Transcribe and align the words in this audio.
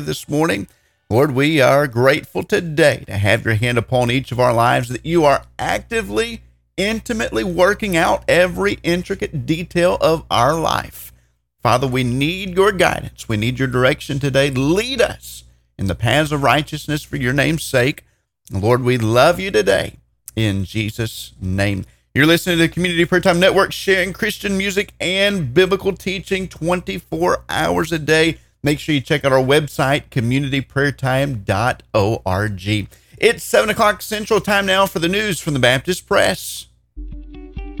this 0.00 0.28
morning. 0.28 0.66
Lord, 1.10 1.32
we 1.32 1.60
are 1.60 1.86
grateful 1.86 2.42
today 2.42 3.04
to 3.06 3.16
have 3.16 3.44
your 3.44 3.54
hand 3.54 3.78
upon 3.78 4.10
each 4.10 4.32
of 4.32 4.40
our 4.40 4.52
lives, 4.52 4.88
that 4.88 5.06
you 5.06 5.24
are 5.24 5.44
actively, 5.58 6.42
intimately 6.76 7.44
working 7.44 7.96
out 7.96 8.24
every 8.26 8.78
intricate 8.82 9.46
detail 9.46 9.98
of 10.00 10.24
our 10.30 10.58
life. 10.58 11.12
Father, 11.62 11.86
we 11.86 12.04
need 12.04 12.56
your 12.56 12.72
guidance. 12.72 13.28
We 13.28 13.36
need 13.36 13.58
your 13.58 13.68
direction 13.68 14.18
today. 14.18 14.50
Lead 14.50 15.00
us 15.00 15.44
in 15.78 15.86
the 15.86 15.94
paths 15.94 16.32
of 16.32 16.42
righteousness 16.42 17.02
for 17.02 17.16
your 17.16 17.32
name's 17.32 17.62
sake. 17.62 18.04
Lord, 18.50 18.82
we 18.82 18.98
love 18.98 19.38
you 19.40 19.50
today 19.50 19.94
in 20.36 20.64
Jesus' 20.64 21.32
name. 21.40 21.84
You're 22.14 22.26
listening 22.26 22.58
to 22.58 22.62
the 22.64 22.68
Community 22.68 23.04
Prayer 23.04 23.20
Time 23.20 23.40
Network, 23.40 23.72
sharing 23.72 24.12
Christian 24.12 24.56
music 24.56 24.92
and 25.00 25.52
biblical 25.52 25.92
teaching 25.92 26.46
24 26.46 27.42
hours 27.48 27.90
a 27.90 27.98
day. 27.98 28.38
Make 28.64 28.80
sure 28.80 28.94
you 28.94 29.02
check 29.02 29.26
out 29.26 29.32
our 29.32 29.44
website, 29.44 30.08
communityprayertime.org. 30.08 32.88
It's 33.18 33.44
7 33.44 33.68
o'clock 33.68 34.00
Central 34.00 34.40
Time 34.40 34.64
now 34.64 34.86
for 34.86 35.00
the 35.00 35.08
news 35.08 35.38
from 35.38 35.52
the 35.52 35.60
Baptist 35.60 36.06
Press. 36.06 36.68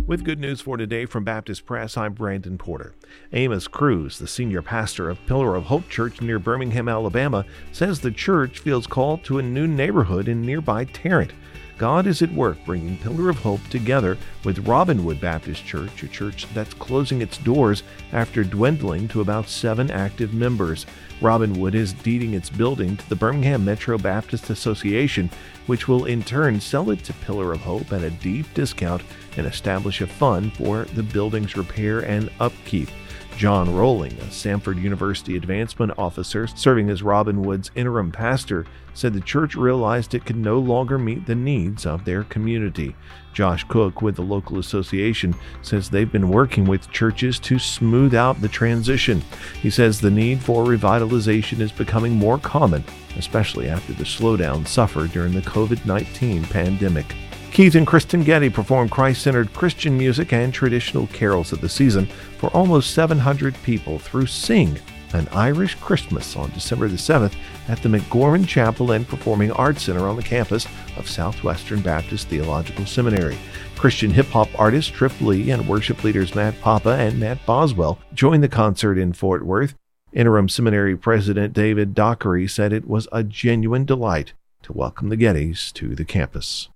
With 0.06 0.24
good 0.24 0.38
news 0.38 0.60
for 0.60 0.76
today 0.76 1.06
from 1.06 1.24
Baptist 1.24 1.64
Press, 1.64 1.96
I'm 1.96 2.12
Brandon 2.12 2.58
Porter. 2.58 2.92
Amos 3.32 3.66
Cruz, 3.66 4.18
the 4.18 4.28
senior 4.28 4.60
pastor 4.60 5.08
of 5.08 5.24
Pillar 5.26 5.56
of 5.56 5.64
Hope 5.64 5.88
Church 5.88 6.20
near 6.20 6.38
Birmingham, 6.38 6.90
Alabama, 6.90 7.46
says 7.72 8.00
the 8.00 8.10
church 8.10 8.58
feels 8.58 8.86
called 8.86 9.24
to 9.24 9.38
a 9.38 9.42
new 9.42 9.66
neighborhood 9.66 10.28
in 10.28 10.42
nearby 10.42 10.84
Tarrant. 10.84 11.32
God 11.76 12.06
is 12.06 12.22
at 12.22 12.32
work 12.32 12.56
bringing 12.64 12.96
Pillar 12.98 13.28
of 13.28 13.38
Hope 13.38 13.66
together 13.68 14.16
with 14.44 14.64
Robinwood 14.64 15.20
Baptist 15.20 15.64
Church, 15.64 16.02
a 16.04 16.08
church 16.08 16.46
that's 16.54 16.72
closing 16.74 17.20
its 17.20 17.38
doors 17.38 17.82
after 18.12 18.44
dwindling 18.44 19.08
to 19.08 19.20
about 19.20 19.48
seven 19.48 19.90
active 19.90 20.32
members. 20.32 20.86
Robinwood 21.20 21.74
is 21.74 21.92
deeding 21.92 22.34
its 22.34 22.48
building 22.48 22.96
to 22.96 23.08
the 23.08 23.16
Birmingham 23.16 23.64
Metro 23.64 23.98
Baptist 23.98 24.50
Association, 24.50 25.28
which 25.66 25.88
will 25.88 26.04
in 26.04 26.22
turn 26.22 26.60
sell 26.60 26.90
it 26.90 27.02
to 27.04 27.12
Pillar 27.12 27.52
of 27.52 27.60
Hope 27.60 27.92
at 27.92 28.02
a 28.02 28.10
deep 28.10 28.46
discount 28.54 29.02
and 29.36 29.46
establish 29.46 30.00
a 30.00 30.06
fund 30.06 30.52
for 30.52 30.84
the 30.94 31.02
building's 31.02 31.56
repair 31.56 32.00
and 32.00 32.30
upkeep. 32.38 32.88
John 33.36 33.74
Rolling, 33.74 34.12
a 34.12 34.24
Samford 34.26 34.80
University 34.80 35.36
advancement 35.36 35.92
officer 35.98 36.46
serving 36.46 36.88
as 36.88 37.02
Robinwood's 37.02 37.70
interim 37.74 38.12
pastor, 38.12 38.64
said 38.94 39.12
the 39.12 39.20
church 39.20 39.56
realized 39.56 40.14
it 40.14 40.24
could 40.24 40.36
no 40.36 40.58
longer 40.58 40.98
meet 40.98 41.26
the 41.26 41.34
needs 41.34 41.84
of 41.84 42.04
their 42.04 42.22
community. 42.24 42.94
Josh 43.32 43.64
Cook 43.64 44.00
with 44.00 44.14
the 44.14 44.22
local 44.22 44.60
association 44.60 45.34
says 45.62 45.90
they've 45.90 46.10
been 46.10 46.28
working 46.28 46.64
with 46.64 46.90
churches 46.92 47.40
to 47.40 47.58
smooth 47.58 48.14
out 48.14 48.40
the 48.40 48.48
transition. 48.48 49.20
He 49.60 49.70
says 49.70 50.00
the 50.00 50.10
need 50.10 50.40
for 50.40 50.64
revitalization 50.64 51.58
is 51.58 51.72
becoming 51.72 52.12
more 52.12 52.38
common, 52.38 52.84
especially 53.16 53.68
after 53.68 53.92
the 53.94 54.04
slowdown 54.04 54.66
suffered 54.66 55.10
during 55.10 55.32
the 55.32 55.40
COVID 55.40 55.84
19 55.84 56.44
pandemic. 56.44 57.16
Keith 57.54 57.76
and 57.76 57.86
Kristen 57.86 58.24
Getty 58.24 58.50
performed 58.50 58.90
Christ 58.90 59.22
centered 59.22 59.52
Christian 59.52 59.96
music 59.96 60.32
and 60.32 60.52
traditional 60.52 61.06
carols 61.06 61.52
of 61.52 61.60
the 61.60 61.68
season 61.68 62.06
for 62.36 62.48
almost 62.48 62.90
700 62.94 63.54
people 63.62 64.00
through 64.00 64.26
Sing, 64.26 64.76
an 65.12 65.28
Irish 65.30 65.76
Christmas 65.76 66.34
on 66.34 66.50
December 66.50 66.88
the 66.88 66.96
7th 66.96 67.36
at 67.68 67.80
the 67.80 67.88
MacGorman 67.88 68.48
Chapel 68.48 68.90
and 68.90 69.06
Performing 69.06 69.52
Arts 69.52 69.84
Center 69.84 70.08
on 70.08 70.16
the 70.16 70.22
campus 70.24 70.66
of 70.96 71.08
Southwestern 71.08 71.80
Baptist 71.80 72.26
Theological 72.26 72.86
Seminary. 72.86 73.38
Christian 73.76 74.10
hip 74.10 74.26
hop 74.26 74.48
artist 74.58 74.92
Trip 74.92 75.12
Lee 75.20 75.52
and 75.52 75.68
worship 75.68 76.02
leaders 76.02 76.34
Matt 76.34 76.60
Papa 76.60 76.96
and 76.96 77.20
Matt 77.20 77.38
Boswell 77.46 78.00
joined 78.12 78.42
the 78.42 78.48
concert 78.48 78.98
in 78.98 79.12
Fort 79.12 79.46
Worth. 79.46 79.76
Interim 80.12 80.48
Seminary 80.48 80.96
President 80.96 81.52
David 81.52 81.94
Dockery 81.94 82.48
said 82.48 82.72
it 82.72 82.88
was 82.88 83.06
a 83.12 83.22
genuine 83.22 83.84
delight 83.84 84.32
to 84.64 84.72
welcome 84.72 85.08
the 85.08 85.16
Gettys 85.16 85.72
to 85.74 85.94
the 85.94 86.04
campus. 86.04 86.68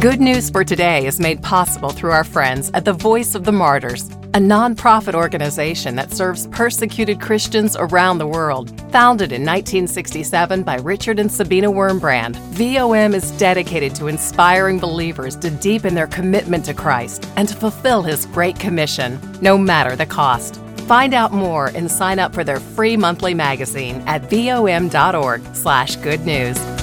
Good 0.00 0.20
News 0.20 0.48
for 0.48 0.62
Today 0.62 1.06
is 1.06 1.18
made 1.18 1.42
possible 1.42 1.90
through 1.90 2.12
our 2.12 2.22
friends 2.22 2.70
at 2.72 2.84
the 2.84 2.92
Voice 2.92 3.34
of 3.34 3.42
the 3.42 3.50
Martyrs, 3.50 4.08
a 4.32 4.38
nonprofit 4.38 5.14
organization 5.14 5.96
that 5.96 6.12
serves 6.12 6.46
persecuted 6.48 7.20
Christians 7.20 7.76
around 7.76 8.18
the 8.18 8.26
world. 8.26 8.70
Founded 8.92 9.32
in 9.32 9.42
1967 9.42 10.62
by 10.62 10.76
Richard 10.76 11.18
and 11.18 11.32
Sabina 11.32 11.68
Wurmbrand, 11.68 12.36
VOM 12.52 13.12
is 13.12 13.32
dedicated 13.38 13.96
to 13.96 14.06
inspiring 14.06 14.78
believers 14.78 15.34
to 15.34 15.50
deepen 15.50 15.96
their 15.96 16.06
commitment 16.06 16.64
to 16.66 16.74
Christ 16.74 17.26
and 17.34 17.48
to 17.48 17.56
fulfill 17.56 18.02
His 18.02 18.26
Great 18.26 18.60
Commission, 18.60 19.18
no 19.40 19.58
matter 19.58 19.96
the 19.96 20.06
cost. 20.06 20.60
Find 20.86 21.12
out 21.12 21.32
more 21.32 21.72
and 21.74 21.90
sign 21.90 22.20
up 22.20 22.32
for 22.32 22.44
their 22.44 22.60
free 22.60 22.96
monthly 22.96 23.34
magazine 23.34 24.00
at 24.06 24.30
vom.org/good 24.30 26.24
news. 26.24 26.77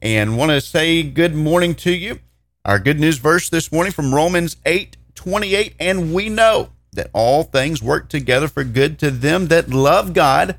And 0.00 0.36
want 0.36 0.50
to 0.50 0.60
say 0.60 1.02
good 1.02 1.34
morning 1.34 1.74
to 1.76 1.92
you. 1.92 2.20
Our 2.64 2.78
good 2.78 2.98
news 2.98 3.18
verse 3.18 3.48
this 3.48 3.70
morning 3.70 3.92
from 3.92 4.14
Romans 4.14 4.56
8 4.66 4.96
28. 5.14 5.74
And 5.78 6.12
we 6.12 6.28
know 6.28 6.70
that 6.92 7.10
all 7.12 7.44
things 7.44 7.82
work 7.82 8.08
together 8.08 8.48
for 8.48 8.64
good 8.64 8.98
to 8.98 9.10
them 9.10 9.46
that 9.46 9.70
love 9.70 10.12
God, 10.12 10.58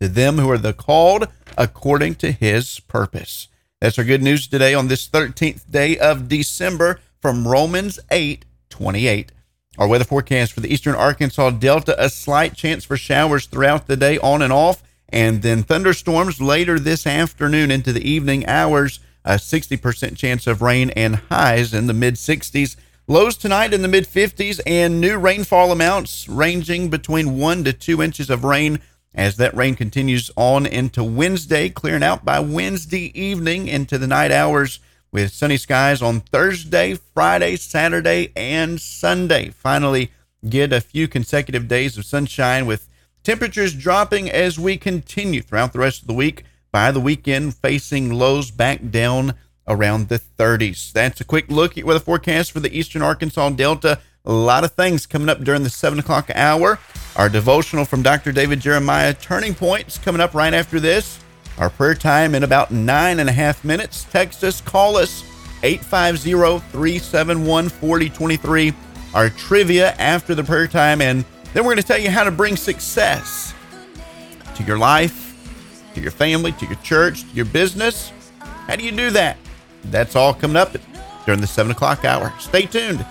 to 0.00 0.08
them 0.08 0.38
who 0.38 0.50
are 0.50 0.58
the 0.58 0.72
called 0.72 1.28
according 1.58 2.14
to 2.16 2.32
his 2.32 2.80
purpose. 2.80 3.48
That's 3.84 3.98
our 3.98 4.04
good 4.04 4.22
news 4.22 4.46
today 4.46 4.72
on 4.72 4.88
this 4.88 5.06
13th 5.06 5.70
day 5.70 5.98
of 5.98 6.26
December 6.26 7.00
from 7.20 7.46
Romans 7.46 8.00
8 8.10 8.46
28. 8.70 9.30
Our 9.76 9.86
weather 9.86 10.04
forecast 10.04 10.54
for 10.54 10.60
the 10.60 10.72
eastern 10.72 10.94
Arkansas 10.94 11.50
Delta 11.50 11.94
a 12.02 12.08
slight 12.08 12.54
chance 12.54 12.84
for 12.84 12.96
showers 12.96 13.44
throughout 13.44 13.86
the 13.86 13.98
day 13.98 14.16
on 14.20 14.40
and 14.40 14.54
off, 14.54 14.82
and 15.10 15.42
then 15.42 15.62
thunderstorms 15.62 16.40
later 16.40 16.78
this 16.78 17.06
afternoon 17.06 17.70
into 17.70 17.92
the 17.92 18.08
evening 18.08 18.46
hours. 18.46 19.00
A 19.22 19.34
60% 19.34 20.16
chance 20.16 20.46
of 20.46 20.62
rain 20.62 20.88
and 20.90 21.16
highs 21.16 21.74
in 21.74 21.86
the 21.86 21.92
mid 21.92 22.14
60s. 22.14 22.76
Lows 23.06 23.36
tonight 23.36 23.74
in 23.74 23.82
the 23.82 23.88
mid 23.88 24.06
50s 24.06 24.60
and 24.66 24.98
new 24.98 25.18
rainfall 25.18 25.72
amounts 25.72 26.26
ranging 26.26 26.88
between 26.88 27.36
1 27.36 27.64
to 27.64 27.74
2 27.74 28.02
inches 28.02 28.30
of 28.30 28.44
rain 28.44 28.80
as 29.14 29.36
that 29.36 29.54
rain 29.54 29.74
continues 29.76 30.30
on 30.36 30.66
into 30.66 31.04
Wednesday, 31.04 31.68
clearing 31.68 32.02
out 32.02 32.24
by 32.24 32.40
Wednesday 32.40 33.12
evening 33.18 33.68
into 33.68 33.96
the 33.98 34.06
night 34.06 34.32
hours 34.32 34.80
with 35.12 35.32
sunny 35.32 35.56
skies 35.56 36.02
on 36.02 36.20
Thursday, 36.20 36.94
Friday, 37.14 37.54
Saturday, 37.54 38.32
and 38.34 38.80
Sunday. 38.80 39.50
Finally, 39.50 40.10
get 40.48 40.72
a 40.72 40.80
few 40.80 41.06
consecutive 41.06 41.68
days 41.68 41.96
of 41.96 42.04
sunshine 42.04 42.66
with 42.66 42.88
temperatures 43.22 43.72
dropping 43.72 44.28
as 44.28 44.58
we 44.58 44.76
continue 44.76 45.40
throughout 45.40 45.72
the 45.72 45.78
rest 45.78 46.02
of 46.02 46.08
the 46.08 46.14
week. 46.14 46.44
By 46.72 46.90
the 46.90 47.00
weekend, 47.00 47.54
facing 47.54 48.12
lows 48.12 48.50
back 48.50 48.90
down 48.90 49.34
around 49.68 50.08
the 50.08 50.18
30s. 50.18 50.92
That's 50.92 51.20
a 51.20 51.24
quick 51.24 51.48
look 51.48 51.78
at 51.78 51.84
weather 51.84 52.00
forecast 52.00 52.50
for 52.50 52.58
the 52.58 52.76
eastern 52.76 53.00
Arkansas 53.00 53.50
Delta. 53.50 54.00
A 54.26 54.32
lot 54.32 54.64
of 54.64 54.72
things 54.72 55.04
coming 55.04 55.28
up 55.28 55.44
during 55.44 55.64
the 55.64 55.68
7 55.68 55.98
o'clock 55.98 56.30
hour. 56.34 56.78
Our 57.16 57.28
devotional 57.28 57.84
from 57.84 58.00
Dr. 58.00 58.32
David 58.32 58.58
Jeremiah, 58.58 59.12
Turning 59.12 59.54
Points, 59.54 59.98
coming 59.98 60.22
up 60.22 60.32
right 60.32 60.54
after 60.54 60.80
this. 60.80 61.18
Our 61.58 61.68
prayer 61.68 61.94
time 61.94 62.34
in 62.34 62.42
about 62.42 62.70
nine 62.70 63.20
and 63.20 63.28
a 63.28 63.32
half 63.32 63.66
minutes. 63.66 64.04
Text 64.04 64.42
us, 64.42 64.62
call 64.62 64.96
us, 64.96 65.22
850 65.62 66.30
371 66.72 67.68
4023. 67.68 68.72
Our 69.12 69.28
trivia 69.28 69.92
after 69.98 70.34
the 70.34 70.42
prayer 70.42 70.68
time. 70.68 71.02
And 71.02 71.22
then 71.52 71.64
we're 71.64 71.74
going 71.74 71.82
to 71.82 71.86
tell 71.86 72.00
you 72.00 72.08
how 72.08 72.24
to 72.24 72.30
bring 72.30 72.56
success 72.56 73.52
to 74.56 74.62
your 74.62 74.78
life, 74.78 75.36
to 75.94 76.00
your 76.00 76.10
family, 76.10 76.52
to 76.52 76.64
your 76.64 76.76
church, 76.76 77.28
to 77.28 77.36
your 77.36 77.44
business. 77.44 78.10
How 78.40 78.76
do 78.76 78.84
you 78.84 78.90
do 78.90 79.10
that? 79.10 79.36
That's 79.84 80.16
all 80.16 80.32
coming 80.32 80.56
up 80.56 80.74
during 81.26 81.42
the 81.42 81.46
7 81.46 81.70
o'clock 81.70 82.06
hour. 82.06 82.32
Stay 82.38 82.64
tuned. 82.64 83.04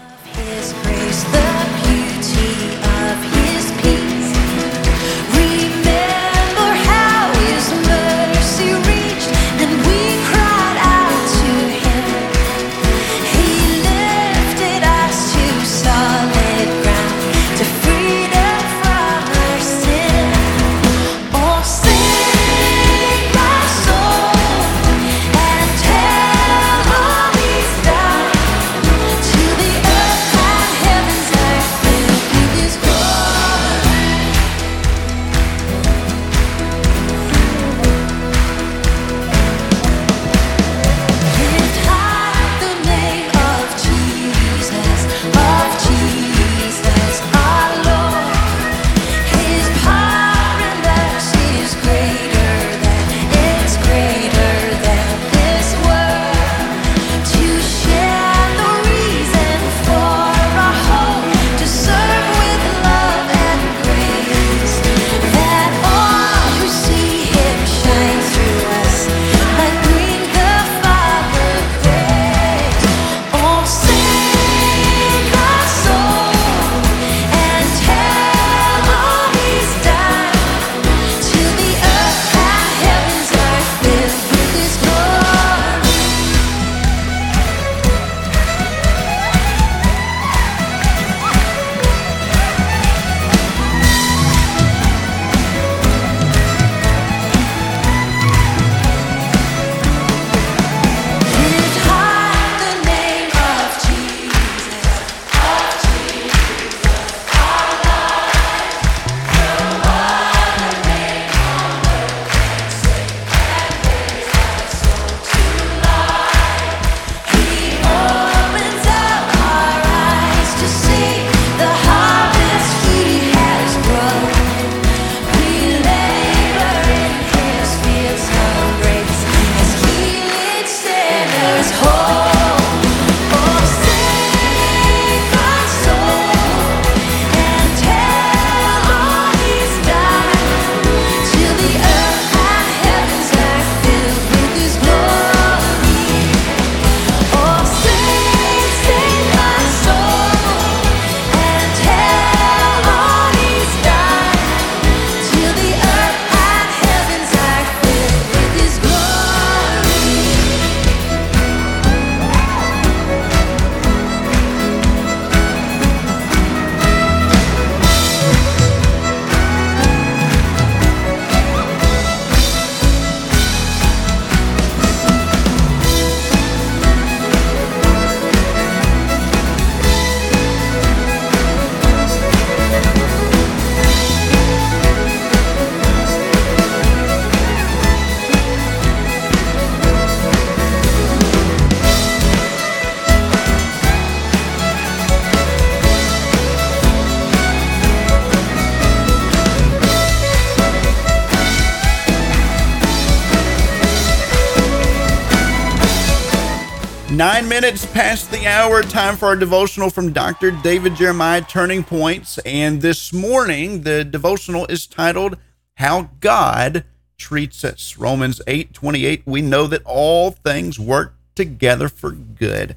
Minutes 207.64 207.86
past 207.86 208.30
the 208.30 208.46
hour, 208.46 208.84
time 208.84 209.16
for 209.16 209.28
our 209.28 209.38
devotional 209.38 209.90
from 209.90 210.12
Dr. 210.12 210.52
David 210.52 210.98
Jeremiah 210.98 211.42
Turning 211.42 211.82
Points. 211.82 212.38
And 212.40 212.82
this 212.82 213.14
morning, 213.14 213.84
the 213.84 214.04
devotional 214.04 214.66
is 214.66 214.86
titled 214.86 215.38
How 215.76 216.10
God 216.20 216.84
Treats 217.18 217.64
Us. 217.64 217.98
Romans 217.98 218.42
8 218.48 218.74
28, 218.74 219.24
we 219.26 219.42
know 219.42 219.66
that 219.68 219.82
all 219.86 220.32
things 220.32 220.78
work 220.78 221.16
together 221.36 221.88
for 221.88 222.12
good. 222.12 222.76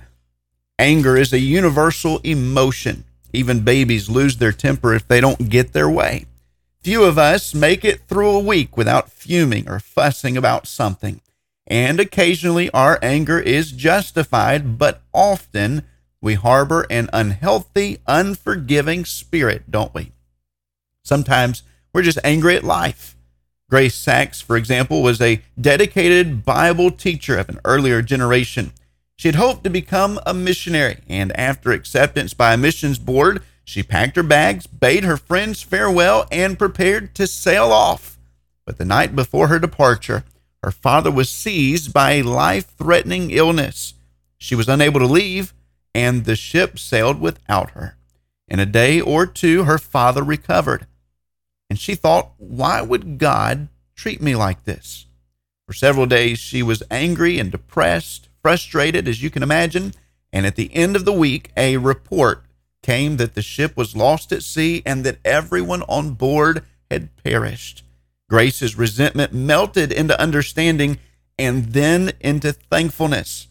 Anger 0.78 1.16
is 1.16 1.33
a 1.33 1.40
universal 1.40 2.19
emotion. 2.19 3.02
Even 3.33 3.64
babies 3.64 4.09
lose 4.09 4.37
their 4.37 4.52
temper 4.52 4.95
if 4.95 5.09
they 5.09 5.21
don't 5.21 5.49
get 5.49 5.73
their 5.73 5.90
way. 5.90 6.26
Few 6.81 7.02
of 7.02 7.19
us 7.19 7.57
make 7.57 7.85
it 7.85 8.02
through 8.02 8.31
a 8.31 8.38
week 8.38 8.76
without 8.76 9.11
fuming 9.11 9.69
or 9.69 9.81
fussing 9.81 10.37
about 10.37 10.69
something 10.69 11.21
and 11.67 11.99
occasionally 11.99 12.71
our 12.71 12.99
anger 13.03 13.39
is 13.39 13.73
justified, 13.73 14.79
but 14.79 15.03
often 15.13 15.83
we 16.21 16.35
harbor 16.35 16.87
an 16.91 17.09
unhealthy, 17.13 17.99
unforgiving 18.07 19.05
spirit, 19.05 19.71
don't 19.71 19.95
we? 19.95 20.13
Sometimes 21.05 21.63
we're 21.93 22.03
just 22.03 22.19
angry 22.25 22.57
at 22.57 22.65
life. 22.65 23.17
Grace 23.69 23.95
Saxe, 23.95 24.41
for 24.41 24.57
example, 24.57 25.03
was 25.03 25.21
a 25.21 25.43
dedicated 25.61 26.45
Bible 26.45 26.91
teacher 26.91 27.37
of 27.37 27.49
an 27.49 27.59
earlier 27.65 28.01
generation. 28.01 28.73
She 29.17 29.29
had 29.29 29.35
hoped 29.35 29.65
to 29.65 29.71
become 29.71 30.21
a 30.25 30.35
missionary, 30.35 30.99
and 31.09 31.37
after 31.37 31.73
acceptance 31.73 32.33
by 32.35 32.55
a 32.55 32.57
missions 32.57 32.99
board, 32.99 33.43
she 33.65 33.83
packed 33.83 34.15
her 34.15 34.23
bags, 34.23 34.69
bade 34.69 35.03
her 35.03 35.17
friends 35.17 35.63
farewell, 35.63 36.29
and 36.31 36.59
prepared 36.59 37.15
to 37.17 37.27
sail 37.27 37.73
off. 37.73 38.19
But 38.65 38.79
the 38.79 38.85
night 38.85 39.17
before 39.17 39.49
her 39.49 39.59
departure, 39.59 40.25
her 40.67 40.73
father 40.73 41.13
was 41.13 41.31
seized 41.31 41.93
by 41.93 42.15
a 42.15 42.23
life 42.23 42.67
threatening 42.77 43.31
illness. 43.31 43.95
She 44.37 44.57
was 44.57 44.69
unable 44.69 44.99
to 44.99 45.07
leave, 45.07 45.55
and 45.95 46.25
the 46.25 46.35
ship 46.35 46.77
sailed 46.77 47.21
without 47.21 47.71
her. 47.71 47.97
In 48.49 48.59
a 48.59 48.67
day 48.67 49.01
or 49.01 49.27
two, 49.27 49.63
her 49.63 49.79
father 49.79 50.25
recovered. 50.25 50.89
And 51.71 51.79
she 51.79 51.95
thought, 51.95 52.33
why 52.39 52.83
would 52.83 53.19
God 53.19 53.69
treat 53.95 54.21
me 54.21 54.35
like 54.35 54.65
this? 54.65 55.07
For 55.69 55.73
several 55.73 56.07
days, 56.07 56.41
she 56.41 56.65
was 56.65 56.83
angry 56.91 57.39
and 57.39 57.53
depressed, 57.53 58.29
frustrated, 58.43 59.07
as 59.07 59.23
you 59.23 59.31
can 59.31 59.45
imagine. 59.45 59.95
And 60.33 60.47
at 60.47 60.57
the 60.57 60.75
end 60.75 60.97
of 60.97 61.05
the 61.05 61.13
week, 61.13 61.53
a 61.57 61.77
report 61.77 62.43
came 62.83 63.19
that 63.19 63.37
the 63.37 63.41
ship 63.41 63.77
was 63.77 63.95
lost 63.95 64.33
at 64.33 64.43
sea 64.43 64.83
and 64.85 65.05
that 65.05 65.19
everyone 65.25 65.83
on 65.83 66.15
board 66.15 66.65
had 66.91 67.15
perished. 67.23 67.85
Grace's 68.28 68.76
resentment 68.76 69.33
melted 69.33 69.92
into 69.92 70.21
understanding 70.21 70.99
and 71.38 71.66
then 71.66 72.12
into 72.21 72.52
thankfulness. 72.52 73.49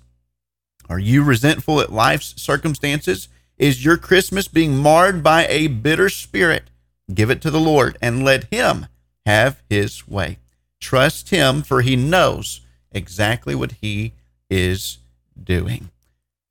Are 0.90 1.00
you 1.00 1.24
resentful 1.24 1.82
at 1.82 1.92
life's 1.92 2.40
circumstances? 2.42 3.28
Is 3.58 3.86
your 3.86 3.98
Christmas 3.98 4.48
being 4.48 4.78
marred 4.78 5.24
by 5.24 5.48
a 5.48 5.68
bitter 5.68 6.10
spirit? 6.10 6.66
Give 7.14 7.30
it 7.30 7.42
to 7.42 7.52
the 7.52 7.60
Lord 7.60 7.98
and 8.02 8.24
let 8.24 8.46
Him 8.46 8.88
have 9.26 9.62
His 9.70 10.08
way. 10.08 10.40
Trust 10.80 11.30
Him, 11.30 11.62
for 11.64 11.82
He 11.82 11.96
knows 11.96 12.62
exactly 12.92 13.56
what 13.56 13.74
He 13.82 14.14
is 14.50 15.00
doing. 15.42 15.90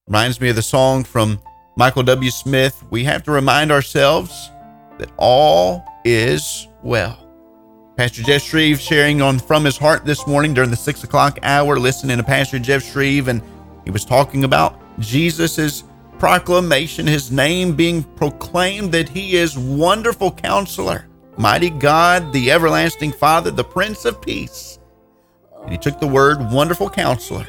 Reminds 0.06 0.40
me 0.40 0.48
of 0.48 0.56
the 0.56 0.62
song 0.62 1.04
from 1.04 1.40
Michael 1.76 2.02
W. 2.04 2.30
Smith. 2.30 2.82
We 2.90 3.04
have 3.04 3.22
to 3.24 3.32
remind 3.32 3.70
ourselves 3.70 4.50
that 4.98 5.10
all 5.16 5.84
is 6.04 6.68
well. 6.82 7.23
Pastor 7.96 8.24
Jeff 8.24 8.42
Shreve 8.42 8.80
sharing 8.80 9.22
on 9.22 9.38
From 9.38 9.64
His 9.64 9.78
Heart 9.78 10.04
this 10.04 10.26
morning 10.26 10.52
during 10.52 10.70
the 10.70 10.76
six 10.76 11.04
o'clock 11.04 11.38
hour, 11.44 11.78
listening 11.78 12.16
to 12.16 12.24
Pastor 12.24 12.58
Jeff 12.58 12.82
Shreve, 12.82 13.28
and 13.28 13.40
he 13.84 13.92
was 13.92 14.04
talking 14.04 14.42
about 14.42 14.80
Jesus's 14.98 15.84
proclamation, 16.18 17.06
his 17.06 17.30
name 17.30 17.76
being 17.76 18.02
proclaimed 18.02 18.90
that 18.90 19.08
he 19.08 19.36
is 19.36 19.56
wonderful 19.56 20.32
counselor, 20.32 21.06
mighty 21.38 21.70
God, 21.70 22.32
the 22.32 22.50
everlasting 22.50 23.12
Father, 23.12 23.52
the 23.52 23.62
Prince 23.62 24.04
of 24.04 24.20
Peace. 24.20 24.80
And 25.62 25.70
he 25.70 25.78
took 25.78 26.00
the 26.00 26.08
word 26.08 26.50
wonderful 26.50 26.90
counselor. 26.90 27.46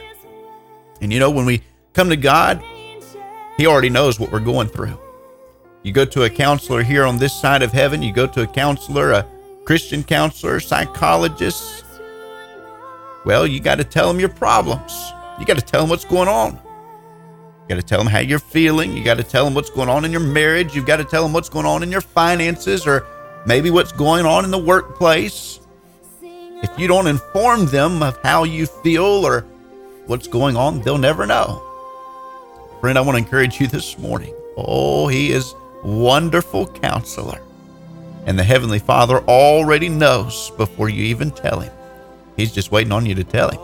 And 1.02 1.12
you 1.12 1.20
know, 1.20 1.32
when 1.32 1.48
we 1.48 1.64
come 1.94 2.10
to 2.10 2.18
God, 2.18 2.64
he 3.58 3.66
already 3.66 3.90
knows 3.90 4.20
what 4.20 4.32
we're 4.32 4.40
going 4.42 4.68
through. 4.68 5.00
You 5.82 5.92
go 5.92 6.06
to 6.06 6.24
a 6.24 6.30
counselor 6.30 6.84
here 6.84 7.04
on 7.04 7.18
this 7.18 7.34
side 7.34 7.64
of 7.64 7.72
heaven, 7.72 8.04
you 8.04 8.14
go 8.14 8.28
to 8.28 8.44
a 8.44 8.48
counselor, 8.48 9.12
a 9.12 9.28
Christian 9.66 10.04
counselor, 10.04 10.60
psychologist. 10.60 11.84
Well, 13.26 13.48
you 13.48 13.60
got 13.60 13.76
to 13.80 13.84
tell 13.84 14.08
them 14.08 14.20
your 14.20 14.30
problems. 14.30 15.12
You 15.40 15.46
got 15.46 15.58
to 15.58 15.66
tell 15.66 15.82
them 15.82 15.90
what's 15.90 16.06
going 16.06 16.28
on. 16.28 16.54
You 16.54 17.70
got 17.70 17.76
to 17.76 17.82
tell 17.82 17.98
them 17.98 18.08
how 18.08 18.20
you're 18.20 18.38
feeling. 18.38 18.96
You 18.96 19.04
got 19.04 19.18
to 19.18 19.24
tell 19.24 19.44
them 19.44 19.56
what's 19.56 19.72
going 19.72 19.90
on 19.90 20.06
in 20.06 20.12
your 20.12 20.22
marriage. 20.22 20.76
You've 20.76 20.86
got 20.86 20.98
to 20.98 21.04
tell 21.04 21.24
them 21.24 21.34
what's 21.34 21.50
going 21.50 21.66
on 21.66 21.82
in 21.82 21.92
your 21.92 22.02
finances 22.02 22.86
or 22.86 23.08
maybe 23.48 23.72
what's 23.72 23.92
going 23.92 24.28
on 24.28 24.46
in 24.46 24.52
the 24.52 24.58
workplace. 24.60 25.60
If 26.22 26.70
you 26.78 26.88
don't 26.88 27.08
inform 27.08 27.66
them 27.66 28.04
of 28.04 28.22
how 28.22 28.44
you 28.44 28.68
feel 28.68 29.26
or 29.26 29.42
what's 30.06 30.28
going 30.28 30.56
on, 30.56 30.82
they'll 30.82 31.00
never 31.00 31.26
know. 31.26 31.64
Friend, 32.82 32.98
I 33.00 33.02
want 33.02 33.18
to 33.18 33.24
encourage 33.24 33.60
you 33.60 33.66
this 33.66 33.98
morning. 33.98 34.36
Oh, 34.56 35.08
he 35.08 35.32
is 35.32 35.56
wonderful 35.84 36.68
counselor. 36.68 37.42
And 38.26 38.38
the 38.40 38.44
Heavenly 38.44 38.80
Father 38.80 39.20
already 39.20 39.90
knows 39.90 40.52
before 40.58 40.90
you 40.90 41.04
even 41.04 41.32
tell 41.32 41.60
him. 41.60 41.72
He's 42.36 42.52
just 42.52 42.72
waiting 42.72 42.92
on 42.92 43.06
you 43.06 43.16
to 43.16 43.24
tell 43.24 43.50
him. 43.52 43.60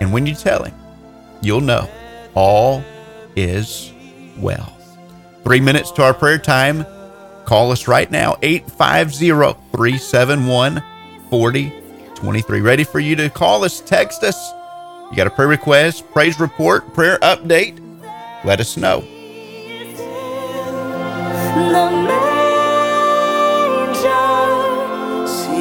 And 0.00 0.12
when 0.12 0.26
you 0.26 0.34
tell 0.34 0.64
him, 0.64 0.74
you'll 1.40 1.60
know 1.60 1.88
all 2.34 2.82
is 3.36 3.92
well. 4.38 4.76
Three 5.44 5.60
minutes 5.60 5.90
to 5.92 6.02
our 6.02 6.14
prayer 6.14 6.38
time. 6.38 6.84
Call 7.44 7.72
us 7.72 7.88
right 7.88 8.10
now, 8.10 8.36
850 8.42 9.58
371 9.72 10.82
4023. 11.30 12.60
Ready 12.60 12.84
for 12.84 13.00
you 13.00 13.16
to 13.16 13.30
call 13.30 13.64
us, 13.64 13.80
text 13.80 14.22
us. 14.22 14.52
You 15.10 15.16
got 15.16 15.26
a 15.26 15.30
prayer 15.30 15.48
request, 15.48 16.10
praise 16.10 16.38
report, 16.38 16.92
prayer 16.92 17.18
update? 17.20 17.80
Let 18.44 18.60
us 18.60 18.76
know. 18.76 19.00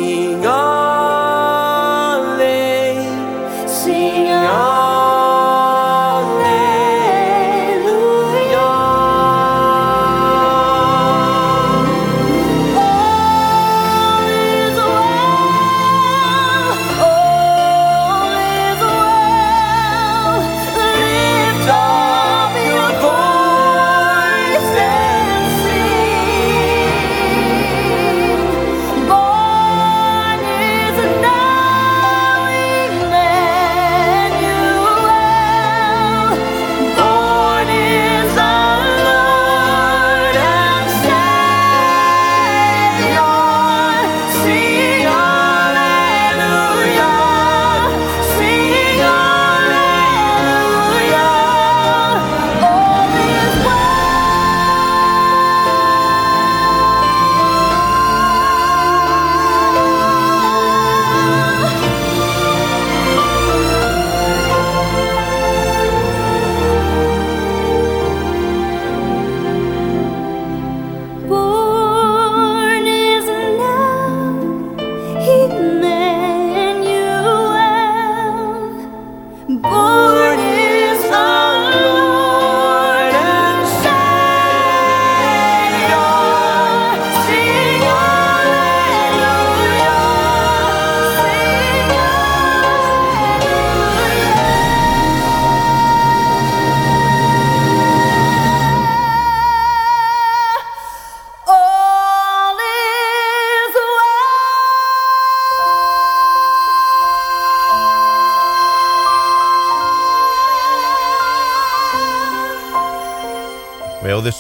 This 0.07 0.41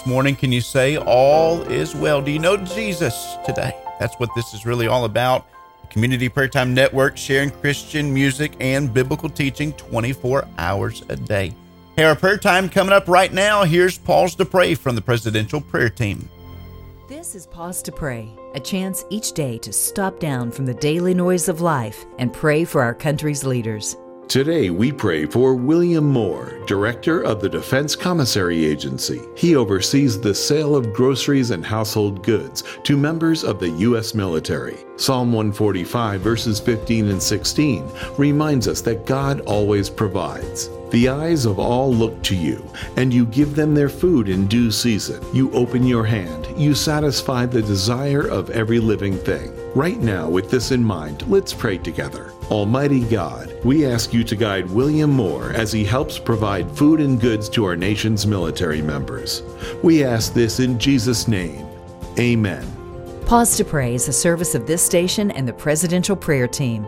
morning, 0.07 0.35
can 0.35 0.51
you 0.51 0.61
say, 0.61 0.97
All 0.97 1.61
is 1.63 1.93
well? 1.93 2.21
Do 2.21 2.31
you 2.31 2.39
know 2.39 2.57
Jesus 2.57 3.35
today? 3.45 3.75
That's 3.99 4.15
what 4.15 4.29
this 4.35 4.53
is 4.53 4.65
really 4.65 4.87
all 4.87 5.05
about. 5.05 5.45
Community 5.89 6.29
Prayer 6.29 6.47
Time 6.47 6.73
Network 6.73 7.17
sharing 7.17 7.51
Christian 7.51 8.13
music 8.13 8.53
and 8.59 8.93
biblical 8.93 9.29
teaching 9.29 9.73
24 9.73 10.47
hours 10.57 11.03
a 11.09 11.15
day. 11.15 11.53
Hey, 11.95 12.03
our 12.03 12.15
prayer 12.15 12.37
time 12.37 12.69
coming 12.69 12.93
up 12.93 13.07
right 13.07 13.33
now. 13.33 13.63
Here's 13.63 13.97
Pause 13.97 14.35
to 14.35 14.45
Pray 14.45 14.75
from 14.75 14.95
the 14.95 15.01
Presidential 15.01 15.59
Prayer 15.59 15.89
Team. 15.89 16.29
This 17.09 17.35
is 17.35 17.47
Pause 17.47 17.81
to 17.83 17.91
Pray, 17.91 18.29
a 18.53 18.59
chance 18.59 19.03
each 19.09 19.33
day 19.33 19.57
to 19.59 19.73
stop 19.73 20.19
down 20.19 20.51
from 20.51 20.65
the 20.65 20.73
daily 20.75 21.13
noise 21.13 21.49
of 21.49 21.61
life 21.61 22.05
and 22.19 22.31
pray 22.31 22.65
for 22.65 22.83
our 22.83 22.93
country's 22.93 23.43
leaders. 23.43 23.97
Today, 24.27 24.71
we 24.71 24.91
pray 24.91 25.25
for 25.25 25.55
William 25.55 26.03
Moore, 26.03 26.59
Director 26.67 27.21
of 27.21 27.39
the 27.39 27.47
Defense 27.47 27.95
Commissary 27.95 28.65
Agency. 28.65 29.21
He 29.37 29.55
oversees 29.55 30.19
the 30.19 30.35
sale 30.35 30.75
of 30.75 30.91
groceries 30.91 31.51
and 31.51 31.65
household 31.65 32.23
goods 32.23 32.61
to 32.83 32.97
members 32.97 33.45
of 33.45 33.61
the 33.61 33.69
U.S. 33.69 34.13
military. 34.13 34.79
Psalm 34.97 35.31
145, 35.31 36.19
verses 36.19 36.59
15 36.59 37.07
and 37.07 37.23
16, 37.23 37.89
reminds 38.17 38.67
us 38.67 38.81
that 38.81 39.05
God 39.05 39.39
always 39.41 39.89
provides. 39.89 40.69
The 40.91 41.07
eyes 41.07 41.45
of 41.45 41.57
all 41.57 41.93
look 41.93 42.21
to 42.23 42.35
you, 42.35 42.69
and 42.97 43.13
you 43.13 43.25
give 43.27 43.55
them 43.55 43.73
their 43.73 43.89
food 43.89 44.27
in 44.27 44.47
due 44.47 44.71
season. 44.71 45.23
You 45.33 45.51
open 45.53 45.87
your 45.87 46.03
hand, 46.03 46.47
you 46.57 46.75
satisfy 46.75 47.45
the 47.45 47.61
desire 47.61 48.27
of 48.27 48.49
every 48.49 48.79
living 48.79 49.17
thing. 49.17 49.53
Right 49.73 49.99
now, 49.99 50.27
with 50.27 50.49
this 50.49 50.71
in 50.71 50.83
mind, 50.83 51.25
let's 51.29 51.53
pray 51.53 51.77
together. 51.77 52.33
Almighty 52.49 53.01
God, 53.01 53.53
we 53.67 53.85
ask 53.85 54.13
you 54.13 54.23
to 54.23 54.37
guide 54.37 54.65
William 54.69 55.11
Moore 55.11 55.51
as 55.51 55.73
he 55.73 55.83
helps 55.83 56.17
provide 56.17 56.71
food 56.71 57.01
and 57.01 57.19
goods 57.19 57.49
to 57.49 57.65
our 57.65 57.75
nation's 57.75 58.25
military 58.25 58.81
members. 58.81 59.43
We 59.83 60.05
ask 60.05 60.33
this 60.33 60.61
in 60.61 60.79
Jesus' 60.79 61.27
name. 61.27 61.67
Amen. 62.17 62.65
Pause 63.25 63.57
to 63.57 63.65
Pray 63.65 63.93
is 63.93 64.07
a 64.07 64.13
service 64.13 64.55
of 64.55 64.67
this 64.67 64.81
station 64.81 65.31
and 65.31 65.45
the 65.45 65.51
Presidential 65.51 66.15
Prayer 66.15 66.47
Team, 66.47 66.85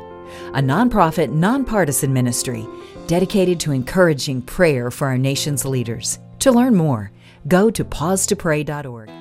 a 0.53 0.61
nonprofit, 0.61 1.33
nonpartisan 1.33 2.13
ministry 2.13 2.65
dedicated 3.07 3.59
to 3.59 3.73
encouraging 3.73 4.41
prayer 4.41 4.89
for 4.89 5.09
our 5.09 5.17
nation's 5.17 5.65
leaders. 5.65 6.17
To 6.39 6.53
learn 6.53 6.75
more, 6.75 7.11
go 7.49 7.69
to 7.69 7.83
pausetopray.org. 7.83 9.18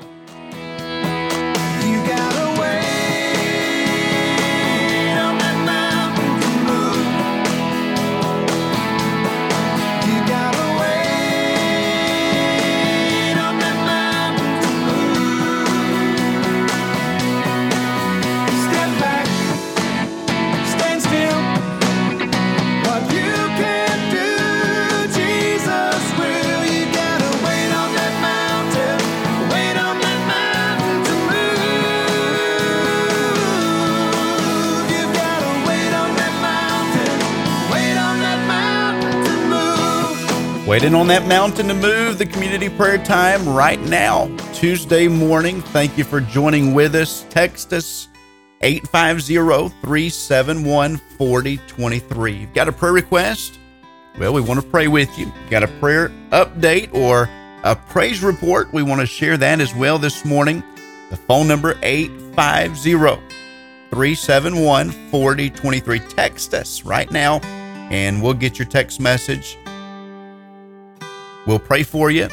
Waiting 40.78 40.94
on 40.94 41.08
that 41.08 41.26
mountain 41.26 41.66
to 41.66 41.74
move, 41.74 42.18
the 42.18 42.26
community 42.26 42.68
prayer 42.68 42.98
time 42.98 43.48
right 43.48 43.80
now, 43.80 44.28
Tuesday 44.52 45.08
morning. 45.08 45.60
Thank 45.60 45.98
you 45.98 46.04
for 46.04 46.20
joining 46.20 46.72
with 46.72 46.94
us. 46.94 47.26
Text 47.30 47.72
us 47.72 48.06
850 48.60 49.74
371 49.80 50.98
4023. 51.18 52.46
Got 52.54 52.68
a 52.68 52.72
prayer 52.72 52.92
request? 52.92 53.58
Well, 54.20 54.32
we 54.32 54.40
want 54.40 54.60
to 54.60 54.66
pray 54.68 54.86
with 54.86 55.18
you. 55.18 55.32
Got 55.50 55.64
a 55.64 55.66
prayer 55.66 56.10
update 56.30 56.94
or 56.94 57.28
a 57.64 57.74
praise 57.74 58.22
report? 58.22 58.72
We 58.72 58.84
want 58.84 59.00
to 59.00 59.06
share 59.08 59.36
that 59.36 59.60
as 59.60 59.74
well 59.74 59.98
this 59.98 60.24
morning. 60.24 60.62
The 61.10 61.16
phone 61.16 61.48
number 61.48 61.76
850 61.82 62.92
371 63.90 64.92
4023. 65.10 65.98
Text 65.98 66.54
us 66.54 66.84
right 66.84 67.10
now 67.10 67.40
and 67.90 68.22
we'll 68.22 68.34
get 68.34 68.60
your 68.60 68.68
text 68.68 69.00
message 69.00 69.58
We'll 71.48 71.58
pray 71.58 71.82
for 71.82 72.10
you. 72.10 72.28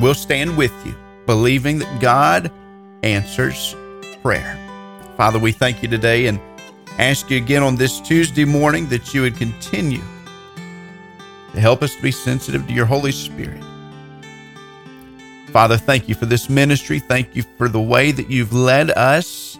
We'll 0.00 0.14
stand 0.14 0.56
with 0.56 0.72
you, 0.86 0.94
believing 1.26 1.78
that 1.80 2.00
God 2.00 2.50
answers 3.02 3.76
prayer. 4.22 4.56
Father, 5.18 5.38
we 5.38 5.52
thank 5.52 5.82
you 5.82 5.90
today 5.90 6.26
and 6.26 6.40
ask 6.98 7.28
you 7.28 7.36
again 7.36 7.62
on 7.62 7.76
this 7.76 8.00
Tuesday 8.00 8.46
morning 8.46 8.88
that 8.88 9.12
you 9.12 9.20
would 9.20 9.36
continue 9.36 10.00
to 11.52 11.60
help 11.60 11.82
us 11.82 11.94
to 11.96 12.00
be 12.00 12.10
sensitive 12.10 12.66
to 12.66 12.72
your 12.72 12.86
Holy 12.86 13.12
Spirit. 13.12 13.62
Father, 15.48 15.76
thank 15.76 16.08
you 16.08 16.14
for 16.14 16.24
this 16.24 16.48
ministry. 16.48 16.98
Thank 16.98 17.36
you 17.36 17.42
for 17.58 17.68
the 17.68 17.82
way 17.82 18.12
that 18.12 18.30
you've 18.30 18.54
led 18.54 18.90
us 18.90 19.58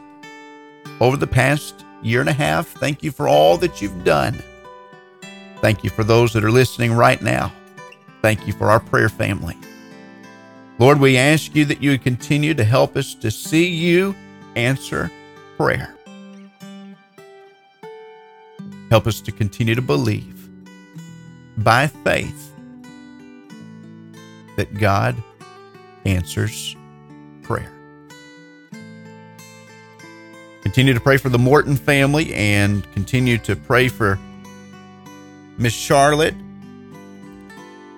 over 1.01 1.19
the 1.19 1.27
past 1.27 1.85
year 2.01 2.21
and 2.21 2.31
a 2.31 2.33
half. 2.33 2.69
Thank 2.69 3.03
you 3.03 3.11
for 3.11 3.29
all 3.29 3.59
that 3.59 3.83
you've 3.83 4.05
done. 4.05 4.43
Thank 5.63 5.85
you 5.85 5.91
for 5.91 6.03
those 6.03 6.33
that 6.33 6.43
are 6.43 6.51
listening 6.51 6.93
right 6.93 7.23
now. 7.23 7.53
Thank 8.21 8.49
you 8.49 8.53
for 8.53 8.69
our 8.69 8.81
prayer 8.81 9.09
family. 9.09 9.57
Lord, 10.81 10.99
we 10.99 11.17
ask 11.17 11.55
you 11.55 11.65
that 11.67 11.81
you 11.81 11.93
would 11.93 12.03
continue 12.03 12.53
to 12.53 12.65
help 12.65 12.97
us 12.97 13.15
to 13.15 13.31
see 13.31 13.69
you 13.69 14.17
answer 14.57 15.09
prayer. 15.57 15.97
Help 18.91 19.07
us 19.07 19.21
to 19.21 19.31
continue 19.31 19.77
to 19.77 19.83
believe 19.83 20.51
by 21.59 21.87
faith 21.87 22.53
that 24.57 24.75
God 24.75 25.15
answers 26.05 26.75
prayer. 27.43 27.73
Continue 30.63 30.93
to 30.93 31.01
pray 31.01 31.19
for 31.19 31.29
the 31.29 31.39
Morton 31.39 31.77
family 31.77 32.35
and 32.35 32.91
continue 32.95 33.39
to 33.39 33.55
pray 33.55 33.87
for 33.87 34.19
Miss 35.63 35.75
Charlotte, 35.75 36.35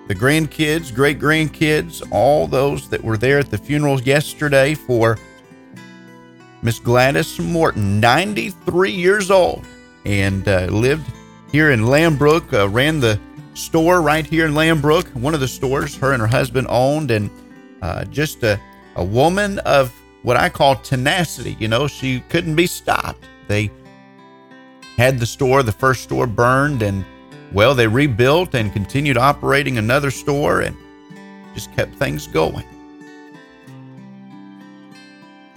the 0.07 0.13
grandkids, 0.13 0.93
great 0.93 1.17
grandkids, 1.17 2.03
all 2.11 2.45
those 2.45 2.87
that 2.89 3.03
were 3.03 3.17
there 3.17 3.39
at 3.39 3.49
the 3.49 3.57
funeral 3.57 3.99
yesterday 4.01 4.75
for 4.75 5.17
Miss 6.61 6.77
Gladys 6.77 7.39
Morton, 7.39 7.99
93 7.99 8.91
years 8.91 9.31
old, 9.31 9.65
and 10.05 10.47
uh, 10.47 10.65
lived 10.65 11.11
here 11.51 11.71
in 11.71 11.81
Lambrook, 11.81 12.53
uh, 12.53 12.69
ran 12.69 12.99
the 12.99 13.19
store 13.55 14.03
right 14.03 14.27
here 14.27 14.45
in 14.45 14.53
Lambrook, 14.53 15.11
one 15.15 15.33
of 15.33 15.39
the 15.39 15.47
stores 15.47 15.95
her 15.95 16.13
and 16.13 16.21
her 16.21 16.27
husband 16.27 16.67
owned, 16.69 17.09
and 17.09 17.31
uh, 17.81 18.05
just 18.05 18.43
a, 18.43 18.61
a 18.95 19.03
woman 19.03 19.57
of 19.59 19.91
what 20.21 20.37
I 20.37 20.49
call 20.49 20.75
tenacity. 20.75 21.57
You 21.59 21.67
know, 21.67 21.87
she 21.87 22.19
couldn't 22.29 22.55
be 22.55 22.67
stopped. 22.67 23.25
They 23.47 23.71
had 24.97 25.17
the 25.17 25.25
store, 25.25 25.63
the 25.63 25.71
first 25.71 26.03
store 26.03 26.27
burned, 26.27 26.83
and 26.83 27.03
well, 27.51 27.75
they 27.75 27.87
rebuilt 27.87 28.55
and 28.55 28.71
continued 28.73 29.17
operating 29.17 29.77
another 29.77 30.11
store 30.11 30.61
and 30.61 30.75
just 31.53 31.73
kept 31.75 31.95
things 31.95 32.27
going. 32.27 32.65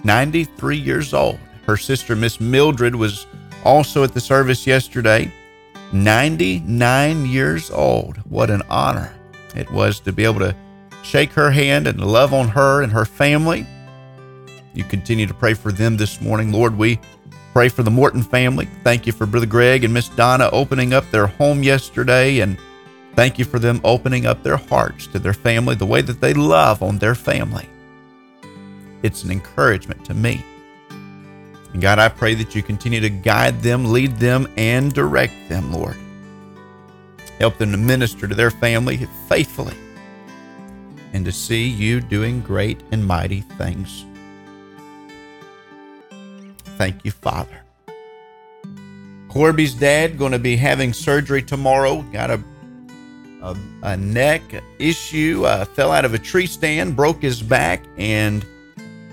93 0.03 0.77
years 0.77 1.13
old. 1.13 1.39
Her 1.65 1.77
sister, 1.77 2.15
Miss 2.15 2.39
Mildred, 2.39 2.95
was 2.95 3.27
also 3.63 4.03
at 4.03 4.13
the 4.13 4.21
service 4.21 4.65
yesterday. 4.65 5.31
99 5.91 7.25
years 7.25 7.69
old. 7.69 8.17
What 8.29 8.49
an 8.49 8.61
honor 8.69 9.13
it 9.55 9.69
was 9.71 9.99
to 10.01 10.13
be 10.13 10.23
able 10.23 10.39
to 10.39 10.55
shake 11.03 11.31
her 11.31 11.51
hand 11.51 11.87
and 11.87 11.99
love 12.03 12.33
on 12.33 12.47
her 12.49 12.81
and 12.81 12.91
her 12.91 13.05
family. 13.05 13.65
You 14.73 14.83
continue 14.83 15.25
to 15.25 15.33
pray 15.33 15.53
for 15.53 15.71
them 15.71 15.97
this 15.97 16.21
morning. 16.21 16.51
Lord, 16.51 16.77
we 16.77 16.99
Pray 17.53 17.69
for 17.69 17.83
the 17.83 17.91
Morton 17.91 18.21
family. 18.21 18.67
Thank 18.83 19.07
you 19.07 19.13
for 19.13 19.25
Brother 19.25 19.45
Greg 19.45 19.83
and 19.83 19.93
Miss 19.93 20.09
Donna 20.09 20.49
opening 20.51 20.93
up 20.93 21.09
their 21.09 21.27
home 21.27 21.63
yesterday. 21.63 22.39
And 22.39 22.57
thank 23.15 23.39
you 23.39 23.45
for 23.45 23.59
them 23.59 23.81
opening 23.83 24.25
up 24.25 24.43
their 24.43 24.57
hearts 24.57 25.07
to 25.07 25.19
their 25.19 25.33
family 25.33 25.75
the 25.75 25.85
way 25.85 26.01
that 26.01 26.21
they 26.21 26.33
love 26.33 26.83
on 26.83 26.99
their 26.99 27.15
family. 27.15 27.67
It's 29.01 29.23
an 29.23 29.31
encouragement 29.31 30.05
to 30.05 30.13
me. 30.13 30.45
And 31.73 31.81
God, 31.81 31.99
I 31.99 32.09
pray 32.09 32.33
that 32.35 32.55
you 32.55 32.63
continue 32.63 32.99
to 32.99 33.09
guide 33.09 33.61
them, 33.61 33.91
lead 33.91 34.17
them, 34.17 34.47
and 34.57 34.93
direct 34.93 35.33
them, 35.49 35.73
Lord. 35.73 35.97
Help 37.39 37.57
them 37.57 37.71
to 37.71 37.77
minister 37.77 38.27
to 38.27 38.35
their 38.35 38.51
family 38.51 39.07
faithfully 39.27 39.75
and 41.13 41.25
to 41.25 41.31
see 41.31 41.67
you 41.67 42.01
doing 42.01 42.41
great 42.41 42.83
and 42.91 43.05
mighty 43.05 43.41
things 43.41 44.05
Thank 46.79 47.05
you, 47.05 47.11
Father. 47.11 47.61
Corby's 49.27 49.75
dad 49.75 50.17
going 50.17 50.31
to 50.31 50.39
be 50.39 50.55
having 50.55 50.93
surgery 50.93 51.43
tomorrow. 51.43 52.01
Got 52.11 52.31
a 52.31 52.43
a, 53.43 53.55
a 53.83 53.95
neck 53.95 54.41
issue. 54.79 55.43
Uh, 55.45 55.65
fell 55.65 55.91
out 55.91 56.05
of 56.05 56.15
a 56.15 56.19
tree 56.19 56.47
stand, 56.47 56.95
broke 56.95 57.21
his 57.21 57.43
back, 57.43 57.83
and 57.97 58.43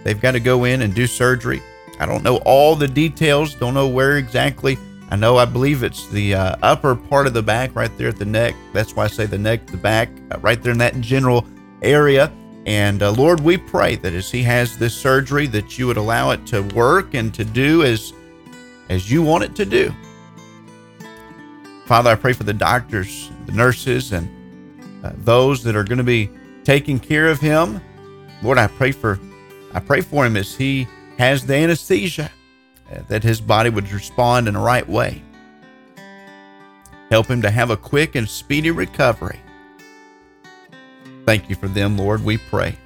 they've 0.03 0.21
got 0.21 0.33
to 0.33 0.41
go 0.41 0.65
in 0.65 0.81
and 0.81 0.95
do 0.95 1.07
surgery. 1.07 1.63
I 2.01 2.07
don't 2.07 2.23
know 2.23 2.39
all 2.47 2.75
the 2.75 2.89
details. 2.89 3.55
Don't 3.55 3.75
know 3.75 3.89
where 3.89 4.17
exactly 4.17 4.79
I 5.09 5.15
know, 5.15 5.37
I 5.37 5.45
believe 5.45 5.85
it's 5.85 6.09
the 6.09 6.35
uh, 6.35 6.57
upper 6.63 6.97
part 6.97 7.29
of 7.29 7.33
the 7.33 7.43
back, 7.43 7.77
right 7.77 7.97
there 7.97 8.09
at 8.09 8.19
the 8.19 8.25
neck. 8.25 8.57
That's 8.73 8.97
why 8.97 9.05
I 9.05 9.07
say 9.07 9.27
the 9.27 9.39
neck, 9.39 9.67
the 9.67 9.77
back, 9.77 10.09
uh, 10.33 10.39
right 10.41 10.61
there 10.61 10.73
in 10.73 10.79
that 10.79 11.01
general 11.01 11.47
area. 11.81 12.33
And 12.67 13.01
uh, 13.01 13.13
Lord, 13.13 13.41
we 13.41 13.57
pray 13.57 13.95
that 13.97 14.13
as 14.13 14.31
he 14.31 14.43
has 14.43 14.77
this 14.77 14.95
surgery, 14.95 15.47
that 15.47 15.79
you 15.79 15.87
would 15.87 15.97
allow 15.97 16.33
it 16.33 16.45
to 16.49 16.63
work 16.63 17.15
and 17.15 17.33
to 17.35 17.45
do 17.45 17.85
as 17.85 18.13
as 18.89 19.11
you 19.11 19.23
want 19.23 19.45
it 19.45 19.55
to 19.57 19.65
do. 19.65 19.95
Father, 21.87 22.11
I 22.11 22.17
pray 22.17 22.33
for 22.33 22.45
the 22.45 22.53
doctors, 22.53 23.31
the 23.47 23.53
nurses, 23.53 24.13
and 24.13 24.29
uh, 25.05 25.13
those 25.19 25.63
that 25.63 25.77
are 25.77 25.85
going 25.85 25.99
to 25.99 26.05
be 26.05 26.29
taking 26.65 26.99
care 26.99 27.29
of 27.29 27.41
him. 27.41 27.81
Lord, 28.43 28.59
I 28.59 28.67
pray 28.67 28.91
for 28.91 29.21
I 29.73 29.79
pray 29.79 30.01
for 30.01 30.27
him 30.27 30.37
as 30.37 30.57
he 30.57 30.89
has 31.19 31.47
the 31.47 31.55
anesthesia, 31.55 32.31
uh, 32.91 33.03
that 33.09 33.23
his 33.23 33.41
body 33.41 33.71
would 33.71 33.91
respond 33.93 34.49
in 34.49 34.55
the 34.55 34.61
right 34.61 34.89
way. 34.89 35.23
Help 37.11 37.29
him 37.29 37.43
to 37.43 37.51
have 37.51 37.71
a 37.71 37.77
quick 37.77 38.17
and 38.17 38.29
speedy 38.29 38.73
recovery. 38.73 39.39
Thank 41.27 41.51
you 41.51 41.57
for 41.57 41.69
them, 41.69 41.99
Lord, 41.99 42.25
we 42.25 42.39
pray. 42.39 42.77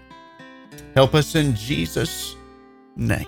Help 0.95 1.15
us 1.15 1.35
in 1.35 1.55
Jesus' 1.55 2.35
name. 2.97 3.27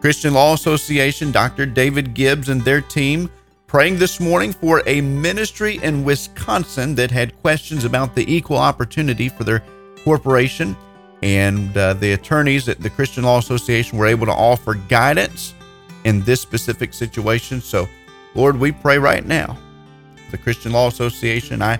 Christian 0.00 0.34
Law 0.34 0.54
Association, 0.54 1.32
Dr. 1.32 1.66
David 1.66 2.14
Gibbs 2.14 2.48
and 2.48 2.62
their 2.62 2.80
team 2.80 3.28
praying 3.66 3.98
this 3.98 4.20
morning 4.20 4.52
for 4.52 4.82
a 4.86 5.00
ministry 5.00 5.78
in 5.82 6.04
Wisconsin 6.04 6.94
that 6.94 7.10
had 7.10 7.40
questions 7.40 7.84
about 7.84 8.14
the 8.14 8.32
equal 8.32 8.58
opportunity 8.58 9.28
for 9.28 9.44
their 9.44 9.62
corporation. 10.04 10.76
And 11.22 11.76
uh, 11.76 11.94
the 11.94 12.12
attorneys 12.12 12.68
at 12.68 12.80
the 12.80 12.90
Christian 12.90 13.24
Law 13.24 13.38
Association 13.38 13.98
were 13.98 14.06
able 14.06 14.26
to 14.26 14.32
offer 14.32 14.74
guidance 14.74 15.54
in 16.04 16.22
this 16.22 16.40
specific 16.40 16.94
situation. 16.94 17.60
So, 17.60 17.88
Lord, 18.34 18.58
we 18.58 18.72
pray 18.72 18.98
right 18.98 19.24
now. 19.24 19.56
The 20.30 20.38
Christian 20.38 20.72
Law 20.72 20.88
Association, 20.88 21.62
I 21.62 21.78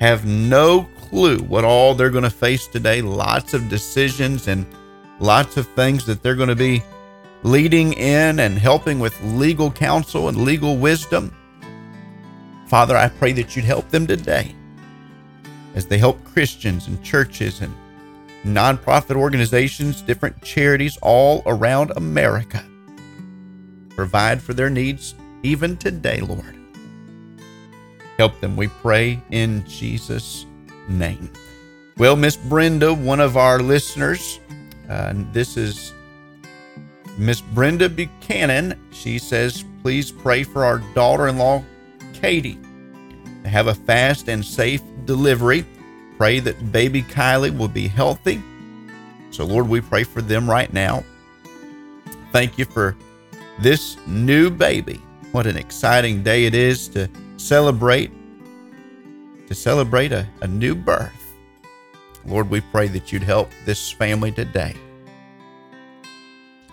have 0.00 0.26
no 0.26 0.88
clue 1.12 1.36
what 1.40 1.62
all 1.62 1.94
they're 1.94 2.08
going 2.08 2.24
to 2.24 2.30
face 2.30 2.66
today. 2.66 3.02
Lots 3.02 3.52
of 3.52 3.68
decisions 3.68 4.48
and 4.48 4.66
lots 5.20 5.58
of 5.58 5.66
things 5.68 6.06
that 6.06 6.22
they're 6.22 6.34
going 6.34 6.48
to 6.48 6.56
be 6.56 6.82
leading 7.42 7.92
in 7.92 8.40
and 8.40 8.58
helping 8.58 8.98
with 8.98 9.22
legal 9.22 9.70
counsel 9.70 10.28
and 10.28 10.38
legal 10.38 10.78
wisdom. 10.78 11.30
Father, 12.66 12.96
I 12.96 13.10
pray 13.10 13.32
that 13.32 13.54
you'd 13.54 13.66
help 13.66 13.90
them 13.90 14.06
today 14.06 14.56
as 15.74 15.84
they 15.84 15.98
help 15.98 16.24
Christians 16.24 16.86
and 16.86 17.04
churches 17.04 17.60
and 17.60 17.74
nonprofit 18.42 19.14
organizations, 19.14 20.00
different 20.00 20.40
charities 20.42 20.98
all 21.02 21.42
around 21.44 21.92
America. 21.94 22.64
Provide 23.90 24.40
for 24.40 24.54
their 24.54 24.70
needs 24.70 25.14
even 25.42 25.76
today, 25.76 26.20
Lord. 26.20 26.56
Help 28.16 28.40
them, 28.40 28.56
we 28.56 28.68
pray, 28.68 29.20
in 29.30 29.62
Jesus' 29.66 30.46
name. 30.92 31.30
Well, 31.98 32.16
Miss 32.16 32.36
Brenda, 32.36 32.92
one 32.94 33.20
of 33.20 33.36
our 33.36 33.60
listeners, 33.60 34.40
uh, 34.88 35.12
this 35.32 35.56
is 35.56 35.92
Miss 37.18 37.40
Brenda 37.40 37.88
Buchanan, 37.88 38.78
she 38.92 39.18
says, 39.18 39.64
please 39.82 40.10
pray 40.10 40.42
for 40.42 40.64
our 40.64 40.78
daughter 40.94 41.28
in 41.28 41.36
law, 41.36 41.62
Katie, 42.14 42.58
to 43.42 43.48
have 43.48 43.66
a 43.66 43.74
fast 43.74 44.28
and 44.28 44.44
safe 44.44 44.82
delivery. 45.04 45.66
Pray 46.16 46.40
that 46.40 46.72
baby 46.72 47.02
Kylie 47.02 47.56
will 47.56 47.68
be 47.68 47.88
healthy. 47.88 48.40
So, 49.30 49.44
Lord, 49.44 49.68
we 49.68 49.80
pray 49.80 50.04
for 50.04 50.22
them 50.22 50.48
right 50.48 50.72
now. 50.72 51.04
Thank 52.32 52.58
you 52.58 52.64
for 52.64 52.96
this 53.60 53.96
new 54.06 54.50
baby. 54.50 55.00
What 55.32 55.46
an 55.46 55.56
exciting 55.56 56.22
day 56.22 56.44
it 56.44 56.54
is 56.54 56.88
to 56.88 57.08
celebrate 57.36 58.10
to 59.52 59.60
celebrate 59.60 60.12
a, 60.12 60.26
a 60.40 60.46
new 60.48 60.74
birth. 60.74 61.12
Lord, 62.24 62.48
we 62.48 62.62
pray 62.62 62.88
that 62.88 63.12
you'd 63.12 63.22
help 63.22 63.50
this 63.66 63.90
family 63.90 64.32
today. 64.32 64.74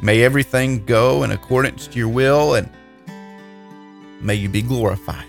May 0.02 0.24
everything 0.24 0.86
go 0.86 1.24
in 1.24 1.32
accordance 1.32 1.88
to 1.88 2.00
your 2.00 2.08
will 2.08 2.54
and 2.54 2.70
may 4.22 4.36
you 4.36 4.48
be 4.48 4.62
glorified. 4.62 5.26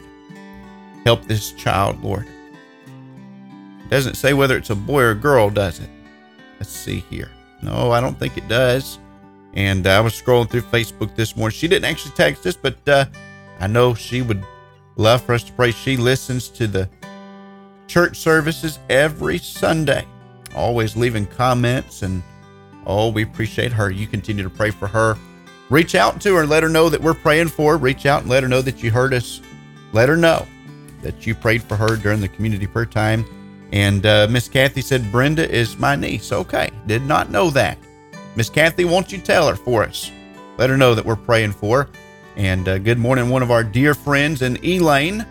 Help 1.04 1.24
this 1.24 1.50
child, 1.52 2.00
Lord. 2.04 2.28
It 3.84 3.90
doesn't 3.90 4.14
say 4.14 4.32
whether 4.32 4.56
it's 4.56 4.70
a 4.70 4.76
boy 4.76 5.02
or 5.02 5.10
a 5.10 5.16
girl, 5.16 5.50
does 5.50 5.80
it? 5.80 5.90
Let's 6.60 6.70
see 6.70 7.00
here. 7.10 7.32
No, 7.62 7.90
I 7.90 8.00
don't 8.00 8.16
think 8.16 8.36
it 8.36 8.46
does. 8.46 9.00
And 9.54 9.88
I 9.88 10.00
was 10.00 10.12
scrolling 10.12 10.48
through 10.48 10.62
Facebook 10.62 11.16
this 11.16 11.36
morning. 11.36 11.56
She 11.56 11.66
didn't 11.66 11.86
actually 11.86 12.14
text 12.14 12.46
us, 12.46 12.54
but 12.54 12.88
uh, 12.88 13.06
I 13.58 13.66
know 13.66 13.94
she 13.94 14.22
would 14.22 14.44
love 14.94 15.22
for 15.22 15.34
us 15.34 15.42
to 15.42 15.52
pray. 15.52 15.72
She 15.72 15.96
listens 15.96 16.48
to 16.50 16.68
the 16.68 16.88
church 17.90 18.16
services 18.16 18.78
every 18.88 19.36
Sunday, 19.36 20.06
always 20.54 20.96
leaving 20.96 21.26
comments 21.26 22.02
and 22.02 22.22
Oh, 22.86 23.10
we 23.10 23.22
appreciate 23.22 23.72
her. 23.72 23.90
You 23.90 24.06
continue 24.06 24.42
to 24.42 24.50
pray 24.50 24.70
for 24.70 24.88
her. 24.88 25.16
Reach 25.68 25.94
out 25.94 26.20
to 26.22 26.34
her 26.34 26.40
and 26.40 26.50
let 26.50 26.62
her 26.62 26.68
know 26.68 26.88
that 26.88 27.00
we're 27.00 27.14
praying 27.14 27.48
for 27.48 27.72
her. 27.72 27.78
Reach 27.78 28.06
out 28.06 28.22
and 28.22 28.30
let 28.30 28.42
her 28.42 28.48
know 28.48 28.62
that 28.62 28.82
you 28.82 28.90
heard 28.90 29.14
us. 29.14 29.40
Let 29.92 30.08
her 30.08 30.16
know 30.16 30.46
that 31.02 31.26
you 31.26 31.34
prayed 31.34 31.62
for 31.62 31.76
her 31.76 31.96
during 31.96 32.20
the 32.20 32.28
community 32.28 32.66
prayer 32.66 32.86
time. 32.86 33.24
And 33.72 34.04
uh, 34.04 34.26
Miss 34.30 34.48
Kathy 34.48 34.80
said, 34.80 35.12
Brenda 35.12 35.48
is 35.48 35.78
my 35.78 35.94
niece. 35.94 36.32
Okay, 36.32 36.70
did 36.86 37.02
not 37.02 37.30
know 37.30 37.50
that. 37.50 37.78
Miss 38.34 38.48
Kathy, 38.48 38.84
won't 38.84 39.12
you 39.12 39.18
tell 39.18 39.48
her 39.48 39.56
for 39.56 39.84
us? 39.84 40.10
Let 40.58 40.70
her 40.70 40.76
know 40.76 40.94
that 40.94 41.04
we're 41.04 41.16
praying 41.16 41.52
for 41.52 41.84
her. 41.84 41.90
And 42.36 42.68
uh, 42.68 42.78
good 42.78 42.98
morning, 42.98 43.28
one 43.28 43.42
of 43.42 43.50
our 43.50 43.62
dear 43.62 43.94
friends 43.94 44.42
in 44.42 44.58
Elaine, 44.64 45.26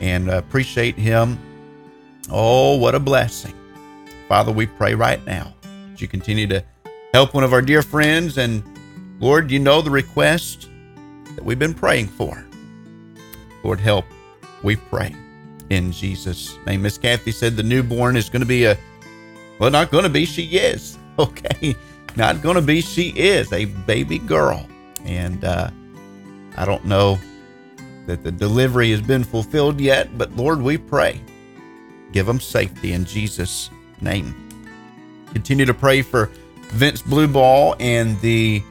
and 0.00 0.30
uh, 0.30 0.38
appreciate 0.38 0.96
him. 0.96 1.38
Oh, 2.30 2.76
what 2.76 2.94
a 2.94 3.00
blessing. 3.00 3.54
Father, 4.28 4.52
we 4.52 4.66
pray 4.66 4.94
right 4.94 5.24
now 5.26 5.54
that 5.62 6.00
you 6.00 6.08
continue 6.08 6.46
to 6.46 6.64
help 7.12 7.34
one 7.34 7.44
of 7.44 7.52
our 7.52 7.62
dear 7.62 7.82
friends. 7.82 8.38
And 8.38 8.62
Lord, 9.20 9.50
you 9.50 9.58
know 9.58 9.82
the 9.82 9.90
request 9.90 10.68
that 11.34 11.44
we've 11.44 11.58
been 11.58 11.74
praying 11.74 12.08
for. 12.08 12.44
Lord, 13.62 13.80
help, 13.80 14.04
we 14.62 14.76
pray 14.76 15.14
in 15.70 15.92
Jesus' 15.92 16.58
name. 16.66 16.82
Miss 16.82 16.98
Kathy 16.98 17.32
said 17.32 17.56
the 17.56 17.62
newborn 17.62 18.16
is 18.16 18.28
going 18.28 18.40
to 18.40 18.46
be 18.46 18.64
a, 18.64 18.76
well, 19.58 19.70
not 19.70 19.90
going 19.90 20.04
to 20.04 20.10
be, 20.10 20.24
she 20.24 20.44
is. 20.44 20.98
Okay. 21.18 21.76
Not 22.16 22.40
going 22.40 22.56
to 22.56 22.62
be, 22.62 22.80
she 22.80 23.10
is 23.10 23.52
a 23.52 23.66
baby 23.66 24.18
girl. 24.18 24.66
And 25.04 25.44
uh, 25.44 25.70
I 26.56 26.64
don't 26.64 26.86
know 26.86 27.18
that 28.06 28.24
the 28.24 28.32
delivery 28.32 28.90
has 28.92 29.02
been 29.02 29.22
fulfilled 29.22 29.78
yet, 29.78 30.16
but 30.16 30.34
Lord, 30.34 30.62
we 30.62 30.78
pray. 30.78 31.20
Give 32.12 32.26
them 32.26 32.40
safety 32.40 32.92
in 32.92 33.04
Jesus' 33.04 33.70
name. 34.00 34.34
Continue 35.32 35.64
to 35.64 35.74
pray 35.74 36.02
for 36.02 36.30
Vince 36.68 37.02
Blubaugh 37.02 37.76
and 37.80 38.20
the 38.20 38.62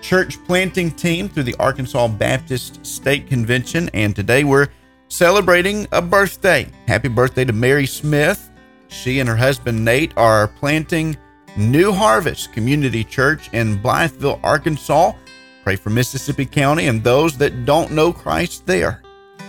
church 0.00 0.42
planting 0.44 0.90
team 0.92 1.28
through 1.28 1.42
the 1.42 1.56
Arkansas 1.58 2.08
Baptist 2.08 2.84
State 2.86 3.26
Convention. 3.26 3.90
And 3.92 4.14
today 4.14 4.44
we're 4.44 4.68
celebrating 5.08 5.88
a 5.92 6.00
birthday. 6.00 6.68
Happy 6.86 7.08
birthday 7.08 7.44
to 7.44 7.52
Mary 7.52 7.86
Smith. 7.86 8.50
She 8.88 9.18
and 9.18 9.28
her 9.28 9.36
husband 9.36 9.84
Nate 9.84 10.12
are 10.16 10.46
planting 10.46 11.16
New 11.56 11.92
Harvest 11.92 12.52
Community 12.52 13.02
Church 13.02 13.48
in 13.52 13.78
Blytheville, 13.78 14.38
Arkansas. 14.44 15.12
Pray 15.64 15.74
for 15.74 15.90
Mississippi 15.90 16.46
County 16.46 16.86
and 16.86 17.02
those 17.02 17.36
that 17.38 17.64
don't 17.64 17.90
know 17.90 18.12
Christ 18.12 18.66
there. 18.66 19.02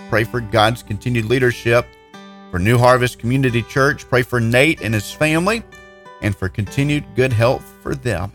Pray 0.10 0.24
for 0.24 0.42
God's 0.42 0.82
continued 0.82 1.26
leadership 1.26 1.86
for 2.52 2.60
New 2.60 2.78
Harvest 2.78 3.20
Community 3.20 3.62
Church. 3.64 4.08
Pray 4.08 4.22
for 4.22 4.40
Nate 4.40 4.82
and 4.82 4.94
his 4.94 5.12
family 5.12 5.64
and 6.22 6.36
for 6.36 6.50
continued 6.50 7.06
good 7.16 7.34
health 7.34 7.64
for 7.82 7.96
them. 7.96 8.32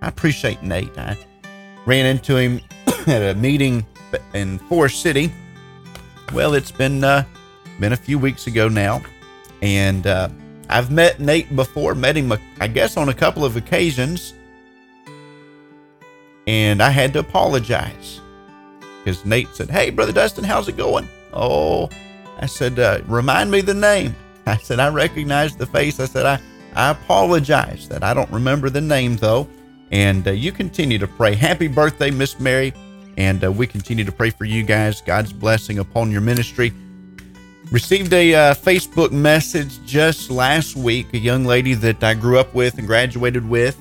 I 0.00 0.08
appreciate 0.08 0.62
Nate. 0.62 0.96
I 0.98 1.16
ran 1.86 2.06
into 2.06 2.36
him 2.36 2.60
at 3.06 3.36
a 3.36 3.38
meeting 3.38 3.86
in 4.34 4.58
Forrest 4.58 5.00
City. 5.00 5.32
Well, 6.32 6.54
it's 6.54 6.72
been 6.72 7.04
uh, 7.04 7.24
been 7.78 7.92
a 7.92 7.96
few 7.96 8.18
weeks 8.18 8.46
ago 8.46 8.68
now, 8.68 9.02
and 9.60 10.06
uh, 10.06 10.28
I've 10.68 10.90
met 10.90 11.20
Nate 11.20 11.54
before. 11.54 11.94
Met 11.94 12.16
him, 12.16 12.32
I 12.60 12.66
guess, 12.66 12.96
on 12.96 13.08
a 13.10 13.14
couple 13.14 13.44
of 13.44 13.56
occasions, 13.56 14.34
and 16.46 16.82
I 16.82 16.90
had 16.90 17.12
to 17.12 17.18
apologize 17.18 18.20
because 19.04 19.24
Nate 19.24 19.54
said, 19.54 19.70
"Hey, 19.70 19.90
brother 19.90 20.12
Dustin, 20.12 20.44
how's 20.44 20.68
it 20.68 20.76
going?" 20.76 21.08
Oh, 21.32 21.88
I 22.38 22.46
said, 22.46 22.78
uh, 22.78 23.00
"Remind 23.06 23.50
me 23.50 23.60
the 23.60 23.74
name." 23.74 24.16
I 24.46 24.56
said, 24.56 24.80
I 24.80 24.88
recognize 24.88 25.56
the 25.56 25.66
face. 25.66 26.00
I 26.00 26.06
said, 26.06 26.26
I, 26.26 26.40
I 26.74 26.90
apologize 26.90 27.88
that 27.88 28.02
I 28.02 28.14
don't 28.14 28.30
remember 28.30 28.70
the 28.70 28.80
name 28.80 29.16
though. 29.16 29.48
And 29.90 30.26
uh, 30.26 30.32
you 30.32 30.52
continue 30.52 30.98
to 30.98 31.06
pray. 31.06 31.34
Happy 31.34 31.68
birthday, 31.68 32.10
Miss 32.10 32.40
Mary. 32.40 32.72
And 33.18 33.44
uh, 33.44 33.52
we 33.52 33.66
continue 33.66 34.04
to 34.04 34.12
pray 34.12 34.30
for 34.30 34.44
you 34.44 34.62
guys. 34.62 35.00
God's 35.02 35.32
blessing 35.32 35.78
upon 35.78 36.10
your 36.10 36.22
ministry. 36.22 36.72
Received 37.70 38.12
a 38.12 38.34
uh, 38.34 38.54
Facebook 38.54 39.12
message 39.12 39.84
just 39.84 40.30
last 40.30 40.76
week, 40.76 41.12
a 41.14 41.18
young 41.18 41.44
lady 41.44 41.74
that 41.74 42.02
I 42.02 42.14
grew 42.14 42.38
up 42.38 42.54
with 42.54 42.78
and 42.78 42.86
graduated 42.86 43.48
with. 43.48 43.78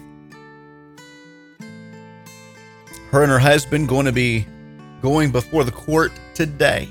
Her 3.10 3.24
and 3.24 3.32
her 3.32 3.40
husband 3.40 3.90
going 3.90 4.06
to 4.06 4.12
be 4.12 4.46
going 5.02 5.32
before 5.32 5.64
the 5.64 5.72
court 5.72 6.12
today. 6.34 6.88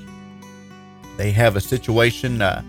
They 1.17 1.31
have 1.31 1.55
a 1.55 1.61
situation 1.61 2.41
uh, 2.41 2.63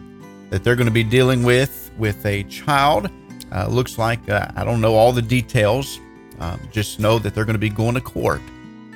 that 0.51 0.65
they're 0.65 0.77
going 0.77 0.87
to 0.87 0.93
be 0.93 1.05
dealing 1.05 1.43
with 1.43 1.91
with 1.99 2.25
a 2.27 2.43
child. 2.45 3.11
Uh, 3.51 3.67
looks 3.69 3.99
like 3.99 4.29
uh, 4.29 4.49
I 4.57 4.65
don't 4.65 4.81
know 4.81 4.95
all 4.95 5.13
the 5.13 5.23
details. 5.23 6.01
Um, 6.41 6.61
just 6.73 6.99
know 6.99 7.19
that 7.19 7.35
they're 7.35 7.45
going 7.45 7.55
to 7.55 7.61
be 7.61 7.69
going 7.69 7.95
to 7.95 8.01
court. 8.01 8.41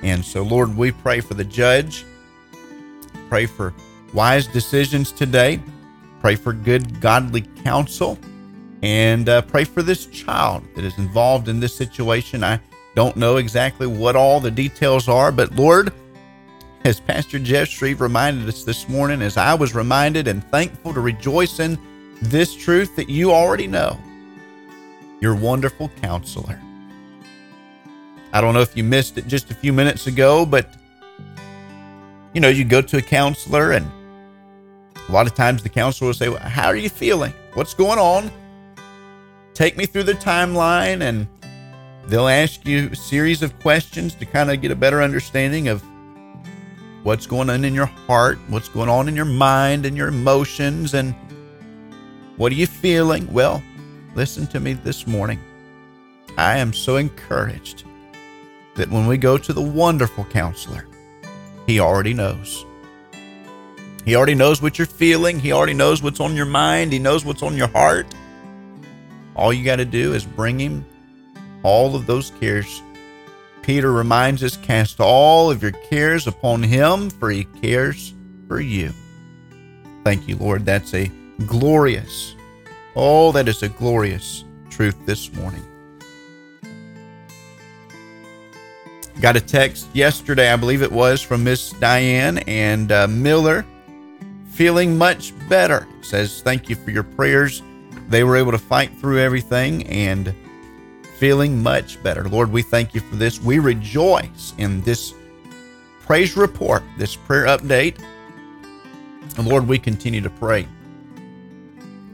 And 0.02 0.24
so, 0.24 0.42
Lord, 0.42 0.76
we 0.76 0.92
pray 0.92 1.20
for 1.20 1.35
the 1.35 1.44
judge. 1.44 2.04
Pray 3.28 3.46
for 3.46 3.74
wise 4.12 4.46
decisions 4.46 5.12
today. 5.12 5.61
Pray 6.20 6.37
for 6.37 6.52
good, 6.52 7.00
godly 7.00 7.42
counsel. 7.62 8.18
And 8.82 9.28
uh, 9.28 9.42
pray 9.42 9.64
for 9.64 9.82
this 9.82 10.06
child 10.06 10.64
that 10.74 10.85
is 10.85 10.96
involved 10.98 11.48
in 11.48 11.61
this 11.61 11.74
situation. 11.74 12.44
I 12.44 12.61
don't 12.94 13.16
know 13.16 13.37
exactly 13.37 13.87
what 13.87 14.16
all 14.16 14.40
the 14.40 14.50
details 14.50 15.09
are, 15.09 15.30
but 15.32 15.54
Lord, 15.54 15.92
as 16.84 17.00
Pastor 17.00 17.38
Jeff 17.38 17.68
Shreve 17.68 18.00
reminded 18.00 18.48
us 18.48 18.64
this 18.64 18.88
morning, 18.88 19.22
as 19.22 19.36
I 19.36 19.54
was 19.54 19.74
reminded 19.74 20.28
and 20.28 20.44
thankful 20.50 20.94
to 20.94 21.00
rejoice 21.00 21.58
in 21.58 21.78
this 22.22 22.54
truth 22.54 22.94
that 22.96 23.08
you 23.08 23.32
already 23.32 23.66
know, 23.66 23.98
your 25.20 25.34
wonderful 25.34 25.88
counselor. 26.00 26.60
I 28.32 28.40
don't 28.40 28.54
know 28.54 28.60
if 28.60 28.76
you 28.76 28.84
missed 28.84 29.18
it 29.18 29.26
just 29.26 29.50
a 29.50 29.54
few 29.54 29.72
minutes 29.72 30.06
ago, 30.06 30.44
but 30.46 30.74
you 32.34 32.40
know, 32.40 32.48
you 32.48 32.64
go 32.64 32.82
to 32.82 32.98
a 32.98 33.02
counselor, 33.02 33.72
and 33.72 33.90
a 35.08 35.12
lot 35.12 35.26
of 35.26 35.34
times 35.34 35.62
the 35.62 35.68
counselor 35.70 36.08
will 36.08 36.14
say, 36.14 36.28
well, 36.28 36.38
How 36.38 36.66
are 36.66 36.76
you 36.76 36.90
feeling? 36.90 37.32
What's 37.54 37.72
going 37.72 37.98
on? 37.98 38.30
Take 39.54 39.76
me 39.76 39.86
through 39.86 40.02
the 40.02 40.12
timeline, 40.12 41.00
and 41.00 41.26
they'll 42.08 42.28
ask 42.28 42.66
you 42.66 42.90
a 42.92 42.96
series 42.96 43.42
of 43.42 43.58
questions 43.60 44.14
to 44.16 44.26
kind 44.26 44.50
of 44.50 44.60
get 44.60 44.70
a 44.70 44.76
better 44.76 45.00
understanding 45.02 45.68
of 45.68 45.82
what's 47.07 47.25
going 47.25 47.49
on 47.49 47.64
in 47.64 47.73
your 47.73 47.87
heart, 47.87 48.37
what's 48.49 48.69
going 48.69 48.88
on 48.88 49.07
in 49.07 49.14
your 49.14 49.25
mind 49.25 49.87
and 49.87 49.97
your 49.97 50.09
emotions, 50.09 50.92
and 50.92 51.14
what 52.37 52.51
are 52.51 52.57
you 52.57 52.66
feeling? 52.66 53.33
Well, 53.33 53.62
listen 54.16 54.49
to 54.49 54.59
me 54.59 54.73
this 54.73 55.07
morning. 55.07 55.38
I 56.37 56.59
am 56.59 56.73
so 56.73 56.97
encouraged 56.97 57.85
that 58.75 58.90
when 58.90 59.07
we 59.07 59.19
go 59.19 59.38
to 59.38 59.53
the 59.53 59.62
wonderful 59.62 60.25
counselor, 60.25 60.88
he 61.69 61.79
already 61.79 62.12
knows. 62.12 62.66
He 64.05 64.16
already 64.16 64.35
knows 64.35 64.61
what 64.61 64.77
you're 64.77 64.87
feeling. 64.87 65.38
He 65.38 65.53
already 65.53 65.75
knows 65.75 66.03
what's 66.03 66.19
on 66.19 66.35
your 66.35 66.45
mind. 66.45 66.92
He 66.92 66.99
knows 66.99 67.25
what's 67.25 67.45
on 67.45 67.57
your 67.57 67.69
heart. 67.69 68.12
All 69.37 69.53
you 69.53 69.64
got 69.64 69.77
to 69.77 69.85
do 69.85 70.12
is 70.12 70.25
bring 70.25 70.59
him 70.59 70.85
all 71.62 71.95
of 71.95 72.07
those 72.07 72.33
cares 72.40 72.83
Peter 73.66 73.90
reminds 73.90 74.44
us 74.44 74.57
cast 74.57 75.00
all 75.00 75.50
of 75.50 75.61
your 75.61 75.72
cares 75.72 76.29
upon 76.29 76.62
him, 76.62 77.11
for 77.11 77.31
he 77.31 77.42
cares 77.61 78.14
for 78.46 78.61
you. 78.61 78.92
Thank 80.05 80.29
you, 80.29 80.37
Lord. 80.37 80.64
That's 80.64 80.94
a 80.94 81.11
glorious, 81.46 82.37
oh, 82.94 83.33
that 83.33 83.48
is 83.48 83.64
a 83.64 83.68
glorious 83.68 84.44
truth 84.70 84.94
this 85.05 85.35
morning. 85.35 85.64
Got 89.20 89.35
a 89.35 89.40
text 89.40 89.88
yesterday, 89.92 90.52
I 90.52 90.55
believe 90.55 90.83
it 90.83 90.92
was, 90.92 91.20
from 91.20 91.42
Miss 91.42 91.70
Diane 91.70 92.38
and 92.46 92.92
uh, 92.92 93.09
Miller, 93.09 93.66
feeling 94.52 94.96
much 94.96 95.33
better. 95.48 95.88
Says, 96.02 96.40
Thank 96.40 96.68
you 96.68 96.76
for 96.76 96.92
your 96.92 97.02
prayers. 97.02 97.64
They 98.11 98.22
were 98.22 98.37
able 98.37 98.52
to 98.52 98.59
fight 98.59 98.96
through 99.00 99.18
everything 99.18 99.85
and 99.88 100.33
feeling 101.18 101.62
much 101.62 102.02
better. 102.02 102.29
Lord, 102.29 102.52
we 102.52 102.62
thank 102.62 102.94
you 102.94 103.00
for 103.00 103.16
this. 103.16 103.40
We 103.40 103.59
rejoice 103.59 104.55
in 104.59 104.81
this 104.83 105.14
praise 106.00 106.37
report, 106.37 106.83
this 106.98 107.16
prayer 107.16 107.46
update. 107.46 107.98
And 109.37 109.46
Lord, 109.46 109.66
we 109.66 109.79
continue 109.79 110.20
to 110.20 110.31
pray. 110.31 110.66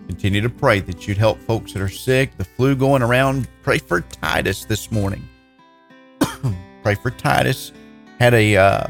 Continue 0.06 0.40
to 0.40 0.50
pray 0.50 0.80
that 0.80 1.06
you'd 1.06 1.18
help 1.18 1.38
folks 1.40 1.72
that 1.72 1.82
are 1.82 1.88
sick, 1.88 2.36
the 2.36 2.44
flu 2.44 2.74
going 2.74 3.02
around. 3.02 3.48
Pray 3.62 3.78
for 3.78 4.00
Titus 4.00 4.64
this 4.64 4.90
morning. 4.90 5.28
pray 6.82 6.94
for 6.94 7.10
Titus. 7.10 7.72
Had 8.18 8.34
a 8.34 8.56
uh, 8.56 8.86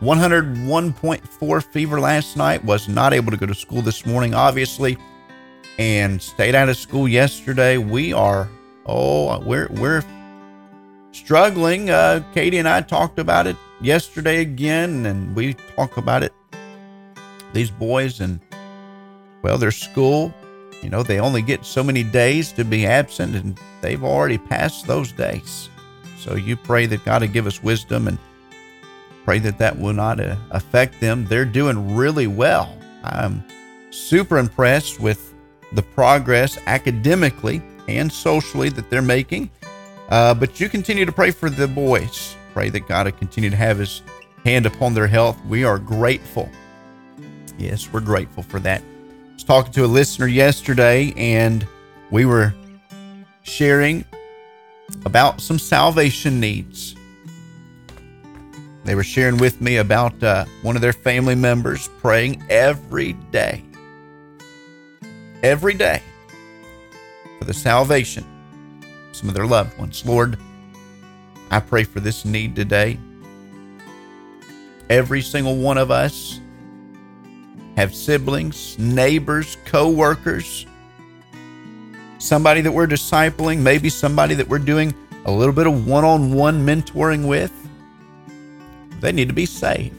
101.4 0.00 1.64
fever 1.64 2.00
last 2.00 2.36
night, 2.36 2.64
was 2.64 2.88
not 2.88 3.12
able 3.12 3.30
to 3.30 3.36
go 3.36 3.46
to 3.46 3.54
school 3.54 3.82
this 3.82 4.06
morning, 4.06 4.34
obviously, 4.34 4.96
and 5.78 6.20
stayed 6.20 6.54
out 6.54 6.68
of 6.68 6.76
school 6.76 7.06
yesterday. 7.06 7.76
We 7.76 8.12
are 8.12 8.48
Oh, 8.86 9.38
we're 9.40 9.68
we're 9.70 10.04
struggling. 11.12 11.90
Uh, 11.90 12.22
Katie 12.34 12.58
and 12.58 12.68
I 12.68 12.80
talked 12.80 13.18
about 13.18 13.46
it 13.46 13.56
yesterday 13.80 14.40
again, 14.40 15.06
and 15.06 15.34
we 15.34 15.54
talk 15.76 15.96
about 15.96 16.22
it. 16.22 16.32
These 17.52 17.70
boys 17.70 18.20
and 18.20 18.40
well, 19.42 19.58
their 19.58 19.70
school, 19.70 20.32
you 20.82 20.90
know, 20.90 21.02
they 21.02 21.18
only 21.18 21.42
get 21.42 21.64
so 21.64 21.82
many 21.82 22.02
days 22.02 22.52
to 22.52 22.64
be 22.64 22.86
absent, 22.86 23.34
and 23.34 23.58
they've 23.80 24.02
already 24.04 24.38
passed 24.38 24.86
those 24.86 25.12
days. 25.12 25.68
So 26.18 26.36
you 26.36 26.56
pray 26.56 26.86
that 26.86 27.04
God 27.04 27.22
will 27.22 27.28
give 27.28 27.46
us 27.46 27.62
wisdom 27.62 28.06
and 28.06 28.18
pray 29.24 29.38
that 29.40 29.58
that 29.58 29.78
will 29.78 29.92
not 29.94 30.20
uh, 30.20 30.36
affect 30.50 31.00
them. 31.00 31.24
They're 31.26 31.44
doing 31.44 31.96
really 31.96 32.26
well. 32.26 32.76
I'm 33.02 33.42
super 33.90 34.38
impressed 34.38 35.00
with 35.00 35.34
the 35.72 35.82
progress 35.82 36.58
academically 36.66 37.62
and 37.98 38.12
socially 38.12 38.68
that 38.70 38.90
they're 38.90 39.02
making. 39.02 39.50
Uh, 40.08 40.34
but 40.34 40.60
you 40.60 40.68
continue 40.68 41.04
to 41.04 41.12
pray 41.12 41.30
for 41.30 41.50
the 41.50 41.68
boys. 41.68 42.36
Pray 42.52 42.68
that 42.70 42.88
God 42.88 43.06
will 43.06 43.12
continue 43.12 43.50
to 43.50 43.56
have 43.56 43.78
His 43.78 44.02
hand 44.44 44.66
upon 44.66 44.94
their 44.94 45.06
health. 45.06 45.38
We 45.46 45.64
are 45.64 45.78
grateful. 45.78 46.48
Yes, 47.58 47.92
we're 47.92 48.00
grateful 48.00 48.42
for 48.42 48.58
that. 48.60 48.82
I 48.82 49.34
was 49.34 49.44
talking 49.44 49.72
to 49.72 49.84
a 49.84 49.86
listener 49.86 50.26
yesterday, 50.26 51.12
and 51.16 51.66
we 52.10 52.24
were 52.24 52.54
sharing 53.42 54.04
about 55.04 55.40
some 55.40 55.58
salvation 55.58 56.40
needs. 56.40 56.96
They 58.84 58.94
were 58.94 59.04
sharing 59.04 59.36
with 59.36 59.60
me 59.60 59.76
about 59.76 60.20
uh, 60.22 60.46
one 60.62 60.74
of 60.74 60.82
their 60.82 60.92
family 60.92 61.34
members 61.34 61.88
praying 62.00 62.42
every 62.48 63.12
day. 63.30 63.62
Every 65.42 65.74
day 65.74 66.02
for 67.40 67.46
the 67.46 67.54
salvation 67.54 68.24
of 69.08 69.16
some 69.16 69.28
of 69.30 69.34
their 69.34 69.46
loved 69.46 69.76
ones. 69.78 70.04
Lord, 70.04 70.38
I 71.50 71.58
pray 71.58 71.84
for 71.84 71.98
this 71.98 72.26
need 72.26 72.54
today. 72.54 72.98
Every 74.90 75.22
single 75.22 75.56
one 75.56 75.78
of 75.78 75.90
us 75.90 76.38
have 77.76 77.94
siblings, 77.94 78.78
neighbors, 78.78 79.56
co-workers, 79.64 80.66
somebody 82.18 82.60
that 82.60 82.72
we're 82.72 82.86
discipling, 82.86 83.60
maybe 83.60 83.88
somebody 83.88 84.34
that 84.34 84.46
we're 84.46 84.58
doing 84.58 84.94
a 85.24 85.32
little 85.32 85.54
bit 85.54 85.66
of 85.66 85.86
one-on-one 85.86 86.66
mentoring 86.66 87.26
with. 87.26 87.52
They 89.00 89.12
need 89.12 89.28
to 89.28 89.34
be 89.34 89.46
saved. 89.46 89.94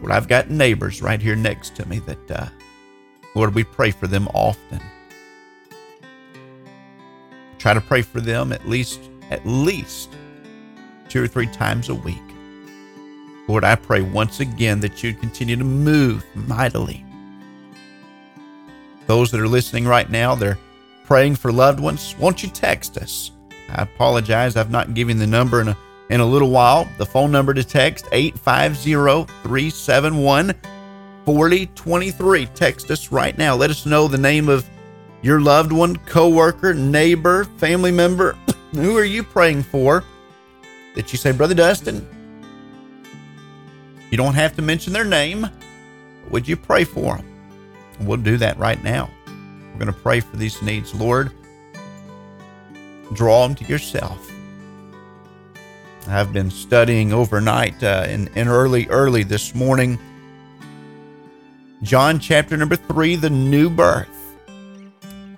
Lord, 0.00 0.10
I've 0.10 0.26
got 0.26 0.50
neighbors 0.50 1.00
right 1.00 1.22
here 1.22 1.36
next 1.36 1.76
to 1.76 1.86
me 1.86 2.00
that, 2.00 2.30
uh, 2.30 2.46
Lord, 3.36 3.54
we 3.54 3.62
pray 3.62 3.92
for 3.92 4.08
them 4.08 4.26
often. 4.34 4.80
Try 7.64 7.72
to 7.72 7.80
pray 7.80 8.02
for 8.02 8.20
them 8.20 8.52
at 8.52 8.68
least 8.68 9.00
at 9.30 9.46
least 9.46 10.10
two 11.08 11.24
or 11.24 11.26
three 11.26 11.46
times 11.46 11.88
a 11.88 11.94
week. 11.94 12.20
Lord, 13.48 13.64
I 13.64 13.74
pray 13.74 14.02
once 14.02 14.40
again 14.40 14.80
that 14.80 15.02
you'd 15.02 15.18
continue 15.18 15.56
to 15.56 15.64
move 15.64 16.22
mightily. 16.34 17.02
Those 19.06 19.30
that 19.30 19.40
are 19.40 19.48
listening 19.48 19.86
right 19.86 20.10
now, 20.10 20.34
they're 20.34 20.58
praying 21.06 21.36
for 21.36 21.50
loved 21.50 21.80
ones. 21.80 22.14
Won't 22.18 22.42
you 22.42 22.50
text 22.50 22.98
us? 22.98 23.30
I 23.70 23.84
apologize. 23.84 24.56
I've 24.56 24.70
not 24.70 24.92
given 24.92 25.16
the 25.16 25.26
number 25.26 25.62
in 25.62 25.68
a, 25.68 25.78
in 26.10 26.20
a 26.20 26.26
little 26.26 26.50
while. 26.50 26.86
The 26.98 27.06
phone 27.06 27.32
number 27.32 27.54
to 27.54 27.64
text 27.64 28.06
850 28.12 29.24
371 29.42 30.54
4023. 31.24 32.46
Text 32.48 32.90
us 32.90 33.10
right 33.10 33.38
now. 33.38 33.56
Let 33.56 33.70
us 33.70 33.86
know 33.86 34.06
the 34.06 34.18
name 34.18 34.50
of 34.50 34.68
your 35.24 35.40
loved 35.40 35.72
one, 35.72 35.96
coworker, 35.96 36.74
neighbor, 36.74 37.44
family 37.56 37.90
member, 37.90 38.36
who 38.74 38.94
are 38.98 39.04
you 39.04 39.22
praying 39.22 39.62
for 39.62 40.04
that 40.94 41.12
you 41.12 41.18
say, 41.18 41.32
Brother 41.32 41.54
Dustin, 41.54 42.06
you 44.10 44.18
don't 44.18 44.34
have 44.34 44.54
to 44.56 44.62
mention 44.62 44.92
their 44.92 45.06
name. 45.06 45.48
Would 46.28 46.46
you 46.46 46.58
pray 46.58 46.84
for 46.84 47.16
them? 47.16 47.30
we'll 48.00 48.18
do 48.18 48.36
that 48.36 48.58
right 48.58 48.82
now. 48.84 49.08
We're 49.72 49.78
going 49.78 49.86
to 49.86 49.98
pray 49.98 50.20
for 50.20 50.36
these 50.36 50.60
needs. 50.60 50.94
Lord, 50.94 51.32
draw 53.14 53.46
them 53.46 53.54
to 53.56 53.64
yourself. 53.64 54.30
I've 56.06 56.34
been 56.34 56.50
studying 56.50 57.14
overnight 57.14 57.82
uh, 57.82 58.04
and, 58.06 58.30
and 58.34 58.50
early, 58.50 58.86
early 58.88 59.22
this 59.22 59.54
morning. 59.54 59.98
John 61.82 62.18
chapter 62.18 62.58
number 62.58 62.76
three, 62.76 63.16
the 63.16 63.30
new 63.30 63.70
birth. 63.70 64.23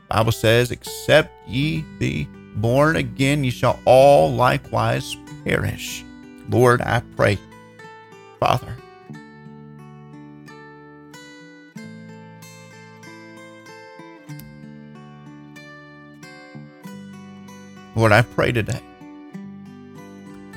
Bible 0.09 0.33
says, 0.33 0.71
Except 0.71 1.33
ye 1.49 1.83
be 1.99 2.29
born 2.57 2.97
again, 2.97 3.45
ye 3.45 3.51
shall 3.51 3.81
all 3.85 4.33
likewise 4.33 5.17
perish. 5.45 6.05
Lord, 6.49 6.81
I 6.81 7.03
pray 7.17 7.39
Father. 8.41 8.77
Lord, 17.95 18.13
I 18.13 18.23
pray 18.23 18.53
today. 18.53 18.81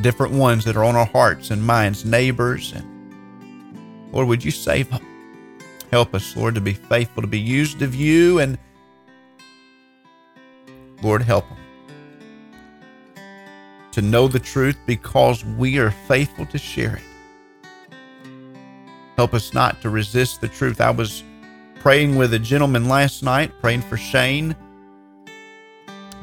Different 0.02 0.34
ones 0.34 0.66
that 0.66 0.76
are 0.76 0.84
on 0.84 0.96
our 0.96 1.06
hearts 1.06 1.52
and 1.52 1.64
minds, 1.64 2.04
neighbors, 2.04 2.74
and 2.74 2.86
Lord, 4.12 4.28
would 4.28 4.44
you 4.44 4.52
save 4.52 4.90
them? 4.90 5.06
Help 5.90 6.14
us, 6.14 6.36
Lord, 6.36 6.56
to 6.56 6.62
be 6.62 6.74
faithful, 6.74 7.22
to 7.22 7.28
be 7.28 7.40
used 7.40 7.82
of 7.82 7.96
you, 7.96 8.40
and 8.40 8.58
Lord, 11.02 11.22
help 11.22 11.48
them 11.48 11.58
to 13.92 14.02
know 14.02 14.28
the 14.28 14.40
truth 14.40 14.78
because 14.86 15.44
we 15.44 15.78
are 15.80 15.92
faithful 15.92 16.46
to 16.48 16.58
share 16.58 16.96
it. 16.96 17.98
Help 19.16 19.34
us 19.34 19.54
not 19.54 19.82
to 19.82 19.90
resist 19.90 20.42
the 20.42 20.48
truth. 20.48 20.80
I 20.80 20.92
was 20.92 21.24
praying 21.80 22.16
with 22.16 22.34
a 22.34 22.40
gentleman 22.40 22.88
last 22.88 23.24
night, 23.24 23.52
praying 23.62 23.82
for 23.82 23.98
Shane, 23.98 24.56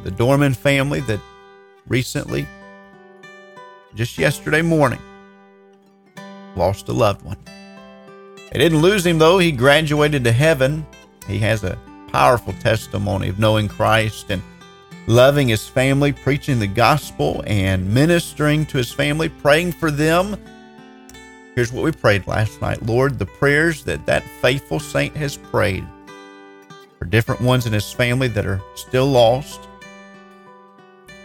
the 0.05 0.11
Dorman 0.11 0.55
family 0.55 1.01
that 1.01 1.21
recently, 1.89 2.47
just 3.95 4.19
yesterday 4.19 4.63
morning, 4.63 5.01
lost 6.55 6.89
a 6.89 6.93
loved 6.93 7.23
one. 7.23 7.39
They 8.53 8.59
didn't 8.59 8.81
lose 8.81 9.05
him, 9.05 9.19
though. 9.19 9.39
He 9.39 9.53
graduated 9.53 10.25
to 10.25 10.33
heaven. 10.33 10.87
He 11.27 11.39
has 11.41 11.65
a 11.65 11.79
powerful 12.13 12.55
testimony 12.55 13.29
of 13.29 13.39
knowing 13.39 13.69
Christ 13.69 14.31
and 14.31 14.43
loving 15.07 15.49
his 15.49 15.67
family, 15.69 16.13
preaching 16.13 16.59
the 16.59 16.67
gospel, 16.67 17.43
and 17.47 17.93
ministering 17.93 18.67
to 18.67 18.79
his 18.79 18.93
family, 18.93 19.29
praying 19.29 19.73
for 19.73 19.91
them. 19.91 20.37
Here's 21.55 21.73
what 21.73 21.85
we 21.85 21.93
prayed 21.93 22.27
last 22.27 22.61
night 22.61 22.85
Lord, 22.85 23.19
the 23.19 23.27
prayers 23.27 23.85
that 23.85 24.05
that 24.07 24.23
faithful 24.43 24.81
saint 24.81 25.17
has 25.17 25.37
prayed 25.37 25.87
for 26.99 27.05
different 27.05 27.41
ones 27.41 27.67
in 27.67 27.73
his 27.73 27.93
family 27.93 28.29
that 28.29 28.47
are 28.47 28.61
still 28.75 29.07
lost, 29.07 29.61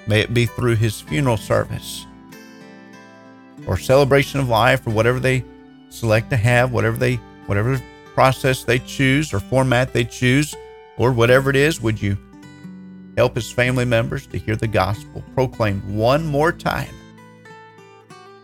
may 0.08 0.22
it 0.22 0.34
be 0.34 0.46
through 0.46 0.76
his 0.76 1.02
funeral 1.02 1.38
service 1.38 2.06
or 3.68 3.78
celebration 3.78 4.40
of 4.40 4.50
life 4.50 4.86
or 4.88 4.92
whatever 4.92 5.20
they 5.20 5.44
select 5.90 6.30
to 6.30 6.38
have, 6.38 6.72
whatever 6.72 6.98
they 6.98 7.16
whatever 7.48 7.82
process 8.14 8.64
they 8.64 8.80
choose 8.80 9.34
or 9.34 9.40
format 9.40 9.94
they 9.94 10.06
choose 10.06 10.56
or 10.98 11.12
whatever 11.12 11.50
it 11.50 11.56
is, 11.56 11.82
would 11.82 12.02
you 12.02 12.18
help 13.18 13.36
his 13.36 13.52
family 13.52 13.86
members 13.86 14.28
to 14.28 14.38
hear 14.38 14.56
the 14.56 14.68
gospel 14.68 15.24
proclaimed 15.34 15.84
one 15.84 16.26
more 16.26 16.52
time? 16.52 16.94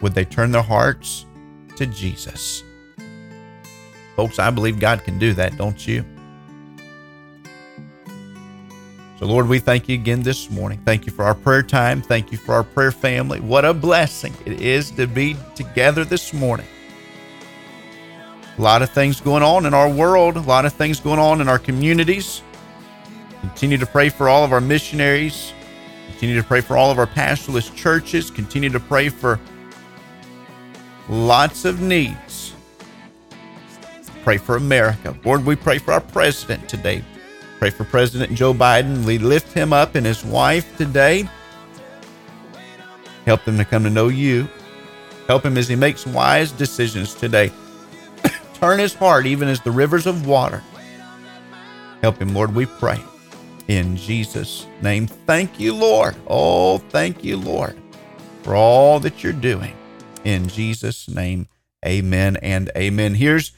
Would 0.02 0.14
they 0.14 0.26
turn 0.26 0.52
their 0.52 0.62
hearts 0.62 1.26
to 1.76 1.86
Jesus? 1.86 2.64
Folks, 4.16 4.40
I 4.40 4.50
believe 4.50 4.80
God 4.80 5.04
can 5.04 5.20
do 5.20 5.34
that, 5.34 5.58
don't 5.58 5.88
you? 5.88 6.04
So, 9.20 9.26
Lord, 9.26 9.48
we 9.48 9.58
thank 9.58 9.90
you 9.90 9.96
again 9.96 10.22
this 10.22 10.52
morning. 10.52 10.80
Thank 10.86 11.08
you 11.08 11.12
for 11.12 11.26
our 11.26 11.34
prayer 11.34 11.64
time. 11.64 12.04
Thank 12.04 12.32
you 12.32 12.38
for 12.38 12.54
our 12.54 12.64
prayer 12.64 12.92
family. 12.92 13.40
What 13.40 13.66
a 13.66 13.74
blessing 13.74 14.34
it 14.46 14.62
is 14.62 14.92
to 14.92 15.08
be 15.08 15.36
together 15.56 16.06
this 16.06 16.34
morning. 16.34 16.68
A 18.58 18.62
lot 18.62 18.84
of 18.84 18.92
things 18.92 19.20
going 19.20 19.42
on 19.44 19.66
in 19.66 19.74
our 19.74 19.90
world, 19.90 20.36
a 20.36 20.42
lot 20.42 20.66
of 20.66 20.74
things 20.74 21.00
going 21.00 21.20
on 21.20 21.42
in 21.42 21.48
our 21.48 21.58
communities. 21.58 22.44
Continue 23.48 23.78
to 23.78 23.86
pray 23.86 24.10
for 24.10 24.28
all 24.28 24.44
of 24.44 24.52
our 24.52 24.60
missionaries. 24.60 25.54
Continue 26.12 26.36
to 26.36 26.46
pray 26.46 26.60
for 26.60 26.76
all 26.76 26.92
of 26.92 27.00
our 27.00 27.08
pastorless 27.08 27.70
churches. 27.70 28.30
Continue 28.30 28.70
to 28.70 28.80
pray 28.80 29.08
for 29.08 29.40
lots 31.08 31.64
of 31.64 31.80
needs. 31.80 32.54
Pray 34.24 34.38
for 34.38 34.58
America. 34.58 35.18
Lord, 35.24 35.46
we 35.46 35.56
pray 35.56 35.78
for 35.78 35.94
our 35.94 36.02
president 36.02 36.68
today. 36.68 37.04
Pray 37.58 37.70
for 37.70 37.86
President 37.86 38.34
Joe 38.34 38.54
Biden. 38.54 39.06
We 39.06 39.18
lift 39.18 39.54
him 39.54 39.72
up 39.72 39.96
and 39.96 40.06
his 40.06 40.26
wife 40.26 40.76
today. 40.78 41.28
Help 43.26 43.46
them 43.46 43.58
to 43.58 43.66
come 43.66 43.84
to 43.86 43.90
know 43.90 44.10
you. 44.10 44.48
Help 45.28 45.46
him 45.46 45.58
as 45.58 45.70
he 45.70 45.76
makes 45.76 46.06
wise 46.06 46.52
decisions 46.52 47.16
today. 47.16 47.52
Turn 48.56 48.78
his 48.78 48.94
heart 48.94 49.26
even 49.26 49.48
as 49.48 49.62
the 49.62 49.72
rivers 49.72 50.06
of 50.06 50.28
water. 50.28 50.62
Help 52.02 52.22
him, 52.22 52.34
Lord, 52.34 52.54
we 52.54 52.66
pray 52.66 53.02
in 53.68 53.96
Jesus' 53.96 54.68
name. 54.82 55.08
Thank 55.08 55.60
you, 55.60 55.74
Lord. 55.74 56.16
Oh, 56.28 56.78
thank 56.78 57.24
you, 57.24 57.38
Lord, 57.38 57.78
for 58.44 58.56
all 58.56 59.00
that 59.02 59.24
you're 59.24 59.34
doing. 59.34 59.76
In 60.24 60.48
Jesus' 60.48 61.08
name, 61.08 61.48
amen 61.86 62.38
and 62.38 62.70
amen. 62.76 63.16
Here's 63.16 63.52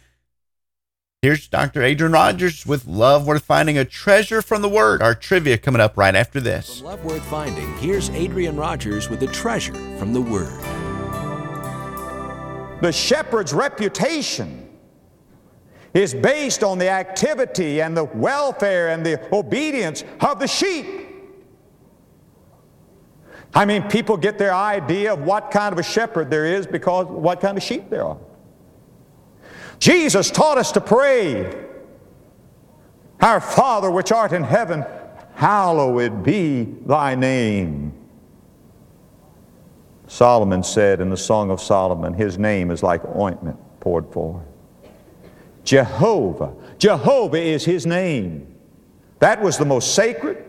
Here's 1.21 1.49
Dr. 1.49 1.83
Adrian 1.83 2.13
Rogers 2.13 2.65
with 2.65 2.87
Love 2.87 3.27
Worth 3.27 3.43
Finding, 3.43 3.77
a 3.77 3.83
treasure 3.83 4.41
from 4.41 4.61
the 4.61 4.69
Word. 4.69 5.01
Our 5.01 5.13
trivia 5.13 5.57
coming 5.57 5.81
up 5.81 5.97
right 5.97 6.15
after 6.15 6.39
this. 6.39 6.77
From 6.77 6.87
Love 6.87 7.03
Worth 7.03 7.25
Finding, 7.25 7.75
here's 7.79 8.09
Adrian 8.11 8.55
Rogers 8.55 9.09
with 9.09 9.21
a 9.23 9.27
treasure 9.27 9.73
from 9.97 10.13
the 10.13 10.21
Word. 10.21 10.63
The 12.81 12.93
shepherd's 12.93 13.53
reputation 13.53 14.68
is 15.93 16.13
based 16.13 16.63
on 16.63 16.77
the 16.77 16.89
activity 16.89 17.81
and 17.81 17.95
the 17.95 18.03
welfare 18.03 18.89
and 18.89 19.05
the 19.05 19.33
obedience 19.33 20.03
of 20.21 20.39
the 20.39 20.47
sheep. 20.47 20.85
I 23.53 23.65
mean, 23.65 23.83
people 23.83 24.15
get 24.15 24.37
their 24.37 24.53
idea 24.53 25.13
of 25.13 25.21
what 25.21 25.49
kind 25.49 25.73
of 25.73 25.79
a 25.79 25.83
shepherd 25.83 26.29
there 26.29 26.45
is 26.45 26.67
because 26.67 27.07
what 27.07 27.41
kind 27.41 27.57
of 27.57 27.63
sheep 27.63 27.89
there 27.89 28.05
are. 28.05 28.17
Jesus 29.79 30.29
taught 30.29 30.57
us 30.57 30.71
to 30.73 30.81
pray, 30.81 31.65
Our 33.21 33.41
Father 33.41 33.89
which 33.89 34.11
art 34.11 34.33
in 34.33 34.43
heaven, 34.43 34.85
hallowed 35.33 36.23
be 36.23 36.65
thy 36.85 37.15
name. 37.15 37.93
Solomon 40.07 40.63
said 40.63 41.01
in 41.01 41.09
the 41.09 41.17
Song 41.17 41.49
of 41.49 41.61
Solomon, 41.61 42.13
His 42.13 42.37
name 42.37 42.71
is 42.71 42.83
like 42.83 43.01
ointment 43.15 43.57
poured 43.79 44.11
forth. 44.11 44.48
Jehovah. 45.63 46.53
Jehovah 46.77 47.39
is 47.39 47.65
his 47.65 47.85
name. 47.85 48.55
That 49.19 49.41
was 49.41 49.57
the 49.57 49.65
most 49.65 49.93
sacred, 49.93 50.43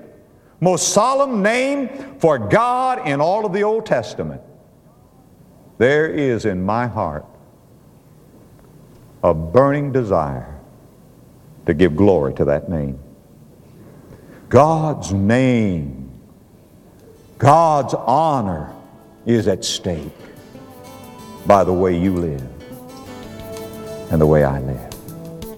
most 0.61 0.91
solemn 0.91 1.43
name 1.43 2.19
for 2.19 2.39
God 2.39 3.07
in 3.07 3.21
all 3.21 3.45
of 3.45 3.53
the 3.53 3.65
Old 3.65 3.87
Testament. 3.87 4.41
There 5.79 6.09
is 6.09 6.45
in 6.45 6.63
my 6.63 6.87
heart 6.87 7.25
a 9.23 9.35
burning 9.35 9.93
desire 9.93 10.59
to 11.67 11.75
give 11.75 11.97
glory 11.97 12.35
to 12.35 12.45
that 12.47 12.69
name. 12.69 12.99
God's 14.49 15.13
name, 15.13 16.11
God's 17.39 17.95
honor 17.95 18.75
is 19.27 19.49
at 19.49 19.65
stake 19.65 20.13
by 21.47 21.65
the 21.65 21.73
way 21.73 21.97
you 21.97 22.15
live 22.15 22.49
and 24.11 24.21
the 24.21 24.27
way 24.27 24.45
I 24.45 24.61
live. 24.61 24.90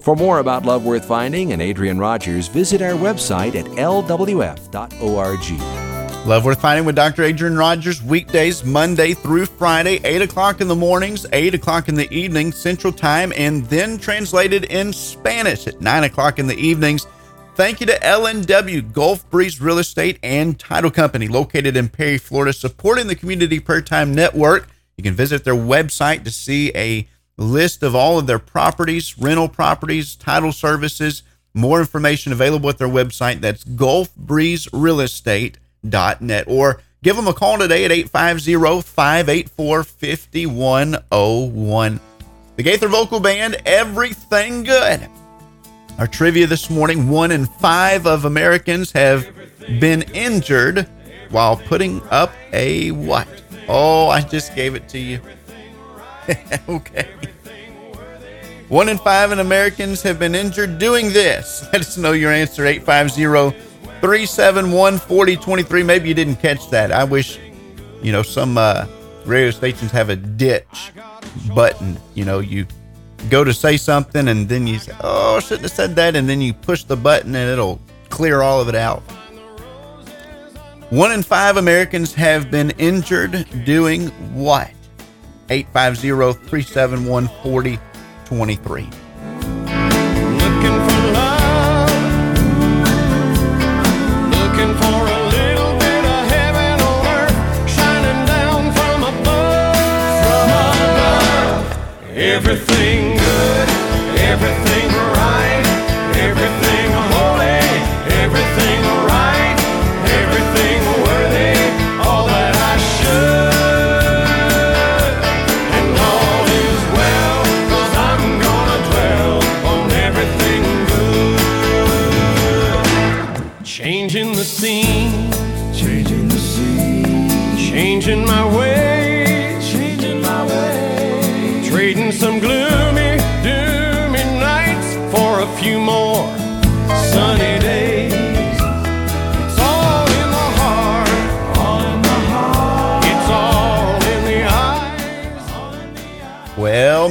For 0.03 0.17
more 0.17 0.39
about 0.39 0.65
Love 0.65 0.83
Worth 0.83 1.05
Finding 1.05 1.53
and 1.53 1.61
Adrian 1.61 1.97
Rogers, 1.97 2.49
visit 2.49 2.81
our 2.81 2.91
website 2.91 3.55
at 3.55 3.63
lwf.org. 3.67 4.67
Love 6.27 6.43
Worth 6.43 6.59
Finding 6.59 6.83
with 6.83 6.95
Dr. 6.97 7.23
Adrian 7.23 7.55
Rogers, 7.55 8.03
weekdays, 8.03 8.65
Monday 8.65 9.13
through 9.13 9.45
Friday, 9.45 10.01
8 10.03 10.23
o'clock 10.23 10.59
in 10.59 10.67
the 10.67 10.75
mornings, 10.75 11.25
8 11.31 11.55
o'clock 11.55 11.87
in 11.87 11.95
the 11.95 12.13
evening, 12.13 12.51
Central 12.51 12.91
Time, 12.91 13.31
and 13.37 13.63
then 13.67 13.97
translated 13.97 14.65
in 14.65 14.91
Spanish 14.91 15.67
at 15.67 15.79
9 15.79 16.03
o'clock 16.03 16.37
in 16.37 16.47
the 16.47 16.57
evenings. 16.57 17.07
Thank 17.55 17.79
you 17.79 17.85
to 17.85 17.97
LNW 17.99 18.91
Gulf 18.91 19.29
Breeze 19.29 19.61
Real 19.61 19.77
Estate 19.77 20.19
and 20.21 20.59
Title 20.59 20.91
Company, 20.91 21.29
located 21.29 21.77
in 21.77 21.87
Perry, 21.87 22.17
Florida, 22.17 22.51
supporting 22.51 23.07
the 23.07 23.15
Community 23.15 23.61
Prayer 23.61 23.81
Time 23.81 24.13
Network. 24.13 24.67
You 24.97 25.03
can 25.05 25.13
visit 25.13 25.45
their 25.45 25.55
website 25.55 26.25
to 26.25 26.31
see 26.31 26.73
a 26.75 27.07
list 27.37 27.83
of 27.83 27.95
all 27.95 28.19
of 28.19 28.27
their 28.27 28.39
properties, 28.39 29.17
rental 29.17 29.47
properties, 29.47 30.15
title 30.15 30.51
services. 30.51 31.23
More 31.53 31.79
information 31.79 32.31
available 32.31 32.69
at 32.69 32.77
their 32.77 32.87
website. 32.87 33.41
That's 33.41 33.63
gulfbreezerealestate.net. 33.63 36.43
Or 36.47 36.81
give 37.03 37.15
them 37.15 37.27
a 37.27 37.33
call 37.33 37.57
today 37.59 37.85
at 37.85 37.91
850 37.91 38.81
584 38.81 39.83
5101. 39.83 41.99
The 42.55 42.63
Gaither 42.63 42.87
Vocal 42.87 43.19
Band, 43.19 43.57
everything 43.65 44.63
good. 44.63 45.07
Our 45.97 46.07
trivia 46.07 46.47
this 46.47 46.71
morning 46.71 47.09
one 47.09 47.31
in 47.31 47.45
five 47.45 48.07
of 48.07 48.25
Americans 48.25 48.91
have 48.93 49.29
been 49.79 50.01
injured 50.13 50.87
while 51.29 51.57
putting 51.57 52.01
up 52.09 52.33
a 52.51 52.89
what? 52.91 53.27
Oh, 53.67 54.07
I 54.07 54.21
just 54.21 54.55
gave 54.55 54.75
it 54.75 54.87
to 54.89 54.99
you. 54.99 55.19
okay. 56.69 57.09
One 58.73 58.89
in 58.89 58.97
five 58.97 59.31
in 59.31 59.37
Americans 59.37 60.01
have 60.01 60.17
been 60.17 60.33
injured 60.33 60.79
doing 60.79 61.13
this. 61.13 61.63
Let 61.73 61.81
us 61.81 61.95
know 61.95 62.13
your 62.13 62.31
answer 62.31 62.65
850 62.65 63.55
371 64.01 64.97
4023. 64.97 65.83
Maybe 65.83 66.07
you 66.09 66.15
didn't 66.15 66.37
catch 66.37 66.71
that. 66.71 66.91
I 66.91 67.03
wish, 67.03 67.37
you 68.01 68.11
know, 68.11 68.23
some 68.23 68.57
uh, 68.57 68.87
radio 69.27 69.51
stations 69.51 69.91
have 69.91 70.09
a 70.09 70.15
ditch 70.15 70.91
button. 71.53 71.99
You 72.15 72.25
know, 72.25 72.39
you 72.39 72.65
go 73.29 73.43
to 73.43 73.53
say 73.53 73.77
something 73.77 74.27
and 74.27 74.49
then 74.49 74.65
you 74.65 74.79
say, 74.79 74.95
"Oh, 75.01 75.35
I 75.35 75.39
shouldn't 75.41 75.61
have 75.61 75.71
said 75.71 75.95
that," 75.97 76.15
and 76.15 76.27
then 76.27 76.41
you 76.41 76.51
push 76.51 76.83
the 76.83 76.97
button 76.97 77.35
and 77.35 77.51
it'll 77.51 77.79
clear 78.09 78.41
all 78.41 78.59
of 78.59 78.69
it 78.69 78.75
out. 78.75 79.03
One 80.89 81.11
in 81.11 81.21
five 81.21 81.57
Americans 81.57 82.11
have 82.15 82.49
been 82.49 82.71
injured 82.79 83.45
doing 83.65 84.07
what? 84.33 84.71
850 85.51 86.09
371 86.49 87.27
4023. 87.27 87.92
Looking 90.41 90.77
for 90.85 90.99
love. 91.13 91.91
Looking 94.31 94.73
for 94.81 94.97
a 95.05 95.19
little 95.29 95.73
bit 95.77 96.03
of 96.03 96.21
heaven 96.31 96.81
on 96.81 97.05
earth, 97.05 97.37
shining 97.69 98.25
down 98.25 98.71
from 98.73 99.03
above. 99.03 99.75
From 100.25 100.49
above. 100.89 101.63
Everything 102.17 103.17
good, 103.17 103.67
everything 104.17 104.89
right, 105.19 105.65
everything 106.15 106.89
holy, 107.13 107.61
everything 108.23 108.81
right, 108.81 109.02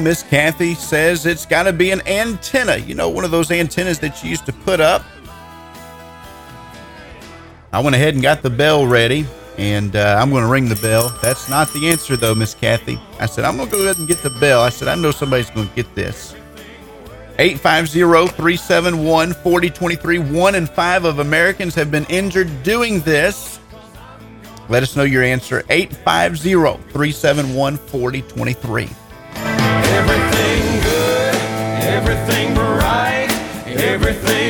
Miss 0.02 0.22
Kathy 0.22 0.74
says 0.74 1.26
it's 1.26 1.46
got 1.46 1.64
to 1.64 1.72
be 1.72 1.90
an 1.90 2.06
antenna. 2.06 2.76
You 2.76 2.94
know, 2.94 3.08
one 3.08 3.24
of 3.24 3.30
those 3.30 3.50
antennas 3.50 3.98
that 4.00 4.22
you 4.22 4.30
used 4.30 4.46
to 4.46 4.52
put 4.52 4.80
up. 4.80 5.04
I 7.72 7.80
went 7.80 7.96
ahead 7.96 8.14
and 8.14 8.22
got 8.22 8.42
the 8.42 8.50
bell 8.50 8.86
ready, 8.86 9.26
and 9.56 9.96
uh, 9.96 10.18
I'm 10.20 10.30
going 10.30 10.42
to 10.42 10.48
ring 10.48 10.68
the 10.68 10.76
bell. 10.76 11.08
That's 11.22 11.48
not 11.48 11.72
the 11.72 11.88
answer, 11.88 12.16
though, 12.16 12.34
Miss 12.34 12.54
Kathy. 12.54 13.00
I 13.18 13.26
said, 13.26 13.44
I'm 13.44 13.56
going 13.56 13.70
to 13.70 13.76
go 13.76 13.82
ahead 13.82 13.98
and 13.98 14.06
get 14.06 14.18
the 14.18 14.30
bell. 14.30 14.60
I 14.62 14.68
said, 14.68 14.88
I 14.88 14.94
know 14.94 15.10
somebody's 15.10 15.50
going 15.50 15.68
to 15.68 15.74
get 15.74 15.94
this. 15.94 16.34
850 17.38 18.36
371 18.36 19.32
4023. 19.32 20.18
One 20.18 20.54
in 20.54 20.66
five 20.66 21.04
of 21.04 21.18
Americans 21.18 21.74
have 21.74 21.90
been 21.90 22.04
injured 22.06 22.62
doing 22.62 23.00
this. 23.00 23.58
Let 24.68 24.82
us 24.82 24.96
know 24.96 25.04
your 25.04 25.22
answer. 25.22 25.64
850 25.70 26.54
everything 32.12 32.52
bright, 32.54 33.30
everything 33.66 34.41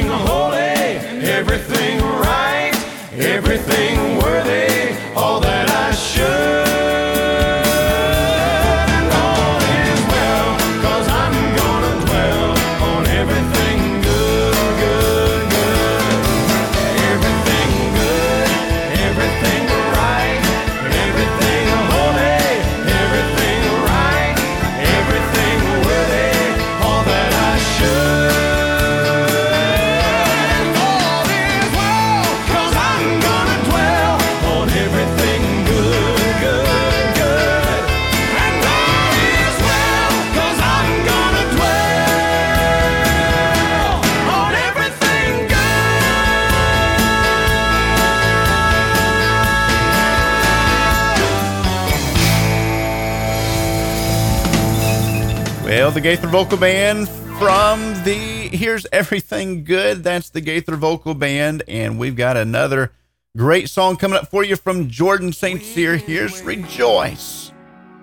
Gaither 56.03 56.27
Vocal 56.27 56.59
Band 56.59 57.09
from 57.09 57.81
the 58.03 58.51
Here's 58.53 58.85
Everything 58.91 59.63
Good. 59.63 60.03
That's 60.03 60.31
the 60.31 60.41
Gaither 60.41 60.75
Vocal 60.75 61.15
Band. 61.15 61.63
And 61.69 61.97
we've 61.97 62.17
got 62.17 62.37
another 62.37 62.91
great 63.37 63.69
song 63.69 63.97
coming 63.97 64.19
up 64.19 64.29
for 64.29 64.43
you 64.43 64.57
from 64.57 64.89
Jordan 64.89 65.33
St. 65.33 65.63
Cyr. 65.63 65.97
Here's 65.97 66.43
Rejoice. 66.43 67.53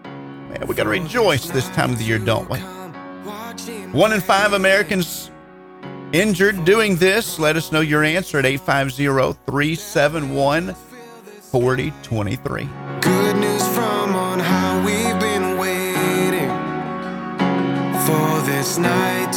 Man, 0.05 0.63
we 0.65 0.75
got 0.75 0.83
to 0.83 0.89
rejoice 0.89 1.49
this 1.49 1.67
time 1.71 1.91
of 1.91 1.97
the 1.97 2.05
year, 2.05 2.19
don't 2.19 2.49
we? 2.49 2.59
One 3.91 4.13
in 4.13 4.21
five 4.21 4.53
Americans 4.53 5.29
injured 6.13 6.63
doing 6.63 6.95
this. 6.95 7.37
Let 7.37 7.57
us 7.57 7.73
know 7.73 7.81
your 7.81 8.05
answer 8.05 8.39
at 8.39 8.45
850 8.45 9.43
371 9.45 10.73
4023. 10.73 13.18
This 18.69 18.77
night 18.77 19.28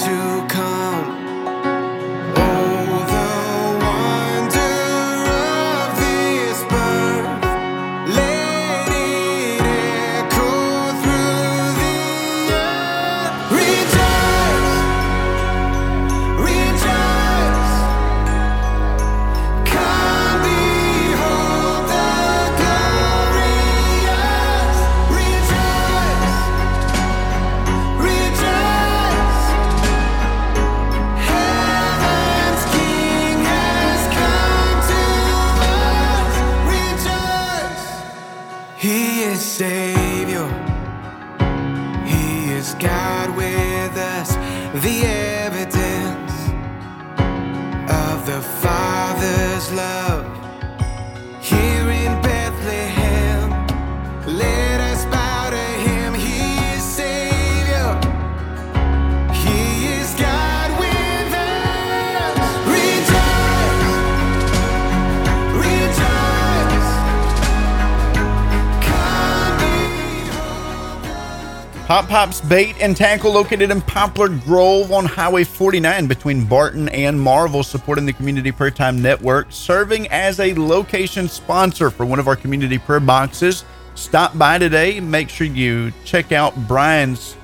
Pop's 72.23 72.41
Bait 72.41 72.77
and 72.81 72.97
Tackle 72.97 73.33
located 73.33 73.73
in 73.73 73.81
Poplar 73.81 74.29
Grove 74.29 74.93
on 74.93 75.05
Highway 75.05 75.43
49 75.43 76.07
between 76.07 76.45
Barton 76.45 76.89
and 76.91 77.21
Marvell, 77.21 77.65
supporting 77.65 78.07
the 78.07 78.13
Community 78.13 78.53
Prayer 78.53 78.71
Time 78.71 79.03
Network, 79.03 79.49
serving 79.51 80.07
as 80.07 80.39
a 80.39 80.55
location 80.55 81.27
sponsor 81.27 81.91
for 81.91 82.07
one 82.07 82.21
of 82.21 82.29
our 82.29 82.37
community 82.37 82.79
prayer 82.79 83.01
boxes. 83.01 83.65
Stop 83.97 84.39
by 84.39 84.57
today. 84.57 85.01
Make 85.01 85.31
sure 85.31 85.49
you 85.49 85.93
check 86.05 86.31
out 86.31 86.55
Brian's 86.69 87.37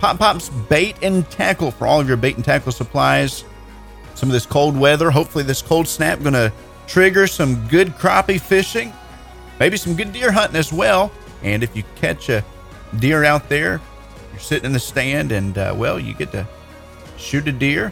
Pop 0.00 0.18
Pop's 0.18 0.48
Bait 0.48 0.96
and 1.02 1.30
Tackle 1.30 1.70
for 1.70 1.86
all 1.86 2.00
of 2.00 2.08
your 2.08 2.16
bait 2.16 2.34
and 2.34 2.44
tackle 2.44 2.72
supplies. 2.72 3.44
Some 4.16 4.28
of 4.28 4.32
this 4.32 4.44
cold 4.44 4.76
weather, 4.76 5.08
hopefully 5.08 5.44
this 5.44 5.62
cold 5.62 5.86
snap 5.86 6.18
going 6.18 6.32
to 6.32 6.52
trigger 6.88 7.28
some 7.28 7.64
good 7.68 7.90
crappie 7.90 8.40
fishing, 8.40 8.92
maybe 9.60 9.76
some 9.76 9.94
good 9.94 10.12
deer 10.12 10.32
hunting 10.32 10.56
as 10.56 10.72
well. 10.72 11.12
And 11.44 11.62
if 11.62 11.76
you 11.76 11.84
catch 11.94 12.28
a 12.28 12.44
deer 12.98 13.22
out 13.22 13.48
there, 13.48 13.80
you're 14.36 14.42
sitting 14.42 14.66
in 14.66 14.72
the 14.74 14.78
stand, 14.78 15.32
and 15.32 15.56
uh, 15.56 15.74
well, 15.74 15.98
you 15.98 16.12
get 16.12 16.30
to 16.32 16.46
shoot 17.16 17.48
a 17.48 17.52
deer, 17.52 17.90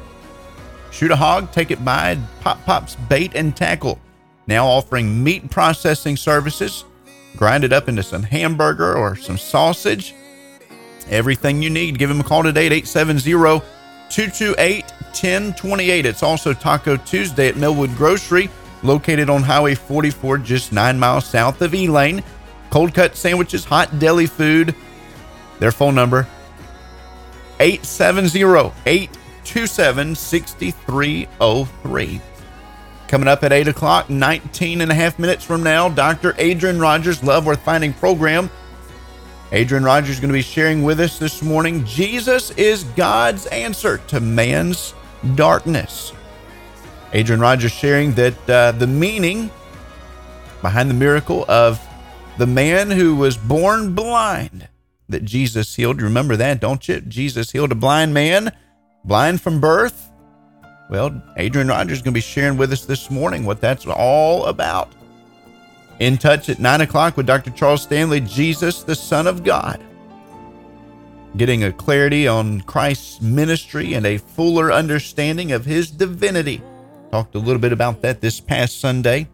shoot 0.91 1.11
a 1.11 1.17
hog, 1.17 1.51
take 1.53 1.71
it 1.71 1.83
by 1.83 2.19
Pop 2.43 2.63
Pop's 2.67 2.97
Bait 2.97 3.33
and 3.35 3.57
Tackle. 3.57 3.99
Now 4.47 4.67
offering 4.67 5.25
meat 5.25 5.51
processing 5.51 6.19
services. 6.19 6.85
Grind 7.35 7.65
it 7.65 7.73
up 7.73 7.89
into 7.89 8.03
some 8.03 8.23
hamburger 8.23 8.95
or 8.95 9.17
some 9.17 9.39
sausage. 9.39 10.15
Everything 11.09 11.63
you 11.63 11.71
need. 11.71 11.99
Give 11.99 12.11
him 12.11 12.21
a 12.21 12.25
call 12.25 12.43
today 12.43 12.67
at 12.67 12.73
870 12.73 13.63
228 14.11 14.85
1028. 14.85 16.05
It's 16.05 16.23
also 16.23 16.53
Taco 16.53 16.99
Tuesday 16.99 17.49
at 17.49 17.57
Millwood 17.57 17.97
Grocery, 17.97 18.51
located 18.83 19.31
on 19.31 19.43
Highway 19.43 19.75
44, 19.75 20.39
just 20.39 20.75
nine 20.75 20.99
miles 20.99 21.25
south 21.25 21.63
of 21.63 21.75
Elaine. 21.75 22.23
Cold 22.69 22.93
cut 22.93 23.17
sandwiches, 23.17 23.65
hot 23.65 23.99
deli 23.99 24.27
food. 24.27 24.75
Their 25.65 25.73
phone 25.73 25.95
number 25.95 26.27
870 27.59 28.71
827 28.85 30.15
6303. 30.15 32.21
Coming 33.09 33.29
up 33.29 33.43
at 33.43 33.51
8 33.51 33.69
o'clock, 33.69 34.11
19 34.11 34.83
and 34.83 34.93
a 34.93 34.95
half 34.95 35.19
minutes 35.19 35.43
from 35.43 35.63
now, 35.63 35.89
Dr. 35.89 36.35
Adrian 36.37 36.79
Rogers, 36.79 37.25
Love 37.25 37.47
Worth 37.47 37.63
Finding 37.63 37.95
program. 37.95 38.51
Adrian 39.53 39.85
Rogers 39.85 40.17
is 40.17 40.21
going 40.21 40.29
to 40.29 40.35
be 40.35 40.43
sharing 40.43 40.83
with 40.83 41.01
us 41.01 41.19
this 41.19 41.43
morning 41.43 41.83
Jesus 41.87 42.51
is 42.51 42.85
God's 42.85 43.47
answer 43.47 43.97
to 44.09 44.21
man's 44.21 44.93
darkness. 45.35 46.13
Adrian 47.15 47.41
Rogers 47.41 47.73
sharing 47.73 48.13
that 48.17 48.51
uh, 48.51 48.73
the 48.73 48.87
meaning 48.87 49.51
behind 50.61 50.91
the 50.91 50.95
miracle 50.95 51.47
of 51.49 51.81
the 52.37 52.47
man 52.47 52.91
who 52.91 53.17
was 53.17 53.39
born 53.39 53.95
blind 53.95 54.69
that 55.09 55.25
Jesus 55.25 55.75
healed. 55.75 55.99
You 55.99 56.05
Remember 56.05 56.37
that, 56.37 56.61
don't 56.61 56.87
you? 56.89 57.01
Jesus 57.01 57.51
healed 57.51 57.73
a 57.73 57.77
blind 57.77 58.15
man, 58.15 58.53
blind 59.05 59.41
from 59.41 59.61
birth. 59.61 60.11
Well, 60.91 61.23
Adrian 61.37 61.69
Rogers 61.69 61.99
is 61.99 62.03
going 62.03 62.13
to 62.13 62.19
be 62.19 62.21
sharing 62.21 62.57
with 62.57 62.73
us 62.73 62.85
this 62.85 63.11
morning 63.11 63.45
what 63.45 63.61
that's 63.61 63.87
all 63.87 64.47
about. 64.47 64.93
In 66.01 66.19
touch 66.19 66.49
at 66.49 66.59
9 66.59 66.81
o'clock 66.83 67.17
with 67.17 67.27
Dr. 67.27 67.51
Charles 67.51 67.83
Stanley, 67.83 68.21
Jesus, 68.21 68.83
the 68.83 68.95
Son 68.95 69.27
of 69.27 69.45
God. 69.45 69.83
Getting 71.37 71.65
a 71.65 71.73
clarity 71.73 72.29
on 72.29 72.61
Christ's 72.63 73.21
ministry 73.21 73.95
and 73.95 74.07
a 74.07 74.19
fuller 74.19 74.73
understanding 74.73 75.53
of 75.53 75.65
his 75.65 75.91
divinity. 75.91 76.63
Talked 77.11 77.35
a 77.35 77.39
little 77.39 77.61
bit 77.61 77.73
about 77.73 78.03
that 78.03 78.21
this 78.21 78.41
past 78.41 78.81
Sunday. 78.81 79.29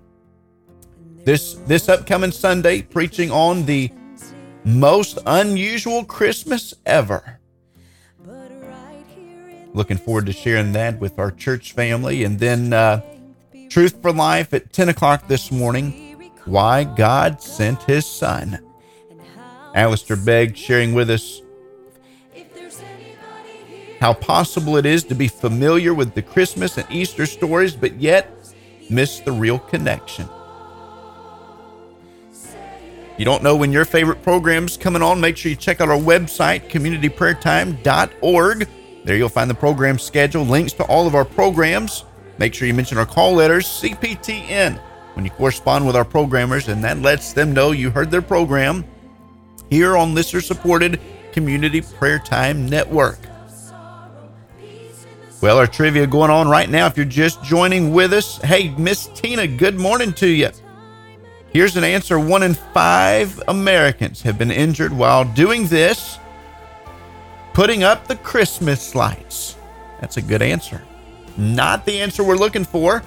This 1.25 1.55
this 1.67 1.89
upcoming 1.89 2.33
Sunday, 2.33 2.81
preaching 2.81 3.31
on 3.31 3.67
the 3.67 3.91
most 4.65 5.19
unusual 5.27 6.05
Christmas 6.05 6.75
ever. 6.85 7.41
Looking 9.73 9.99
forward 9.99 10.27
to 10.27 10.33
sharing 10.33 10.73
that 10.73 10.99
with 10.99 11.19
our 11.19 11.31
church 11.31 11.73
family. 11.73 12.25
And 12.25 12.39
then 12.39 12.73
uh, 12.73 13.03
Truth 13.69 14.03
for 14.03 14.13
Life 14.13 14.53
at 14.53 14.73
10 14.73 14.89
o'clock 14.89 15.29
this 15.29 15.53
morning. 15.53 16.33
Why 16.45 16.85
God 16.85 17.41
Sent 17.41 17.83
His 17.85 18.05
Son. 18.05 18.59
Alistair 19.75 20.17
Begg 20.17 20.57
sharing 20.57 20.95
with 20.95 21.11
us 21.11 21.41
how 24.01 24.15
possible 24.15 24.77
it 24.77 24.87
is 24.87 25.05
to 25.05 25.15
be 25.15 25.29
familiar 25.29 25.95
with 25.95 26.15
the 26.15 26.23
Christmas 26.23 26.79
and 26.79 26.91
Easter 26.91 27.27
stories, 27.27 27.77
but 27.77 28.01
yet 28.01 28.35
miss 28.89 29.21
the 29.21 29.31
real 29.31 29.59
connection. 29.59 30.29
You 33.21 33.27
don't 33.27 33.43
know 33.43 33.55
when 33.55 33.71
your 33.71 33.85
favorite 33.85 34.23
program's 34.23 34.79
coming 34.79 35.03
on, 35.03 35.21
make 35.21 35.37
sure 35.37 35.51
you 35.51 35.57
check 35.57 35.83
out 35.83 35.91
our 35.91 35.99
website, 35.99 36.71
communityprayertime.org. 36.71 38.69
There 39.05 39.15
you'll 39.15 39.29
find 39.29 39.51
the 39.51 39.55
program 39.55 39.99
schedule, 39.99 40.43
links 40.43 40.73
to 40.73 40.85
all 40.85 41.07
of 41.07 41.15
our 41.15 41.27
programs. 41.27 42.07
Make 42.39 42.55
sure 42.55 42.67
you 42.67 42.73
mention 42.73 42.97
our 42.97 43.05
call 43.05 43.35
letters, 43.35 43.67
CPTN, 43.67 44.81
when 45.13 45.27
you 45.27 45.31
correspond 45.33 45.87
with 45.87 45.97
our 45.97 46.05
programmers, 46.07 46.69
and 46.69 46.83
that 46.83 47.03
lets 47.03 47.35
them 47.35 47.53
know 47.53 47.73
you 47.73 47.91
heard 47.91 48.11
their 48.11 48.23
program 48.23 48.87
here 49.69 49.99
on 49.99 50.15
listener 50.15 50.41
supported 50.41 50.99
Community 51.33 51.83
Prayer 51.83 52.21
Time 52.21 52.65
Network. 52.65 53.19
Well, 55.43 55.59
our 55.59 55.67
trivia 55.67 56.07
going 56.07 56.31
on 56.31 56.49
right 56.49 56.71
now. 56.71 56.87
If 56.87 56.97
you're 56.97 57.05
just 57.05 57.45
joining 57.45 57.93
with 57.93 58.15
us, 58.15 58.39
hey, 58.39 58.71
Miss 58.79 59.09
Tina, 59.09 59.47
good 59.47 59.79
morning 59.79 60.15
to 60.15 60.27
you. 60.27 60.49
Here's 61.53 61.77
an 61.77 61.85
answer 61.85 62.19
one 62.19 62.43
in 62.43 62.55
five 62.55 63.41
Americans 63.49 64.23
have 64.23 64.39
been 64.39 64.53
injured 64.53 64.93
while 64.93 65.25
doing 65.25 65.67
this 65.67 66.19
putting 67.53 67.83
up 67.83 68.07
the 68.07 68.17
Christmas 68.17 68.95
lights. 68.95 69.57
That's 70.01 70.17
a 70.17 70.23
good 70.23 70.43
answer. 70.43 70.83
Not 71.37 71.85
the 71.85 72.01
answer 72.01 72.23
we're 72.23 72.37
looking 72.37 72.65
for. 72.65 73.03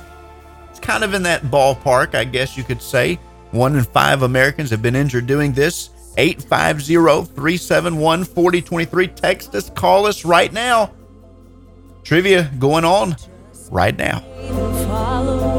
It's 0.70 0.80
kind 0.80 1.04
of 1.04 1.14
in 1.14 1.24
that 1.24 1.44
ballpark, 1.44 2.16
I 2.16 2.24
guess 2.24 2.58
you 2.58 2.64
could 2.64 2.82
say. 2.82 3.16
One 3.52 3.76
in 3.76 3.84
five 3.84 4.24
Americans 4.24 4.70
have 4.72 4.82
been 4.82 4.96
injured 4.96 5.28
doing 5.28 5.54
this. 5.54 5.90
850 6.18 7.34
371 7.34 8.26
4023. 8.26 9.08
Text 9.08 9.56
us, 9.56 9.70
call 9.70 10.06
us 10.06 10.26
right 10.26 10.52
now. 10.52 10.94
Trivia 12.04 12.52
going 12.60 12.86
on 12.86 13.16
right 13.72 13.98
now. 13.98 15.53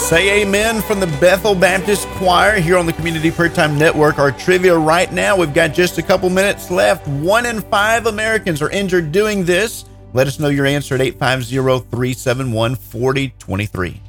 Say 0.00 0.42
amen 0.42 0.82
from 0.82 0.98
the 0.98 1.06
Bethel 1.20 1.54
Baptist 1.54 2.08
Choir 2.08 2.58
here 2.58 2.76
on 2.76 2.86
the 2.86 2.92
Community 2.92 3.30
Prayer 3.30 3.48
Time 3.48 3.78
Network. 3.78 4.18
Our 4.18 4.32
trivia 4.32 4.76
right 4.76 5.12
now, 5.12 5.36
we've 5.36 5.54
got 5.54 5.72
just 5.72 5.98
a 5.98 6.02
couple 6.02 6.28
minutes 6.30 6.68
left. 6.68 7.06
One 7.06 7.46
in 7.46 7.60
five 7.60 8.06
Americans 8.06 8.60
are 8.60 8.70
injured 8.70 9.12
doing 9.12 9.44
this. 9.44 9.84
Let 10.12 10.26
us 10.26 10.40
know 10.40 10.48
your 10.48 10.66
answer 10.66 10.96
at 10.96 11.00
850 11.00 11.88
371 11.90 12.74
4023. 12.74 14.00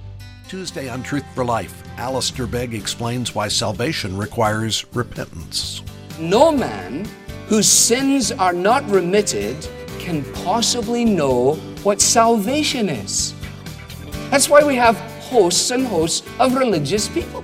Tuesday 0.48 0.90
on 0.90 1.04
Truth 1.04 1.26
for 1.36 1.46
Life, 1.46 1.84
Alistair 1.98 2.48
Begg 2.48 2.74
explains 2.74 3.36
why 3.36 3.48
salvation 3.48 4.18
requires 4.18 4.86
repentance. 4.96 5.84
No 6.18 6.52
man 6.52 7.08
whose 7.46 7.68
sins 7.68 8.32
are 8.32 8.54
not 8.54 8.90
remitted 8.90 9.68
can 10.00 10.24
possibly 10.34 11.06
know 11.06 11.56
what 11.84 12.02
salvation 12.02 12.90
is. 12.90 13.36
That's 14.32 14.50
why 14.50 14.64
we 14.64 14.76
have 14.78 15.11
hosts 15.32 15.72
and 15.72 15.88
hosts 15.88 16.28
of 16.40 16.56
religious 16.56 17.08
people. 17.08 17.42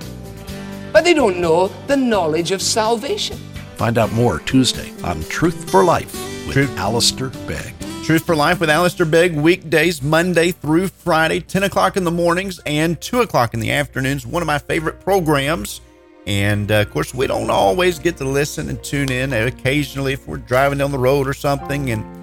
But 0.92 1.04
they 1.04 1.14
don't 1.14 1.40
know 1.40 1.68
the 1.86 1.96
knowledge 1.96 2.50
of 2.50 2.60
salvation. 2.60 3.38
Find 3.76 3.96
out 3.96 4.12
more 4.12 4.40
Tuesday 4.40 4.92
on 5.02 5.22
Truth 5.24 5.70
for 5.70 5.84
Life 5.84 6.12
with 6.46 6.54
Truth. 6.54 6.78
Alistair 6.78 7.30
Begg. 7.46 7.74
Truth 8.04 8.26
for 8.26 8.36
Life 8.36 8.60
with 8.60 8.70
Alistair 8.70 9.06
Begg, 9.06 9.34
weekdays, 9.34 10.02
Monday 10.02 10.50
through 10.50 10.88
Friday, 10.88 11.40
10 11.40 11.62
o'clock 11.64 11.96
in 11.96 12.04
the 12.04 12.10
mornings 12.10 12.58
and 12.66 13.00
2 13.00 13.20
o'clock 13.20 13.54
in 13.54 13.60
the 13.60 13.70
afternoons. 13.70 14.26
One 14.26 14.42
of 14.42 14.46
my 14.46 14.58
favorite 14.58 15.00
programs. 15.00 15.80
And 16.26 16.70
uh, 16.70 16.82
of 16.82 16.90
course, 16.90 17.14
we 17.14 17.26
don't 17.26 17.48
always 17.48 17.98
get 17.98 18.18
to 18.18 18.24
listen 18.24 18.68
and 18.68 18.82
tune 18.84 19.10
in. 19.10 19.32
Occasionally, 19.32 20.12
if 20.12 20.28
we're 20.28 20.36
driving 20.36 20.78
down 20.78 20.90
the 20.90 20.98
road 20.98 21.26
or 21.26 21.32
something 21.32 21.90
and 21.90 22.17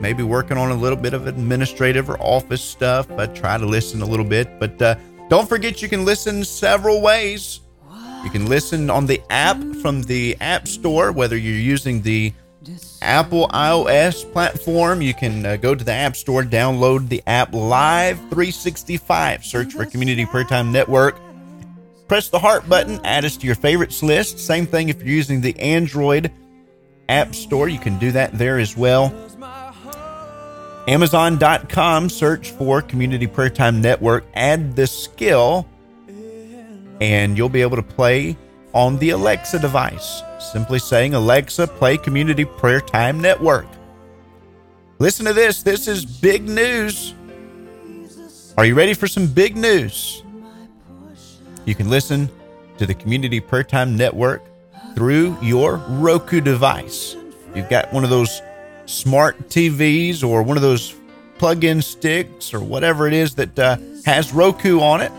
maybe 0.00 0.22
working 0.22 0.56
on 0.56 0.70
a 0.70 0.74
little 0.74 0.98
bit 0.98 1.14
of 1.14 1.26
administrative 1.26 2.08
or 2.08 2.20
office 2.20 2.62
stuff, 2.62 3.10
I 3.12 3.26
try 3.26 3.58
to 3.58 3.66
listen 3.66 4.02
a 4.02 4.06
little 4.06 4.24
bit. 4.24 4.58
But 4.58 4.80
uh, 4.80 4.96
don't 5.28 5.48
forget, 5.48 5.82
you 5.82 5.88
can 5.88 6.04
listen 6.04 6.44
several 6.44 7.00
ways. 7.00 7.60
You 8.24 8.30
can 8.30 8.46
listen 8.48 8.88
on 8.88 9.06
the 9.06 9.20
app 9.28 9.58
from 9.82 10.02
the 10.02 10.36
App 10.40 10.66
Store, 10.66 11.12
whether 11.12 11.36
you're 11.36 11.58
using 11.58 12.00
the 12.00 12.32
Apple 13.02 13.48
iOS 13.48 14.30
platform. 14.32 15.02
You 15.02 15.12
can 15.12 15.44
uh, 15.44 15.56
go 15.56 15.74
to 15.74 15.84
the 15.84 15.92
App 15.92 16.16
Store, 16.16 16.42
download 16.42 17.08
the 17.08 17.22
app 17.26 17.52
Live 17.52 18.16
365, 18.30 19.44
search 19.44 19.74
for 19.74 19.84
Community 19.84 20.24
Prayer 20.24 20.44
Time 20.44 20.72
Network. 20.72 21.18
Press 22.08 22.28
the 22.28 22.38
heart 22.38 22.66
button, 22.68 22.98
add 23.04 23.24
us 23.24 23.36
to 23.36 23.46
your 23.46 23.56
favorites 23.56 24.02
list. 24.02 24.38
Same 24.38 24.66
thing 24.66 24.88
if 24.88 25.00
you're 25.00 25.08
using 25.08 25.40
the 25.40 25.58
Android 25.58 26.32
App 27.08 27.34
Store, 27.34 27.68
you 27.68 27.78
can 27.78 27.98
do 27.98 28.12
that 28.12 28.36
there 28.38 28.58
as 28.58 28.76
well. 28.76 29.12
Amazon.com, 30.86 32.10
search 32.10 32.50
for 32.50 32.82
Community 32.82 33.26
Prayer 33.26 33.48
Time 33.48 33.80
Network, 33.80 34.24
add 34.34 34.76
the 34.76 34.86
skill, 34.86 35.66
and 37.00 37.38
you'll 37.38 37.48
be 37.48 37.62
able 37.62 37.76
to 37.76 37.82
play 37.82 38.36
on 38.74 38.98
the 38.98 39.10
Alexa 39.10 39.60
device. 39.60 40.22
Simply 40.38 40.78
saying, 40.78 41.14
Alexa, 41.14 41.68
play 41.68 41.96
Community 41.96 42.44
Prayer 42.44 42.80
Time 42.80 43.18
Network. 43.18 43.66
Listen 44.98 45.24
to 45.24 45.32
this. 45.32 45.62
This 45.62 45.88
is 45.88 46.04
big 46.04 46.46
news. 46.46 47.14
Are 48.58 48.66
you 48.66 48.74
ready 48.74 48.92
for 48.94 49.08
some 49.08 49.26
big 49.26 49.56
news? 49.56 50.22
You 51.64 51.74
can 51.74 51.88
listen 51.88 52.28
to 52.76 52.86
the 52.86 52.94
Community 52.94 53.40
Prayer 53.40 53.64
Time 53.64 53.96
Network 53.96 54.42
through 54.94 55.36
your 55.40 55.76
Roku 55.88 56.40
device. 56.40 57.16
You've 57.54 57.70
got 57.70 57.92
one 57.92 58.04
of 58.04 58.10
those 58.10 58.42
smart 58.86 59.48
TVs 59.48 60.22
or 60.22 60.42
one 60.42 60.56
of 60.56 60.62
those 60.62 60.94
plug 61.38 61.64
in 61.64 61.82
sticks 61.82 62.54
or 62.54 62.60
whatever 62.60 63.06
it 63.06 63.12
is 63.12 63.34
that 63.34 63.58
uh, 63.58 63.76
has 64.04 64.32
Roku 64.32 64.80
on 64.80 65.02
it. 65.02 65.12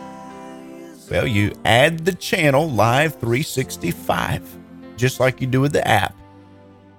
Well, 1.09 1.27
you 1.27 1.53
add 1.65 2.05
the 2.05 2.13
channel 2.13 2.69
Live 2.69 3.19
365, 3.19 4.57
just 4.97 5.19
like 5.19 5.39
you 5.39 5.47
do 5.47 5.61
with 5.61 5.73
the 5.73 5.87
app. 5.87 6.15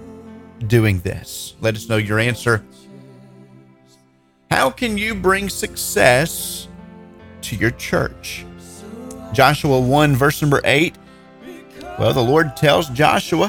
doing 0.66 1.00
this. 1.00 1.54
Let 1.62 1.74
us 1.74 1.88
know 1.88 1.96
your 1.96 2.18
answer. 2.18 2.62
How 4.50 4.68
can 4.68 4.98
you 4.98 5.14
bring 5.14 5.48
success 5.48 6.68
to 7.42 7.56
your 7.56 7.70
church? 7.72 8.44
Joshua 9.32 9.80
1, 9.80 10.14
verse 10.14 10.42
number 10.42 10.60
8. 10.64 10.96
Well, 11.98 12.12
the 12.12 12.22
Lord 12.22 12.56
tells 12.56 12.90
Joshua 12.90 13.48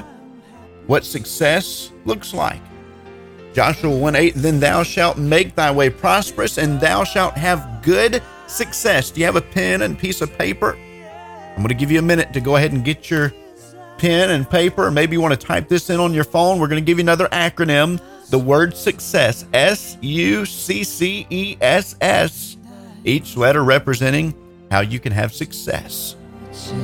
what 0.88 1.04
success 1.04 1.92
looks 2.06 2.34
like. 2.34 2.62
Joshua 3.54 3.96
1 3.96 4.16
8, 4.16 4.36
then 4.36 4.62
thou 4.62 4.84
shalt 4.84 5.18
make 5.18 5.54
thy 5.56 5.70
way 5.70 5.90
prosperous, 5.90 6.58
and 6.58 6.80
thou 6.80 7.04
shalt 7.04 7.34
have 7.34 7.82
good 7.84 8.24
success. 8.48 9.12
Do 9.12 9.20
you 9.20 9.26
have 9.26 9.36
a 9.36 9.42
pen 9.42 9.82
and 9.82 10.00
piece 10.00 10.22
of 10.22 10.36
paper? 10.38 10.78
I'm 11.56 11.62
going 11.62 11.70
to 11.70 11.74
give 11.74 11.90
you 11.92 12.00
a 12.00 12.02
minute 12.04 12.34
to 12.34 12.42
go 12.42 12.58
ahead 12.58 12.74
and 12.74 12.84
get 12.84 13.10
your 13.10 13.34
pen 13.98 14.32
and 14.32 14.50
paper. 14.50 14.92
Maybe 14.92 15.16
you 15.16 15.22
want 15.22 15.40
to 15.40 15.48
type 15.48 15.70
this 15.70 15.90
in 15.90 16.00
on 16.02 16.14
your 16.14 16.26
phone. 16.26 16.60
We're 16.60 16.68
going 16.68 16.84
to 16.84 16.86
give 16.86 16.98
you 16.98 17.04
another 17.04 17.28
acronym 17.30 18.02
the 18.30 18.40
word 18.40 18.76
success 18.76 19.46
S 19.54 19.98
U 20.02 20.46
C 20.46 20.84
C 20.84 21.28
E 21.30 21.58
S 21.62 21.96
S, 22.02 22.58
each 23.04 23.38
letter 23.38 23.64
representing 23.64 24.34
how 24.72 24.82
you 24.82 25.00
can 25.00 25.12
have 25.12 25.32
success. 25.32 26.16
So 26.52 26.76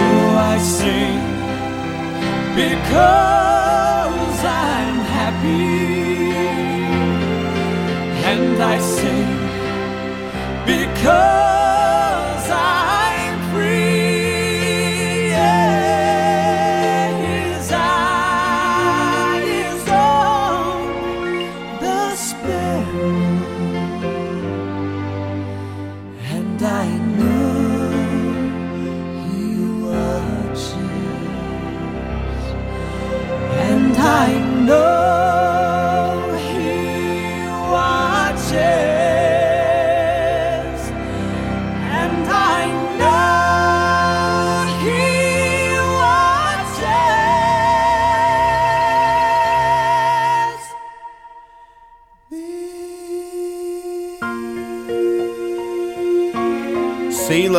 I 0.00 0.58
sing 0.62 1.18
because 2.54 4.44
I'm 4.44 4.94
happy, 5.10 6.30
and 8.24 8.62
I 8.62 8.78
sing 8.78 8.99
because 11.00 11.79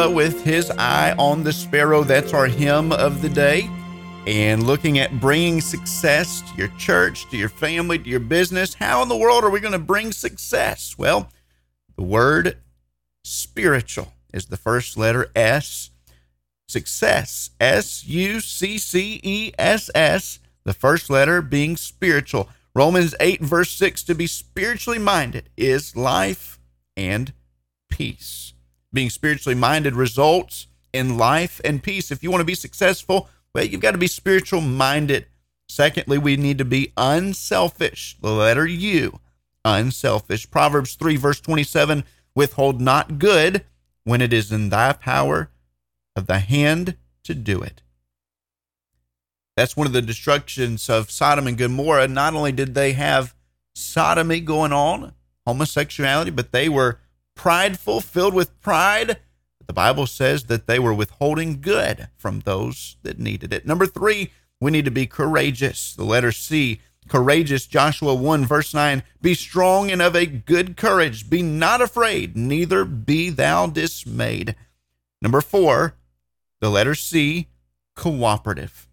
With 0.10 0.43
his 0.43 0.72
eye 0.72 1.14
on 1.20 1.43
the 1.43 1.54
sparrow. 1.54 2.04
That's 2.04 2.34
our 2.34 2.47
hymn 2.47 2.91
of 2.91 3.22
the 3.22 3.30
day. 3.30 3.70
And 4.26 4.66
looking 4.66 4.97
at 4.97 5.20
bringing 5.20 5.62
success 5.62 6.41
to 6.41 6.58
your 6.58 6.70
church, 6.70 7.30
to 7.30 7.38
your 7.38 7.49
family, 7.49 7.99
to 7.99 8.10
your 8.10 8.20
business. 8.20 8.74
How 8.74 9.04
in 9.04 9.10
the 9.10 9.16
world 9.16 9.43
are 9.43 9.49
we 9.49 9.60
going 9.60 9.74
to 9.74 9.80
bring 9.80 10.12
success? 10.12 10.95
Well, 10.97 11.32
the 11.95 12.04
word 12.04 12.58
spiritual 13.24 14.14
is 14.34 14.47
the 14.47 14.58
first 14.58 14.97
letter 14.97 15.30
S. 15.36 15.91
Success, 16.68 17.52
S 17.60 18.06
U 18.06 18.39
C 18.39 18.80
C 18.80 19.20
E 19.24 19.52
S 19.60 19.89
S, 19.93 20.39
the 20.64 20.74
first 20.74 21.10
letter 21.10 21.41
being 21.41 21.78
spiritual. 21.78 22.49
Romans 22.74 23.14
8, 23.20 23.41
verse 23.41 23.72
6 23.72 24.04
to 24.04 24.16
be 24.16 24.26
spiritually 24.26 24.99
minded 24.99 25.49
is 25.56 25.95
life 25.95 26.60
and 26.97 27.34
peace. 27.89 28.51
Being 28.93 29.09
spiritually 29.09 29.55
minded 29.55 29.95
results 29.95 30.67
in 30.93 31.17
life 31.17 31.61
and 31.63 31.83
peace. 31.83 32.11
If 32.11 32.23
you 32.23 32.31
want 32.31 32.41
to 32.41 32.45
be 32.45 32.55
successful, 32.55 33.29
well, 33.53 33.63
you've 33.63 33.81
got 33.81 33.91
to 33.91 33.97
be 33.97 34.07
spiritual 34.07 34.61
minded. 34.61 35.25
Secondly, 35.69 36.17
we 36.17 36.35
need 36.35 36.57
to 36.57 36.65
be 36.65 36.91
unselfish. 36.97 38.17
The 38.21 38.31
letter 38.31 38.67
U, 38.67 39.19
unselfish. 39.63 40.49
Proverbs 40.49 40.95
3, 40.95 41.15
verse 41.15 41.39
27 41.39 42.03
withhold 42.35 42.79
not 42.81 43.19
good 43.19 43.63
when 44.03 44.21
it 44.21 44.33
is 44.33 44.51
in 44.51 44.69
thy 44.69 44.93
power 44.93 45.49
of 46.15 46.27
the 46.27 46.39
hand 46.39 46.95
to 47.23 47.33
do 47.33 47.61
it. 47.61 47.81
That's 49.55 49.75
one 49.75 49.87
of 49.87 49.93
the 49.93 50.01
destructions 50.01 50.89
of 50.89 51.11
Sodom 51.11 51.47
and 51.47 51.57
Gomorrah. 51.57 52.07
Not 52.07 52.33
only 52.33 52.51
did 52.51 52.73
they 52.73 52.93
have 52.93 53.35
sodomy 53.75 54.39
going 54.39 54.73
on, 54.73 55.13
homosexuality, 55.45 56.31
but 56.31 56.51
they 56.51 56.69
were 56.69 56.99
prideful, 57.41 57.99
filled 58.01 58.35
with 58.35 58.61
pride. 58.61 59.17
The 59.65 59.73
Bible 59.73 60.05
says 60.05 60.43
that 60.43 60.67
they 60.67 60.77
were 60.77 60.93
withholding 60.93 61.59
good 61.59 62.07
from 62.15 62.41
those 62.41 62.97
that 63.01 63.17
needed 63.17 63.51
it. 63.51 63.65
Number 63.65 63.87
three, 63.87 64.29
we 64.59 64.69
need 64.69 64.85
to 64.85 64.91
be 64.91 65.07
courageous. 65.07 65.95
The 65.95 66.03
letter 66.03 66.31
C, 66.31 66.81
courageous. 67.07 67.65
Joshua 67.65 68.13
1, 68.13 68.45
verse 68.45 68.75
9 68.75 69.01
Be 69.23 69.33
strong 69.33 69.89
and 69.89 70.03
of 70.03 70.15
a 70.15 70.27
good 70.27 70.77
courage. 70.77 71.31
Be 71.31 71.41
not 71.41 71.81
afraid, 71.81 72.37
neither 72.37 72.85
be 72.85 73.31
thou 73.31 73.65
dismayed. 73.65 74.55
Number 75.19 75.41
four, 75.41 75.95
the 76.59 76.69
letter 76.69 76.93
C, 76.93 77.47
cooperative. 77.95 78.87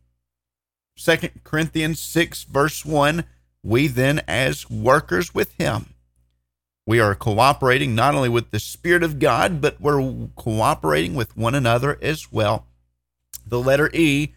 2 0.96 1.16
Corinthians 1.44 2.00
6, 2.00 2.44
verse 2.44 2.86
1 2.86 3.24
We 3.62 3.88
then, 3.88 4.22
as 4.26 4.70
workers 4.70 5.34
with 5.34 5.52
him, 5.58 5.92
we 6.88 7.00
are 7.00 7.14
cooperating 7.14 7.94
not 7.94 8.14
only 8.14 8.30
with 8.30 8.50
the 8.50 8.58
Spirit 8.58 9.02
of 9.02 9.18
God, 9.18 9.60
but 9.60 9.78
we're 9.78 10.28
cooperating 10.36 11.14
with 11.14 11.36
one 11.36 11.54
another 11.54 11.98
as 12.00 12.32
well. 12.32 12.64
The 13.46 13.60
letter 13.60 13.90
E, 13.92 14.32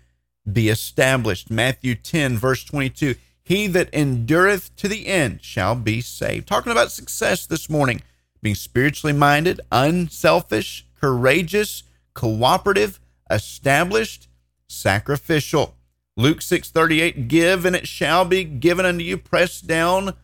be 0.52 0.68
established. 0.68 1.50
Matthew 1.50 1.96
10, 1.96 2.38
verse 2.38 2.66
22 2.66 3.16
He 3.42 3.68
that 3.68 3.88
endureth 3.94 4.76
to 4.76 4.90
the 4.90 5.08
end 5.08 5.42
shall 5.42 5.76
be 5.76 6.02
saved. 6.02 6.46
Talking 6.46 6.74
about 6.74 6.92
success 6.92 7.46
this 7.46 7.70
morning, 7.70 8.02
being 8.42 8.56
spiritually 8.56 9.14
minded, 9.14 9.62
unselfish, 9.72 10.86
courageous, 11.00 11.84
cooperative, 12.14 13.00
established, 13.30 14.28
sacrificial. 14.68 15.78
Luke 16.18 16.42
6:38 16.42 17.30
Give 17.30 17.64
and 17.64 17.78
it 17.78 17.88
shall 17.88 18.26
be 18.26 18.44
given 18.44 18.86
unto 18.86 19.06
you 19.06 19.18
pressed 19.18 19.68
down 19.68 20.16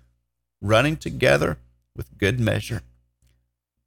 running 0.60 0.98
together 0.98 1.58
with 1.98 2.18
good 2.18 2.40
measure. 2.40 2.84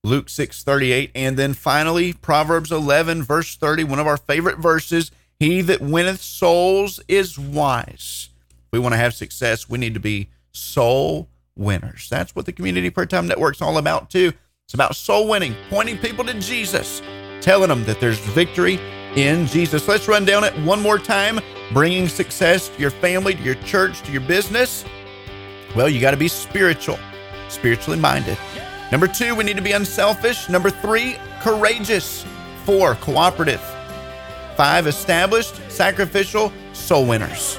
Luke 0.03 0.29
6:38 0.29 1.11
and 1.15 1.37
then 1.37 1.55
finally 1.55 2.13
Proverbs 2.13 2.73
11 2.73 3.23
verse 3.23 3.55
30 3.55 3.85
one 3.85 3.99
of 3.99 4.07
our 4.07 4.17
favorite 4.17 4.59
verses 4.59 5.11
he 5.39 5.61
that 5.63 5.81
winneth 5.81 6.23
souls 6.23 7.01
is 7.07 7.39
wise. 7.39 8.31
If 8.51 8.73
we 8.73 8.79
want 8.79 8.95
to 8.95 8.99
have 8.99 9.15
success 9.15 9.69
we 9.69 9.79
need 9.79 9.95
to 9.95 10.01
be 10.01 10.31
soul 10.53 11.29
winners. 11.57 12.09
That's 12.09 12.35
what 12.35 12.47
the 12.47 12.53
Community 12.53 12.91
Prayer 12.91 13.07
Time 13.07 13.29
Network's 13.29 13.63
all 13.63 13.79
about 13.79 14.11
too. 14.11 14.33
It's 14.65 14.75
about 14.75 14.97
soul 14.97 15.29
winning, 15.29 15.55
pointing 15.69 15.99
people 15.99 16.25
to 16.25 16.35
Jesus, 16.41 17.03
telling 17.41 17.69
them 17.69 17.85
that 17.85 18.01
there's 18.01 18.19
victory 18.19 18.79
in 19.17 19.47
Jesus. 19.47 19.89
Let's 19.89 20.09
run 20.09 20.25
down 20.25 20.45
it 20.45 20.57
one 20.61 20.81
more 20.81 20.99
time. 20.99 21.41
Bringing 21.73 22.09
success 22.09 22.69
to 22.69 22.81
your 22.81 22.91
family, 22.91 23.35
to 23.35 23.43
your 23.43 23.57
church, 23.57 24.03
to 24.03 24.13
your 24.13 24.23
business. 24.23 24.85
Well, 25.77 25.89
you 25.89 26.01
got 26.01 26.13
to 26.13 26.17
be 26.17 26.29
spiritual, 26.29 26.99
spiritually 27.51 27.99
minded. 27.99 28.39
Number 28.91 29.07
two, 29.07 29.35
we 29.35 29.45
need 29.45 29.57
to 29.57 29.63
be 29.63 29.73
unselfish. 29.73 30.49
Number 30.49 30.71
three, 30.71 31.17
courageous. 31.41 32.25
Four, 32.65 32.95
cooperative. 32.97 33.61
Five, 34.57 34.87
established, 34.87 35.55
sacrificial, 35.71 36.53
soul 36.73 37.07
winners. 37.07 37.59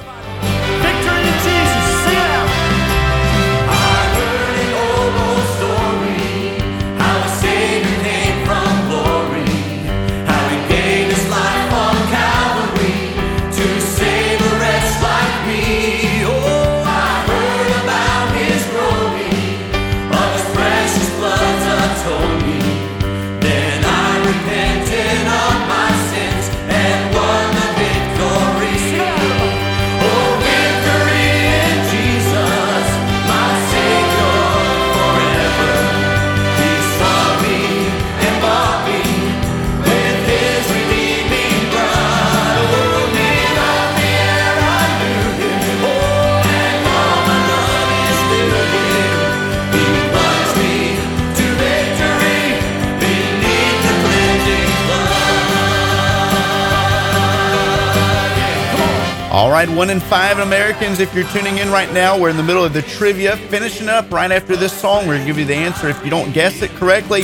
All 59.32 59.50
right, 59.50 59.70
one 59.70 59.90
in 59.90 60.02
five 60.02 60.40
Americans, 60.40 61.00
if 61.00 61.16
you're 61.16 61.28
tuning 61.30 61.58
in 61.60 61.72
right 61.72 61.90
now, 61.94 62.20
we're 62.20 62.30
in 62.30 62.36
the 62.36 62.44
middle 62.44 62.66
of 62.66 62.74
the 62.74 62.82
trivia, 62.82 63.38
finishing 63.38 63.88
up 63.88 64.12
right 64.12 64.30
after 64.30 64.58
this 64.58 64.74
song. 64.74 65.08
We're 65.08 65.16
going 65.16 65.22
to 65.22 65.26
give 65.26 65.40
you 65.40 65.46
the 65.46 65.56
answer. 65.56 65.88
If 65.88 66.04
you 66.04 66.10
don't 66.10 66.34
guess 66.34 66.62
it 66.62 66.70
correctly, 66.72 67.22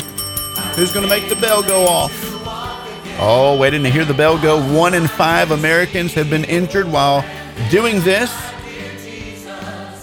who's 0.77 0.93
going 0.93 1.03
to 1.03 1.09
make 1.09 1.27
the 1.27 1.35
bell 1.35 1.61
go 1.61 1.85
off? 1.85 2.13
Oh, 3.19 3.57
waiting 3.59 3.83
to 3.83 3.89
hear 3.89 4.05
the 4.05 4.13
bell 4.13 4.41
go. 4.41 4.57
One 4.73 4.93
in 4.93 5.05
five 5.05 5.51
Americans 5.51 6.13
have 6.13 6.29
been 6.29 6.45
injured 6.45 6.87
while 6.87 7.25
doing 7.69 7.99
this. 7.99 8.31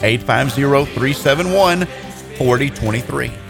850 0.03 0.93
371 0.93 1.87
4023. 2.37 3.44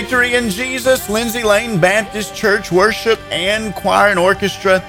Victory 0.00 0.34
in 0.34 0.48
Jesus, 0.48 1.10
Lindsay 1.10 1.42
Lane 1.42 1.78
Baptist 1.78 2.34
Church 2.34 2.72
Worship 2.72 3.20
and 3.30 3.74
Choir 3.74 4.08
and 4.08 4.18
Orchestra. 4.18 4.82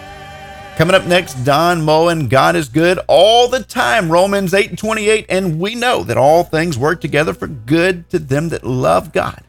Coming 0.78 0.96
up 0.96 1.06
next, 1.06 1.34
Don 1.44 1.84
Moen, 1.84 2.30
God 2.30 2.56
is 2.56 2.70
good 2.70 2.98
all 3.10 3.50
the 3.50 3.62
time, 3.62 4.10
Romans 4.10 4.54
8 4.54 4.70
and 4.70 4.78
28. 4.78 5.26
And 5.28 5.60
we 5.60 5.76
know 5.76 6.06
that 6.06 6.16
all 6.16 6.46
things 6.46 6.78
work 6.78 7.02
together 7.02 7.34
for 7.34 7.48
good 7.48 8.10
to 8.12 8.20
them 8.20 8.48
that 8.50 8.64
love 8.64 9.12
God, 9.12 9.44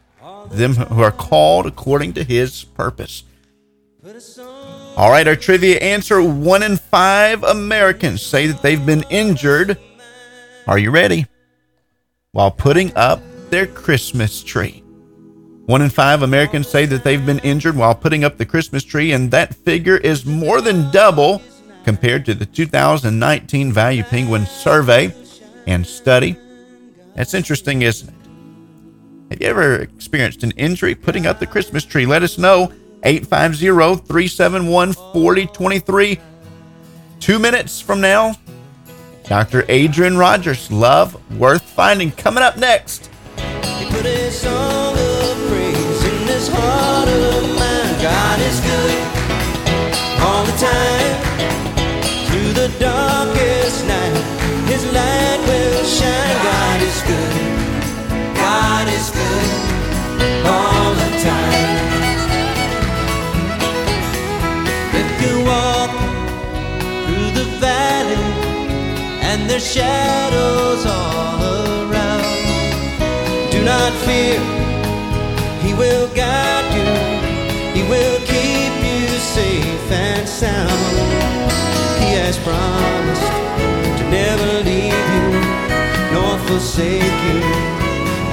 them 0.51 0.75
who 0.75 1.01
are 1.01 1.13
called 1.13 1.65
according 1.65 2.11
to 2.15 2.25
his 2.25 2.65
purpose. 2.65 3.23
All 4.97 5.11
right, 5.11 5.25
our 5.25 5.37
trivia 5.37 5.79
answer 5.79 6.21
one 6.21 6.61
in 6.61 6.75
five 6.75 7.41
Americans 7.41 8.21
say 8.21 8.47
that 8.47 8.61
they've 8.61 8.85
been 8.85 9.05
injured. 9.09 9.79
Are 10.67 10.77
you 10.77 10.91
ready? 10.91 11.25
While 12.33 12.51
putting 12.51 12.93
up 12.97 13.21
their 13.49 13.65
Christmas 13.65 14.43
tree. 14.43 14.82
One 15.65 15.81
in 15.81 15.89
five 15.89 16.23
Americans 16.23 16.67
say 16.67 16.85
that 16.87 17.03
they've 17.03 17.25
been 17.25 17.39
injured 17.39 17.77
while 17.77 17.95
putting 17.95 18.25
up 18.25 18.37
the 18.37 18.45
Christmas 18.45 18.83
tree, 18.83 19.13
and 19.13 19.31
that 19.31 19.55
figure 19.55 19.97
is 19.97 20.25
more 20.25 20.59
than 20.59 20.91
double 20.91 21.41
compared 21.85 22.25
to 22.25 22.33
the 22.33 22.45
2019 22.45 23.71
Value 23.71 24.03
Penguin 24.03 24.45
survey 24.45 25.13
and 25.65 25.85
study. 25.87 26.35
That's 27.15 27.33
interesting, 27.33 27.81
isn't 27.83 28.09
it? 28.09 28.15
Have 29.29 29.41
you 29.41 29.47
ever 29.47 29.75
experienced 29.77 30.43
an 30.43 30.51
injury 30.51 30.95
putting 30.95 31.25
up 31.25 31.39
the 31.39 31.47
Christmas 31.47 31.85
tree? 31.85 32.05
Let 32.05 32.23
us 32.23 32.37
know. 32.37 32.71
850 33.03 34.05
371 34.05 34.93
4023. 34.93 36.19
Two 37.19 37.39
minutes 37.39 37.79
from 37.79 38.01
now, 38.01 38.35
Dr. 39.23 39.65
Adrian 39.69 40.17
Rogers, 40.17 40.69
Love 40.71 41.17
Worth 41.39 41.63
Finding, 41.63 42.11
coming 42.11 42.43
up 42.43 42.57
next. 42.57 43.09
This 46.43 46.55
heart 46.55 47.07
of 47.07 47.43
mine. 47.55 47.95
God 48.01 48.39
is 48.49 48.59
good 48.59 48.97
all 50.25 50.43
the 50.43 50.57
time. 50.71 51.15
Through 52.27 52.51
the 52.61 52.69
darkest 52.79 53.85
night, 53.87 54.17
His 54.67 54.83
light 54.91 55.39
will 55.47 55.83
shine. 55.85 56.37
God 56.51 56.79
is 56.89 56.99
good. 57.11 57.33
God 58.35 58.87
is 58.87 59.07
good 59.19 59.49
all 60.45 60.89
the 61.03 61.11
time. 61.29 61.71
If 65.01 65.09
you 65.23 65.35
walk 65.51 65.91
through 67.05 67.29
the 67.39 67.47
valley 67.63 68.23
and 69.29 69.49
there's 69.49 69.67
shadows 69.71 70.85
all 70.85 71.87
around. 71.87 72.25
Do 73.51 73.63
not 73.63 73.93
fear, 74.05 74.62
He 75.73 75.79
will 75.79 76.07
guide 76.13 76.69
you, 76.77 76.85
He 77.73 77.81
will 77.89 78.19
keep 78.27 78.73
you 78.85 79.07
safe 79.17 79.91
and 79.91 80.29
sound. 80.29 80.69
He 81.97 82.13
has 82.13 82.37
promised 82.37 83.25
to 83.97 84.03
never 84.11 84.61
leave 84.69 84.93
you 84.93 85.29
nor 86.13 86.37
forsake 86.45 87.17
you, 87.25 87.41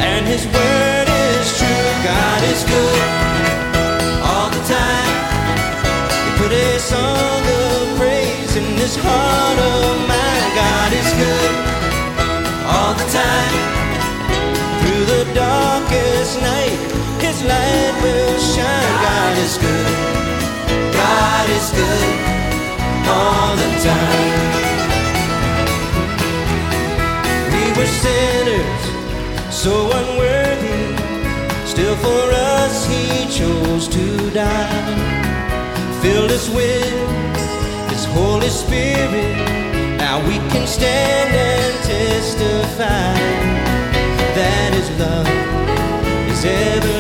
and 0.05 0.27
His 0.27 0.45
word 0.53 1.09
is 1.09 1.47
true. 1.57 1.89
God 2.05 2.41
is 2.45 2.61
good 2.69 3.09
all 4.21 4.51
the 4.53 4.65
time. 4.69 5.17
He 6.13 6.31
put 6.45 6.53
a 6.53 6.79
song 6.79 7.41
of 7.41 7.97
praise 7.97 8.55
in 8.55 8.77
this 8.77 8.97
heart 9.01 9.59
of 9.59 9.97
mine. 10.13 10.45
God 10.61 10.93
is 10.93 11.09
good 11.17 11.55
all 12.69 12.93
the 13.01 13.09
time. 13.09 13.57
Through 14.85 15.05
the 15.07 15.25
darkest 15.33 16.39
night, 16.43 17.00
His 17.41 17.49
light 17.49 17.95
will 18.03 18.39
shine. 18.39 18.95
God 19.01 19.39
is 19.39 19.57
good. 19.57 20.93
God 20.93 21.49
is 21.49 21.71
good 21.71 22.17
all 23.09 23.57
the 23.57 23.71
time. 23.81 24.37
We 27.55 27.65
were 27.79 27.91
sinners, 28.05 28.83
so 29.51 29.73
unworthy. 30.01 30.83
Still 31.65 31.97
for 31.97 32.25
us 32.61 32.85
He 32.85 33.25
chose 33.31 33.89
to 33.89 34.31
die. 34.33 36.03
Filled 36.03 36.33
us 36.33 36.51
with 36.51 36.93
His 37.89 38.05
Holy 38.05 38.51
Spirit. 38.51 39.97
Now 39.97 40.21
we 40.29 40.37
can 40.53 40.67
stand 40.67 41.35
and 41.35 41.85
testify 41.85 43.15
that 44.37 44.75
His 44.75 44.91
love 45.01 45.27
is 46.29 46.45
everlasting 46.45 47.00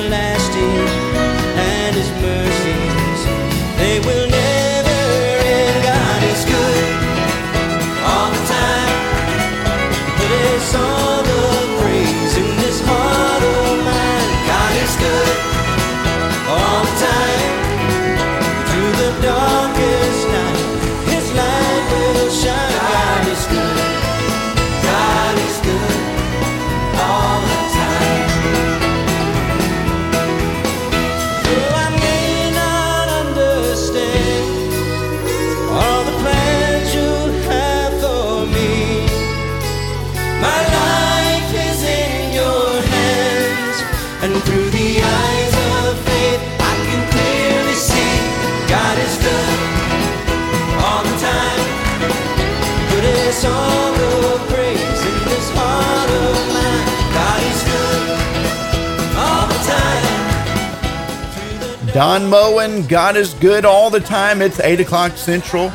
Don 61.92 62.30
Moen, 62.30 62.86
God 62.86 63.16
is 63.16 63.34
good 63.34 63.64
all 63.64 63.90
the 63.90 63.98
time. 63.98 64.40
It's 64.42 64.60
8 64.60 64.78
o'clock 64.78 65.16
Central. 65.16 65.72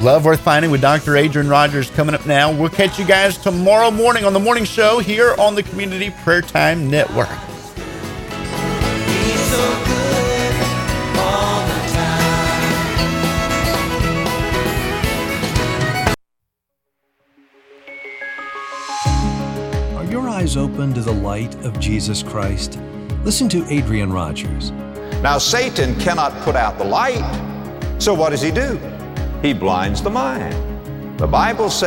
Love 0.00 0.24
Worth 0.24 0.38
Finding 0.38 0.70
with 0.70 0.80
Dr. 0.80 1.16
Adrian 1.16 1.48
Rogers 1.48 1.90
coming 1.90 2.14
up 2.14 2.24
now. 2.26 2.52
We'll 2.52 2.70
catch 2.70 2.96
you 2.96 3.04
guys 3.04 3.36
tomorrow 3.36 3.90
morning 3.90 4.24
on 4.24 4.32
the 4.32 4.38
morning 4.38 4.64
show 4.64 5.00
here 5.00 5.34
on 5.36 5.56
the 5.56 5.64
Community 5.64 6.14
Prayer 6.22 6.42
Time 6.42 6.88
Network. 6.88 7.28
Are 19.96 20.04
your 20.04 20.28
eyes 20.28 20.56
open 20.56 20.94
to 20.94 21.00
the 21.00 21.12
light 21.12 21.52
of 21.64 21.80
Jesus 21.80 22.22
Christ? 22.22 22.78
Listen 23.24 23.48
to 23.48 23.66
Adrian 23.68 24.12
Rogers. 24.12 24.72
Now, 25.22 25.38
Satan 25.38 25.94
cannot 26.00 26.32
put 26.42 26.56
out 26.56 26.78
the 26.78 26.84
light, 26.84 27.22
so 27.98 28.14
what 28.14 28.30
does 28.30 28.42
he 28.42 28.50
do? 28.50 28.80
He 29.42 29.52
blinds 29.52 30.02
the 30.02 30.10
mind. 30.10 30.54
The 31.18 31.26
Bible 31.26 31.68
says, 31.68 31.78